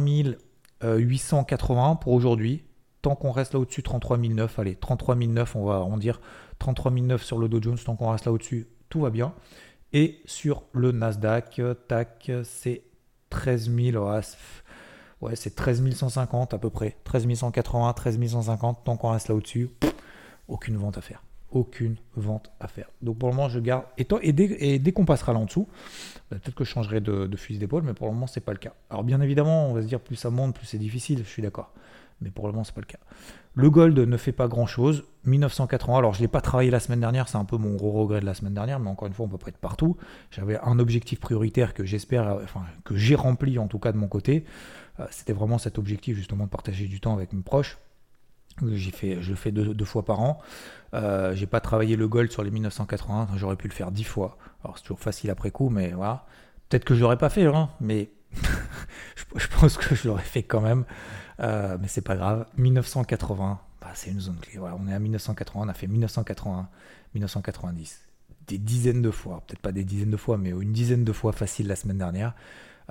euh, 0.83 0.97
881 0.97 1.97
pour 1.97 2.13
aujourd'hui. 2.13 2.65
Tant 3.03 3.15
qu'on 3.15 3.31
reste 3.31 3.55
là 3.55 3.61
au-dessus, 3.61 3.83
33 3.83 4.19
009. 4.19 4.59
Allez, 4.59 4.75
33 4.75 5.17
009, 5.17 5.57
on 5.57 5.65
va 5.65 5.75
arrondir. 5.77 6.21
33 6.59 6.93
009 6.93 7.23
sur 7.23 7.39
le 7.39 7.49
Dow 7.49 7.63
Jones, 7.63 7.79
tant 7.85 7.97
qu'on 7.97 8.11
reste 8.11 8.27
là 8.27 8.33
au-dessus, 8.33 8.69
tout 8.89 9.01
va 9.01 9.11
bien. 9.11 9.33
Et 9.93 10.21
sur 10.27 10.65
le 10.73 10.93
Nasdaq, 10.93 11.61
tac, 11.89 12.31
c'est 12.45 12.83
13 13.31 13.71
000. 13.75 14.11
Ouais, 15.21 15.37
c'est 15.37 15.55
13 15.55 15.95
150 15.95 16.55
à 16.55 16.59
peu 16.59 16.71
près. 16.71 16.97
13 17.05 17.35
180, 17.35 17.93
13 17.93 18.27
150. 18.29 18.85
Tant 18.85 18.97
qu'on 18.97 19.11
reste 19.11 19.29
là 19.29 19.35
au-dessus, 19.35 19.71
aucune 20.49 20.77
vente 20.77 20.99
à 20.99 21.01
faire 21.01 21.23
aucune 21.53 21.97
vente 22.17 22.51
à 22.61 22.69
faire. 22.69 22.91
Donc 23.03 23.19
pour 23.19 23.29
le 23.29 23.35
moment, 23.35 23.49
je 23.49 23.59
garde. 23.59 23.85
Et, 23.99 24.33
dès, 24.33 24.57
et 24.61 24.79
dès 24.79 24.93
qu'on 24.93 25.05
passera 25.05 25.33
là 25.33 25.39
en 25.39 25.45
dessous, 25.45 25.69
bah, 26.31 26.39
peut-être 26.41 26.55
que 26.55 26.65
je 26.65 26.71
changerai 26.71 27.01
de, 27.01 27.29
fusil 27.37 27.59
d'épaule, 27.59 27.83
mais 27.83 27.95
pour 27.95 28.07
le 28.07 28.13
moment, 28.13 28.27
c'est 28.27 28.41
pas 28.41 28.53
le 28.53 28.59
cas. 28.59 28.75
Alors 28.91 29.05
bien 29.05 29.21
évidemment, 29.21 29.69
on 29.69 29.75
va 29.75 29.83
se 29.83 29.87
dire 29.87 30.01
plus 30.01 30.17
ça 30.17 30.31
monte, 30.31 30.55
plus 30.55 30.67
c'est 30.67 30.79
difficile, 30.79 31.19
je 31.25 31.29
suis 31.29 31.43
d'accord. 31.43 31.73
Mais 32.21 32.31
pour 32.31 32.47
le 32.47 32.53
moment, 32.53 32.65
c'est 32.65 32.75
pas 32.75 32.83
le 32.83 32.87
cas. 32.87 32.99
Le 33.55 33.71
gold 33.71 33.99
ne 33.99 34.17
fait 34.17 34.33
pas 34.33 34.47
grand 34.47 34.67
chose. 34.67 35.05
1980, 35.25 35.99
alors 35.99 36.15
je 36.15 36.21
l'ai 36.21 36.29
pas 36.29 36.41
travaillé 36.43 36.71
la 36.71 36.81
semaine 36.81 37.01
dernière, 37.01 37.29
c'est 37.29 37.39
un 37.39 37.45
peu 37.45 37.57
mon 37.57 37.75
gros 37.75 37.93
regret 37.93 38.21
de 38.21 38.27
la 38.27 38.35
semaine 38.35 38.55
dernière, 38.55 38.79
mais 38.79 38.91
encore 38.91 39.09
une 39.09 39.15
fois, 39.15 39.27
on 39.27 39.29
peut 39.29 39.39
pas 39.39 39.49
être 39.49 39.59
partout. 39.59 39.97
J'avais 40.31 40.59
un 40.63 40.79
objectif 40.79 41.19
prioritaire 41.19 41.73
que 41.73 41.85
j'espère, 41.85 42.39
enfin, 42.45 42.63
que 42.85 42.95
j'ai 42.95 43.15
rempli 43.15 43.59
en 43.59 43.69
tout 43.69 43.79
cas 43.79 43.93
de 43.93 43.97
mon 43.97 44.09
côté. 44.09 44.45
Euh, 45.01 45.07
c'était 45.11 45.33
vraiment 45.33 45.59
cet 45.59 45.79
objectif 45.79 46.17
justement 46.17 46.45
de 46.45 46.51
partager 46.51 46.87
du 46.87 47.01
temps 47.01 47.15
avec 47.15 47.33
mes 47.33 47.43
proches. 47.43 47.79
Fait, 48.93 49.23
je 49.23 49.31
le 49.31 49.37
fais 49.37 49.53
deux, 49.53 49.85
fois 49.85 50.05
par 50.05 50.21
an. 50.21 50.41
Euh, 50.95 51.35
j'ai 51.35 51.47
pas 51.47 51.61
travaillé 51.61 51.97
le 51.97 52.09
gold 52.09 52.31
sur 52.31 52.43
les 52.43 52.51
1980, 52.51 53.29
j'aurais 53.37 53.57
pu 53.57 53.69
le 53.69 53.73
faire 53.73 53.91
dix 53.91 54.05
fois. 54.05 54.39
Alors 54.65 54.77
c'est 54.77 54.85
toujours 54.85 55.01
facile 55.01 55.31
après 55.31 55.51
coup, 55.51 55.71
mais 55.71 55.93
voilà. 55.93 56.27
Peut-être 56.69 56.85
que 56.85 56.95
je 56.95 57.01
l'aurais 57.01 57.19
pas 57.19 57.31
fait, 57.31 57.47
hein, 57.47 57.71
mais 57.81 58.11
je, 59.37 59.47
pense 59.49 59.77
que 59.77 59.95
je 59.95 60.09
l'aurais 60.09 60.23
fait 60.23 60.43
quand 60.43 60.61
même. 60.61 60.85
Euh, 61.41 61.79
mais 61.81 61.89
c'est 61.89 62.03
pas 62.03 62.17
grave. 62.17 62.47
1980, 62.59 63.61
bah, 63.81 63.89
c'est 63.95 64.11
une 64.11 64.21
zone 64.21 64.37
clé. 64.41 64.59
Voilà, 64.59 64.77
on 64.79 64.87
est 64.89 64.95
à 64.95 64.99
1980, 64.99 65.65
on 65.65 65.69
a 65.69 65.75
fait 65.75 65.87
1980, 65.87 66.69
1990. 67.15 68.01
Des 68.47 68.59
dizaines 68.59 69.03
de 69.03 69.11
fois, 69.11 69.43
peut-être 69.47 69.61
pas 69.61 69.73
des 69.73 69.85
dizaines 69.85 70.11
de 70.11 70.17
fois, 70.17 70.37
mais 70.37 70.51
une 70.51 70.73
dizaine 70.73 71.05
de 71.05 71.13
fois 71.13 71.33
facile 71.33 71.67
la 71.69 71.77
semaine 71.77 71.99
dernière. 71.99 72.35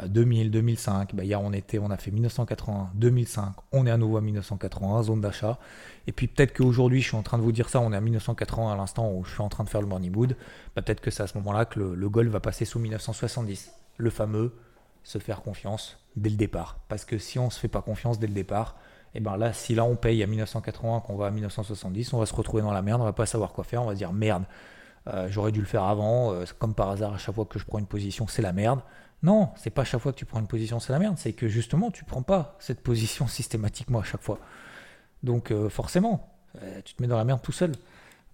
2000, 0.06 0.52
2005, 0.52 1.16
bah, 1.16 1.24
hier 1.24 1.42
on 1.42 1.52
était, 1.52 1.80
on 1.80 1.92
a 1.92 1.98
fait 1.98 2.12
1980, 2.12 2.92
2005, 2.96 3.54
on 3.72 3.86
est 3.86 3.92
à 3.92 3.98
nouveau 3.98 4.18
à 4.18 4.22
1980, 4.22 5.04
zone 5.04 5.22
d'achat. 5.22 5.60
Et 6.08 6.12
puis 6.12 6.28
peut-être 6.28 6.56
qu'aujourd'hui, 6.56 7.02
je 7.02 7.08
suis 7.08 7.18
en 7.18 7.24
train 7.24 7.38
de 7.38 7.44
vous 7.44 7.52
dire 7.52 7.70
ça, 7.70 7.80
on 7.82 7.92
est 7.92 7.98
à 7.98 8.02
1980 8.02 8.74
à 8.74 8.76
l'instant 8.76 9.12
où 9.12 9.24
je 9.24 9.32
suis 9.32 9.42
en 9.42 9.50
train 9.50 9.64
de 9.64 9.70
faire 9.70 9.82
le 9.82 9.88
morning 9.88 10.16
wood. 10.16 10.36
Bah, 10.76 10.82
peut-être 10.82 11.02
que 11.02 11.12
c'est 11.12 11.24
à 11.24 11.28
ce 11.28 11.38
moment-là 11.40 11.66
que 11.66 11.80
le, 11.80 11.96
le 11.96 12.30
va 12.30 12.40
passer 12.40 12.66
sous 12.66 12.80
1970, 12.80 13.72
le 13.98 14.10
fameux 14.10 14.54
se 15.04 15.18
faire 15.18 15.42
confiance 15.42 15.98
dès 16.16 16.30
le 16.30 16.36
départ. 16.36 16.80
Parce 16.88 17.06
que 17.06 17.18
si 17.18 17.40
on 17.40 17.46
ne 17.46 17.50
se 17.50 17.60
fait 17.60 17.68
pas 17.68 17.82
confiance 17.82 18.20
dès 18.20 18.28
le 18.28 18.34
départ, 18.34 18.76
et 19.14 19.18
eh 19.18 19.20
ben 19.22 19.38
là, 19.38 19.54
si 19.54 19.74
là 19.74 19.84
on 19.86 19.96
paye 19.96 20.22
à 20.22 20.28
1980, 20.28 21.00
qu'on 21.00 21.16
va 21.16 21.28
à 21.28 21.32
1970, 21.32 22.14
on 22.14 22.20
va 22.20 22.28
se 22.28 22.36
retrouver 22.36 22.62
dans 22.62 22.72
la 22.72 22.84
merde, 22.84 23.02
on 23.02 23.06
va 23.06 23.14
pas 23.14 23.26
savoir 23.26 23.54
quoi 23.54 23.64
faire, 23.64 23.82
on 23.82 23.88
va 23.88 23.96
dire 23.96 24.14
merde, 24.14 24.44
euh, 25.08 25.28
j'aurais 25.32 25.52
dû 25.52 25.62
le 25.62 25.66
faire 25.66 25.84
avant, 25.84 26.32
euh, 26.34 26.46
comme 26.60 26.76
par 26.76 26.90
hasard, 26.90 27.16
à 27.16 27.18
chaque 27.18 27.34
fois 27.34 27.46
que 27.46 27.58
je 27.58 27.66
prends 27.66 27.80
une 27.80 27.88
position, 27.88 28.28
c'est 28.28 28.44
la 28.44 28.54
merde. 28.54 28.82
Non, 29.22 29.50
c'est 29.58 29.70
pas 29.70 29.82
à 29.82 29.86
chaque 29.86 30.02
fois 30.02 30.14
que 30.14 30.18
tu 30.18 30.26
prends 30.26 30.40
une 30.40 30.48
position, 30.48 30.80
c'est 30.80 30.94
la 30.94 31.00
merde, 31.00 31.18
c'est 31.18 31.34
que 31.34 31.48
justement, 31.48 31.92
tu 31.92 32.06
prends 32.06 32.22
pas 32.22 32.56
cette 32.60 32.82
position 32.82 33.28
systématiquement 33.28 34.00
à 34.00 34.04
chaque 34.04 34.22
fois. 34.22 34.40
Donc 35.24 35.52
euh, 35.52 35.70
forcément, 35.70 36.34
tu 36.86 36.96
te 36.96 37.02
mets 37.02 37.08
dans 37.08 37.18
la 37.18 37.26
merde 37.26 37.42
tout 37.42 37.52
seul. 37.52 37.74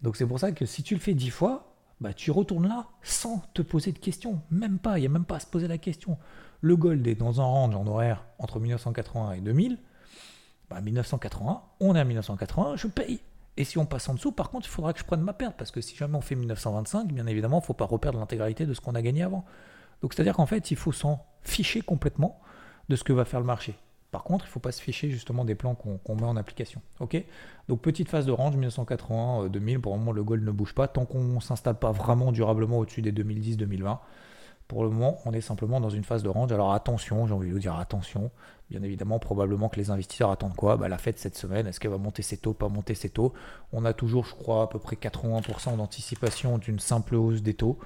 Donc 0.02 0.16
c'est 0.16 0.26
pour 0.26 0.40
ça 0.40 0.52
que 0.52 0.66
si 0.66 0.84
tu 0.84 0.94
le 0.94 1.02
fais 1.02 1.14
dix 1.14 1.32
fois, 1.32 1.76
bah, 2.02 2.14
tu 2.14 2.32
retournes 2.32 2.68
là 2.68 2.88
sans 3.02 3.40
te 3.54 3.62
poser 3.62 3.92
de 3.92 4.00
questions. 4.00 4.42
Même 4.52 4.80
pas, 4.80 4.98
il 4.98 5.02
n'y 5.02 5.08
a 5.08 5.10
même 5.10 5.26
pas 5.26 5.38
à 5.38 5.40
se 5.40 5.48
poser 5.48 5.68
la 5.68 5.78
question. 5.78 6.18
Le 6.62 6.76
gold 6.76 7.06
est 7.08 7.16
dans 7.16 7.42
un 7.42 7.46
range 7.46 7.76
en 7.76 7.88
horaire 7.88 8.26
entre 8.40 8.60
1980 8.60 9.34
et 9.34 9.42
2000. 9.42 9.78
Bah, 10.70 10.82
1980, 10.82 11.62
on 11.80 11.96
est 11.96 12.00
à 12.00 12.04
1980, 12.04 12.76
je 12.76 12.88
paye. 12.88 13.22
Et 13.58 13.64
si 13.64 13.78
on 13.78 13.86
passe 13.86 14.10
en 14.10 14.16
dessous, 14.16 14.32
par 14.32 14.50
contre, 14.50 14.68
il 14.68 14.70
faudra 14.70 14.92
que 14.92 15.00
je 15.00 15.06
prenne 15.06 15.22
ma 15.22 15.32
perte, 15.32 15.56
parce 15.58 15.72
que 15.72 15.80
si 15.80 15.96
jamais 15.96 16.18
on 16.18 16.22
fait 16.22 16.36
1925, 16.36 17.08
bien 17.08 17.28
évidemment, 17.28 17.58
il 17.58 17.62
ne 17.62 17.66
faut 17.66 17.74
pas 17.74 17.86
reperdre 17.86 18.20
l'intégralité 18.20 18.66
de 18.66 18.74
ce 18.74 18.82
qu'on 18.82 18.96
a 18.96 19.02
gagné 19.02 19.24
avant. 19.24 19.46
Donc 20.02 20.14
c'est-à-dire 20.14 20.36
qu'en 20.36 20.46
fait, 20.46 20.72
il 20.72 20.78
faut 20.78 20.92
s'en 20.92 21.26
ficher 21.42 21.82
complètement 21.82 22.40
de 22.90 22.96
ce 22.96 23.04
que 23.04 23.14
va 23.14 23.26
faire 23.26 23.40
le 23.40 23.46
marché. 23.46 23.76
Par 24.12 24.24
contre, 24.24 24.46
il 24.46 24.48
ne 24.48 24.52
faut 24.52 24.60
pas 24.62 24.72
se 24.72 24.82
ficher 24.82 25.10
justement 25.10 25.44
des 25.44 25.56
plans 25.56 25.76
qu'on 25.76 26.16
met 26.16 26.24
en 26.24 26.38
application. 26.38 26.82
Donc 27.68 27.82
petite 27.82 28.08
phase 28.08 28.26
de 28.26 28.32
range 28.32 28.56
1980-2000, 28.56 29.80
pour 29.80 29.94
le 29.94 30.00
moment 30.00 30.12
le 30.14 30.24
gold 30.24 30.44
ne 30.44 30.52
bouge 30.52 30.74
pas, 30.74 30.88
tant 30.88 31.06
qu'on 31.06 31.22
ne 31.22 31.40
s'installe 31.42 31.78
pas 31.78 31.92
vraiment 31.92 32.32
durablement 32.32 32.78
au-dessus 32.78 33.02
des 33.02 33.12
2010-2020. 33.12 33.98
Pour 34.68 34.84
le 34.84 34.90
moment, 34.90 35.20
on 35.26 35.34
est 35.34 35.42
simplement 35.42 35.80
dans 35.80 35.90
une 35.90 36.04
phase 36.04 36.24
de 36.24 36.30
range. 36.30 36.52
Alors 36.52 36.74
attention, 36.74 37.28
j'ai 37.28 37.34
envie 37.34 37.50
de 37.50 37.54
vous 37.54 37.60
dire 37.60 37.76
attention. 37.76 38.32
Bien 38.72 38.82
évidemment, 38.82 39.20
probablement 39.20 39.70
que 39.70 39.76
les 39.76 39.92
investisseurs 39.92 40.32
attendent 40.32 40.56
quoi? 40.56 40.76
Bah, 40.78 40.88
La 40.88 40.98
fête 40.98 41.20
cette 41.20 41.38
semaine, 41.38 41.68
est-ce 41.68 41.80
qu'elle 41.80 41.92
va 41.92 42.00
monter 42.00 42.24
ses 42.24 42.38
taux, 42.38 42.54
pas 42.54 42.68
monter 42.68 42.96
ses 42.96 43.10
taux? 43.10 43.34
On 43.74 43.86
a 43.86 43.94
toujours, 43.94 44.26
je 44.26 44.34
crois, 44.34 44.64
à 44.64 44.68
peu 44.68 44.80
près 44.80 44.96
80% 44.96 45.78
d'anticipation 45.78 46.58
d'une 46.58 46.80
simple 46.80 47.16
hausse 47.16 47.44
des 47.44 47.54
taux. 47.54 47.78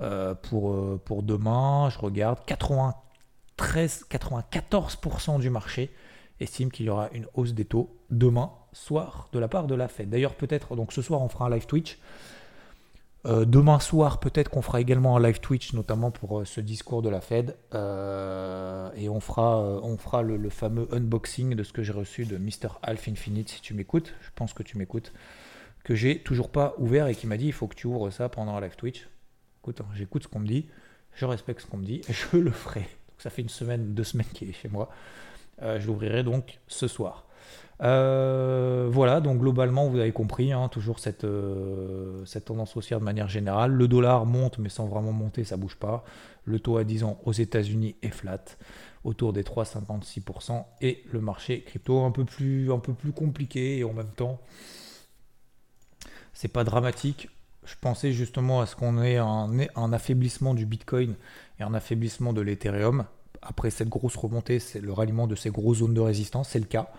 Euh, 0.00 0.34
pour, 0.34 0.72
euh, 0.72 1.00
pour 1.04 1.22
demain, 1.22 1.90
je 1.90 1.98
regarde, 1.98 2.38
93, 2.46 4.04
94% 4.08 5.40
du 5.40 5.50
marché 5.50 5.92
estime 6.40 6.70
qu'il 6.70 6.86
y 6.86 6.88
aura 6.88 7.08
une 7.12 7.26
hausse 7.34 7.52
des 7.52 7.64
taux 7.64 7.96
demain 8.10 8.52
soir 8.72 9.28
de 9.32 9.40
la 9.40 9.48
part 9.48 9.66
de 9.66 9.74
la 9.74 9.88
Fed. 9.88 10.08
D'ailleurs, 10.08 10.34
peut-être, 10.34 10.76
donc 10.76 10.92
ce 10.92 11.02
soir, 11.02 11.20
on 11.20 11.28
fera 11.28 11.46
un 11.46 11.50
live 11.50 11.66
Twitch. 11.66 11.98
Euh, 13.26 13.44
demain 13.44 13.80
soir, 13.80 14.20
peut-être 14.20 14.48
qu'on 14.48 14.62
fera 14.62 14.80
également 14.80 15.16
un 15.16 15.20
live 15.20 15.40
Twitch, 15.40 15.72
notamment 15.72 16.12
pour 16.12 16.46
ce 16.46 16.60
discours 16.60 17.02
de 17.02 17.08
la 17.08 17.20
Fed. 17.20 17.56
Et 17.74 19.08
on 19.08 19.18
fera, 19.18 19.58
on 19.58 19.96
fera 19.96 20.22
le, 20.22 20.48
fameux 20.48 20.86
unboxing 20.92 21.56
de 21.56 21.64
ce 21.64 21.72
que 21.72 21.82
j'ai 21.82 21.92
reçu 21.92 22.24
de 22.24 22.38
Mr. 22.38 22.78
Alf 22.82 23.08
Infinite, 23.08 23.48
si 23.48 23.60
tu 23.60 23.74
m'écoutes. 23.74 24.14
Je 24.20 24.30
pense 24.36 24.52
que 24.52 24.62
tu 24.62 24.78
m'écoutes. 24.78 25.12
Que 25.82 25.96
j'ai 25.96 26.22
toujours 26.22 26.50
pas 26.50 26.76
ouvert 26.78 27.08
et 27.08 27.16
qui 27.16 27.26
m'a 27.26 27.36
dit 27.36 27.46
il 27.46 27.52
faut 27.52 27.66
que 27.66 27.74
tu 27.74 27.88
ouvres 27.88 28.10
ça 28.10 28.28
pendant 28.28 28.54
un 28.54 28.60
live 28.60 28.76
Twitch. 28.76 29.08
Hein, 29.80 29.86
j'écoute 29.94 30.24
ce 30.24 30.28
qu'on 30.28 30.40
me 30.40 30.46
dit, 30.46 30.66
je 31.14 31.24
respecte 31.24 31.60
ce 31.60 31.66
qu'on 31.66 31.78
me 31.78 31.86
dit, 31.86 32.02
je 32.08 32.36
le 32.36 32.50
ferai. 32.50 32.80
Donc 32.80 33.18
ça 33.18 33.30
fait 33.30 33.42
une 33.42 33.48
semaine, 33.48 33.94
deux 33.94 34.04
semaines 34.04 34.28
qu'il 34.32 34.48
est 34.48 34.52
chez 34.54 34.68
moi. 34.68 34.88
je 35.60 35.86
l'ouvrirai 35.86 36.22
donc 36.22 36.58
ce 36.66 36.88
soir. 36.88 37.28
Euh, 37.82 38.88
voilà, 38.90 39.20
donc 39.20 39.38
globalement, 39.38 39.88
vous 39.88 39.98
avez 39.98 40.12
compris, 40.12 40.52
hein, 40.52 40.68
toujours 40.68 40.98
cette, 40.98 41.24
euh, 41.24 42.24
cette 42.24 42.46
tendance 42.46 42.76
haussière 42.76 42.98
de 42.98 43.04
manière 43.04 43.28
générale. 43.28 43.72
Le 43.72 43.88
dollar 43.88 44.26
monte, 44.26 44.58
mais 44.58 44.68
sans 44.68 44.86
vraiment 44.86 45.12
monter, 45.12 45.44
ça 45.44 45.56
bouge 45.56 45.76
pas. 45.76 46.04
Le 46.44 46.58
taux 46.58 46.76
à 46.76 46.84
10 46.84 47.04
ans 47.04 47.20
aux 47.24 47.32
États-Unis 47.32 47.96
est 48.02 48.10
flat, 48.10 48.44
autour 49.04 49.32
des 49.32 49.42
3,56%. 49.42 50.64
Et 50.80 51.04
le 51.12 51.20
marché 51.20 51.62
crypto 51.62 52.04
un 52.04 52.10
peu 52.10 52.24
plus, 52.24 52.72
un 52.72 52.78
peu 52.78 52.94
plus 52.94 53.12
compliqué 53.12 53.78
et 53.78 53.84
en 53.84 53.92
même 53.92 54.12
temps, 54.12 54.40
c'est 56.32 56.48
pas 56.48 56.64
dramatique. 56.64 57.28
Je 57.68 57.74
pensais 57.78 58.12
justement 58.12 58.62
à 58.62 58.66
ce 58.66 58.74
qu'on 58.74 59.02
ait 59.02 59.18
un, 59.18 59.92
affaiblissement 59.92 60.54
du 60.54 60.64
Bitcoin 60.64 61.16
et 61.60 61.62
un 61.62 61.74
affaiblissement 61.74 62.32
de 62.32 62.40
l'Ethereum 62.40 63.04
après 63.42 63.70
cette 63.70 63.88
grosse 63.88 64.16
remontée, 64.16 64.58
c'est 64.58 64.80
le 64.80 64.92
ralliement 64.92 65.26
de 65.26 65.34
ces 65.34 65.50
grosses 65.50 65.78
zones 65.78 65.94
de 65.94 66.00
résistance, 66.00 66.48
c'est 66.48 66.58
le 66.58 66.64
cas. 66.64 66.90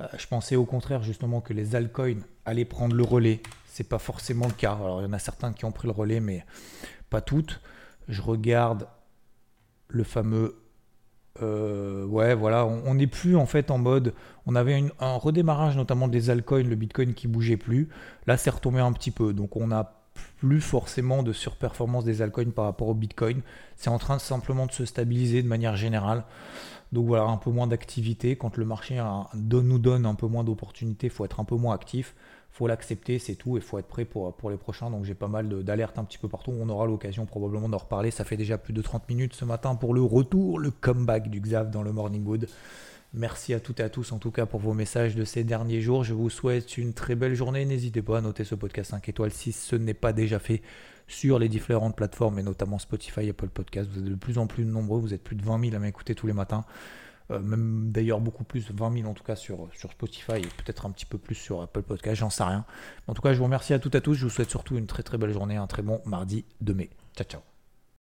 Euh, 0.00 0.06
je 0.18 0.26
pensais 0.26 0.56
au 0.56 0.64
contraire 0.64 1.02
justement 1.02 1.40
que 1.40 1.52
les 1.52 1.76
altcoins 1.76 2.20
allaient 2.44 2.64
prendre 2.64 2.96
le 2.96 3.04
relais. 3.04 3.40
C'est 3.66 3.88
pas 3.88 3.98
forcément 3.98 4.46
le 4.46 4.52
cas. 4.52 4.72
Alors 4.72 5.02
il 5.02 5.04
y 5.04 5.06
en 5.06 5.12
a 5.12 5.18
certains 5.18 5.52
qui 5.52 5.64
ont 5.64 5.72
pris 5.72 5.86
le 5.86 5.92
relais, 5.92 6.20
mais 6.20 6.44
pas 7.10 7.20
toutes. 7.20 7.60
Je 8.08 8.22
regarde 8.22 8.88
le 9.88 10.04
fameux. 10.04 10.56
Euh, 11.42 12.04
ouais, 12.06 12.34
voilà, 12.34 12.64
on 12.66 12.94
n'est 12.94 13.06
plus 13.06 13.36
en 13.36 13.46
fait 13.46 13.70
en 13.70 13.78
mode. 13.78 14.14
On 14.46 14.54
avait 14.54 14.84
un 15.00 15.16
redémarrage 15.16 15.76
notamment 15.76 16.08
des 16.08 16.30
altcoins, 16.30 16.62
le 16.62 16.76
Bitcoin 16.76 17.14
qui 17.14 17.28
bougeait 17.28 17.56
plus. 17.56 17.88
Là, 18.26 18.36
c'est 18.36 18.50
retombé 18.50 18.80
un 18.80 18.92
petit 18.92 19.10
peu. 19.10 19.32
Donc 19.32 19.56
on 19.56 19.70
a 19.70 20.03
plus 20.38 20.60
forcément 20.60 21.22
de 21.22 21.32
surperformance 21.32 22.04
des 22.04 22.22
altcoins 22.22 22.52
par 22.52 22.66
rapport 22.66 22.88
au 22.88 22.94
Bitcoin. 22.94 23.42
C'est 23.76 23.90
en 23.90 23.98
train 23.98 24.18
simplement 24.18 24.66
de 24.66 24.72
se 24.72 24.84
stabiliser 24.84 25.42
de 25.42 25.48
manière 25.48 25.76
générale. 25.76 26.24
Donc 26.92 27.06
voilà, 27.06 27.24
un 27.24 27.36
peu 27.36 27.50
moins 27.50 27.66
d'activité. 27.66 28.36
Quand 28.36 28.56
le 28.56 28.64
marché 28.64 29.02
nous 29.34 29.78
donne 29.78 30.06
un 30.06 30.14
peu 30.14 30.26
moins 30.26 30.44
d'opportunités, 30.44 31.08
il 31.08 31.12
faut 31.12 31.24
être 31.24 31.40
un 31.40 31.44
peu 31.44 31.56
moins 31.56 31.74
actif. 31.74 32.14
Faut 32.50 32.68
l'accepter, 32.68 33.18
c'est 33.18 33.34
tout. 33.34 33.56
Il 33.56 33.62
faut 33.62 33.78
être 33.78 33.88
prêt 33.88 34.04
pour, 34.04 34.32
pour 34.36 34.48
les 34.48 34.56
prochains. 34.56 34.90
Donc 34.90 35.04
j'ai 35.04 35.14
pas 35.14 35.26
mal 35.26 35.48
d'alertes 35.64 35.98
un 35.98 36.04
petit 36.04 36.18
peu 36.18 36.28
partout. 36.28 36.52
On 36.56 36.68
aura 36.68 36.86
l'occasion 36.86 37.26
probablement 37.26 37.68
d'en 37.68 37.78
reparler. 37.78 38.12
Ça 38.12 38.24
fait 38.24 38.36
déjà 38.36 38.58
plus 38.58 38.72
de 38.72 38.80
30 38.80 39.08
minutes 39.08 39.34
ce 39.34 39.44
matin 39.44 39.74
pour 39.74 39.92
le 39.92 40.02
retour, 40.02 40.60
le 40.60 40.70
comeback 40.70 41.30
du 41.30 41.40
Xav 41.40 41.70
dans 41.70 41.82
le 41.82 41.90
Morning 41.90 42.24
Wood. 42.24 42.48
Merci 43.16 43.54
à 43.54 43.60
toutes 43.60 43.78
et 43.78 43.84
à 43.84 43.88
tous 43.88 44.10
en 44.10 44.18
tout 44.18 44.32
cas 44.32 44.44
pour 44.44 44.58
vos 44.58 44.74
messages 44.74 45.14
de 45.14 45.24
ces 45.24 45.44
derniers 45.44 45.80
jours. 45.80 46.02
Je 46.02 46.14
vous 46.14 46.30
souhaite 46.30 46.76
une 46.76 46.94
très 46.94 47.14
belle 47.14 47.34
journée. 47.34 47.64
N'hésitez 47.64 48.02
pas 48.02 48.18
à 48.18 48.20
noter 48.20 48.42
ce 48.42 48.56
podcast 48.56 48.90
5 48.90 49.08
étoiles 49.08 49.30
si 49.30 49.52
ce 49.52 49.76
n'est 49.76 49.94
pas 49.94 50.12
déjà 50.12 50.40
fait 50.40 50.62
sur 51.06 51.38
les 51.38 51.48
différentes 51.48 51.94
plateformes 51.94 52.40
et 52.40 52.42
notamment 52.42 52.80
Spotify, 52.80 53.28
Apple 53.28 53.50
Podcast. 53.50 53.88
Vous 53.92 54.00
êtes 54.00 54.04
de 54.04 54.14
plus 54.16 54.36
en 54.36 54.48
plus 54.48 54.64
nombreux, 54.64 54.98
vous 54.98 55.14
êtes 55.14 55.22
plus 55.22 55.36
de 55.36 55.44
20 55.44 55.60
000 55.60 55.76
à 55.76 55.78
m'écouter 55.78 56.16
tous 56.16 56.26
les 56.26 56.32
matins. 56.32 56.64
Euh, 57.30 57.38
même 57.38 57.92
d'ailleurs 57.92 58.20
beaucoup 58.20 58.42
plus, 58.42 58.70
20 58.72 58.98
000 58.98 59.08
en 59.08 59.14
tout 59.14 59.22
cas 59.22 59.36
sur, 59.36 59.68
sur 59.74 59.92
Spotify 59.92 60.38
et 60.38 60.62
peut-être 60.64 60.84
un 60.84 60.90
petit 60.90 61.06
peu 61.06 61.16
plus 61.16 61.36
sur 61.36 61.62
Apple 61.62 61.82
Podcast, 61.82 62.16
j'en 62.16 62.30
sais 62.30 62.42
rien. 62.44 62.64
En 63.06 63.14
tout 63.14 63.22
cas, 63.22 63.32
je 63.32 63.38
vous 63.38 63.44
remercie 63.44 63.74
à 63.74 63.78
toutes 63.78 63.94
et 63.94 63.98
à 63.98 64.00
tous. 64.00 64.14
Je 64.14 64.24
vous 64.24 64.30
souhaite 64.30 64.50
surtout 64.50 64.76
une 64.76 64.86
très 64.86 65.04
très 65.04 65.18
belle 65.18 65.32
journée, 65.32 65.56
un 65.56 65.68
très 65.68 65.82
bon 65.82 66.02
mardi 66.04 66.44
de 66.60 66.72
mai. 66.72 66.90
Ciao 67.16 67.26
ciao. 67.26 67.53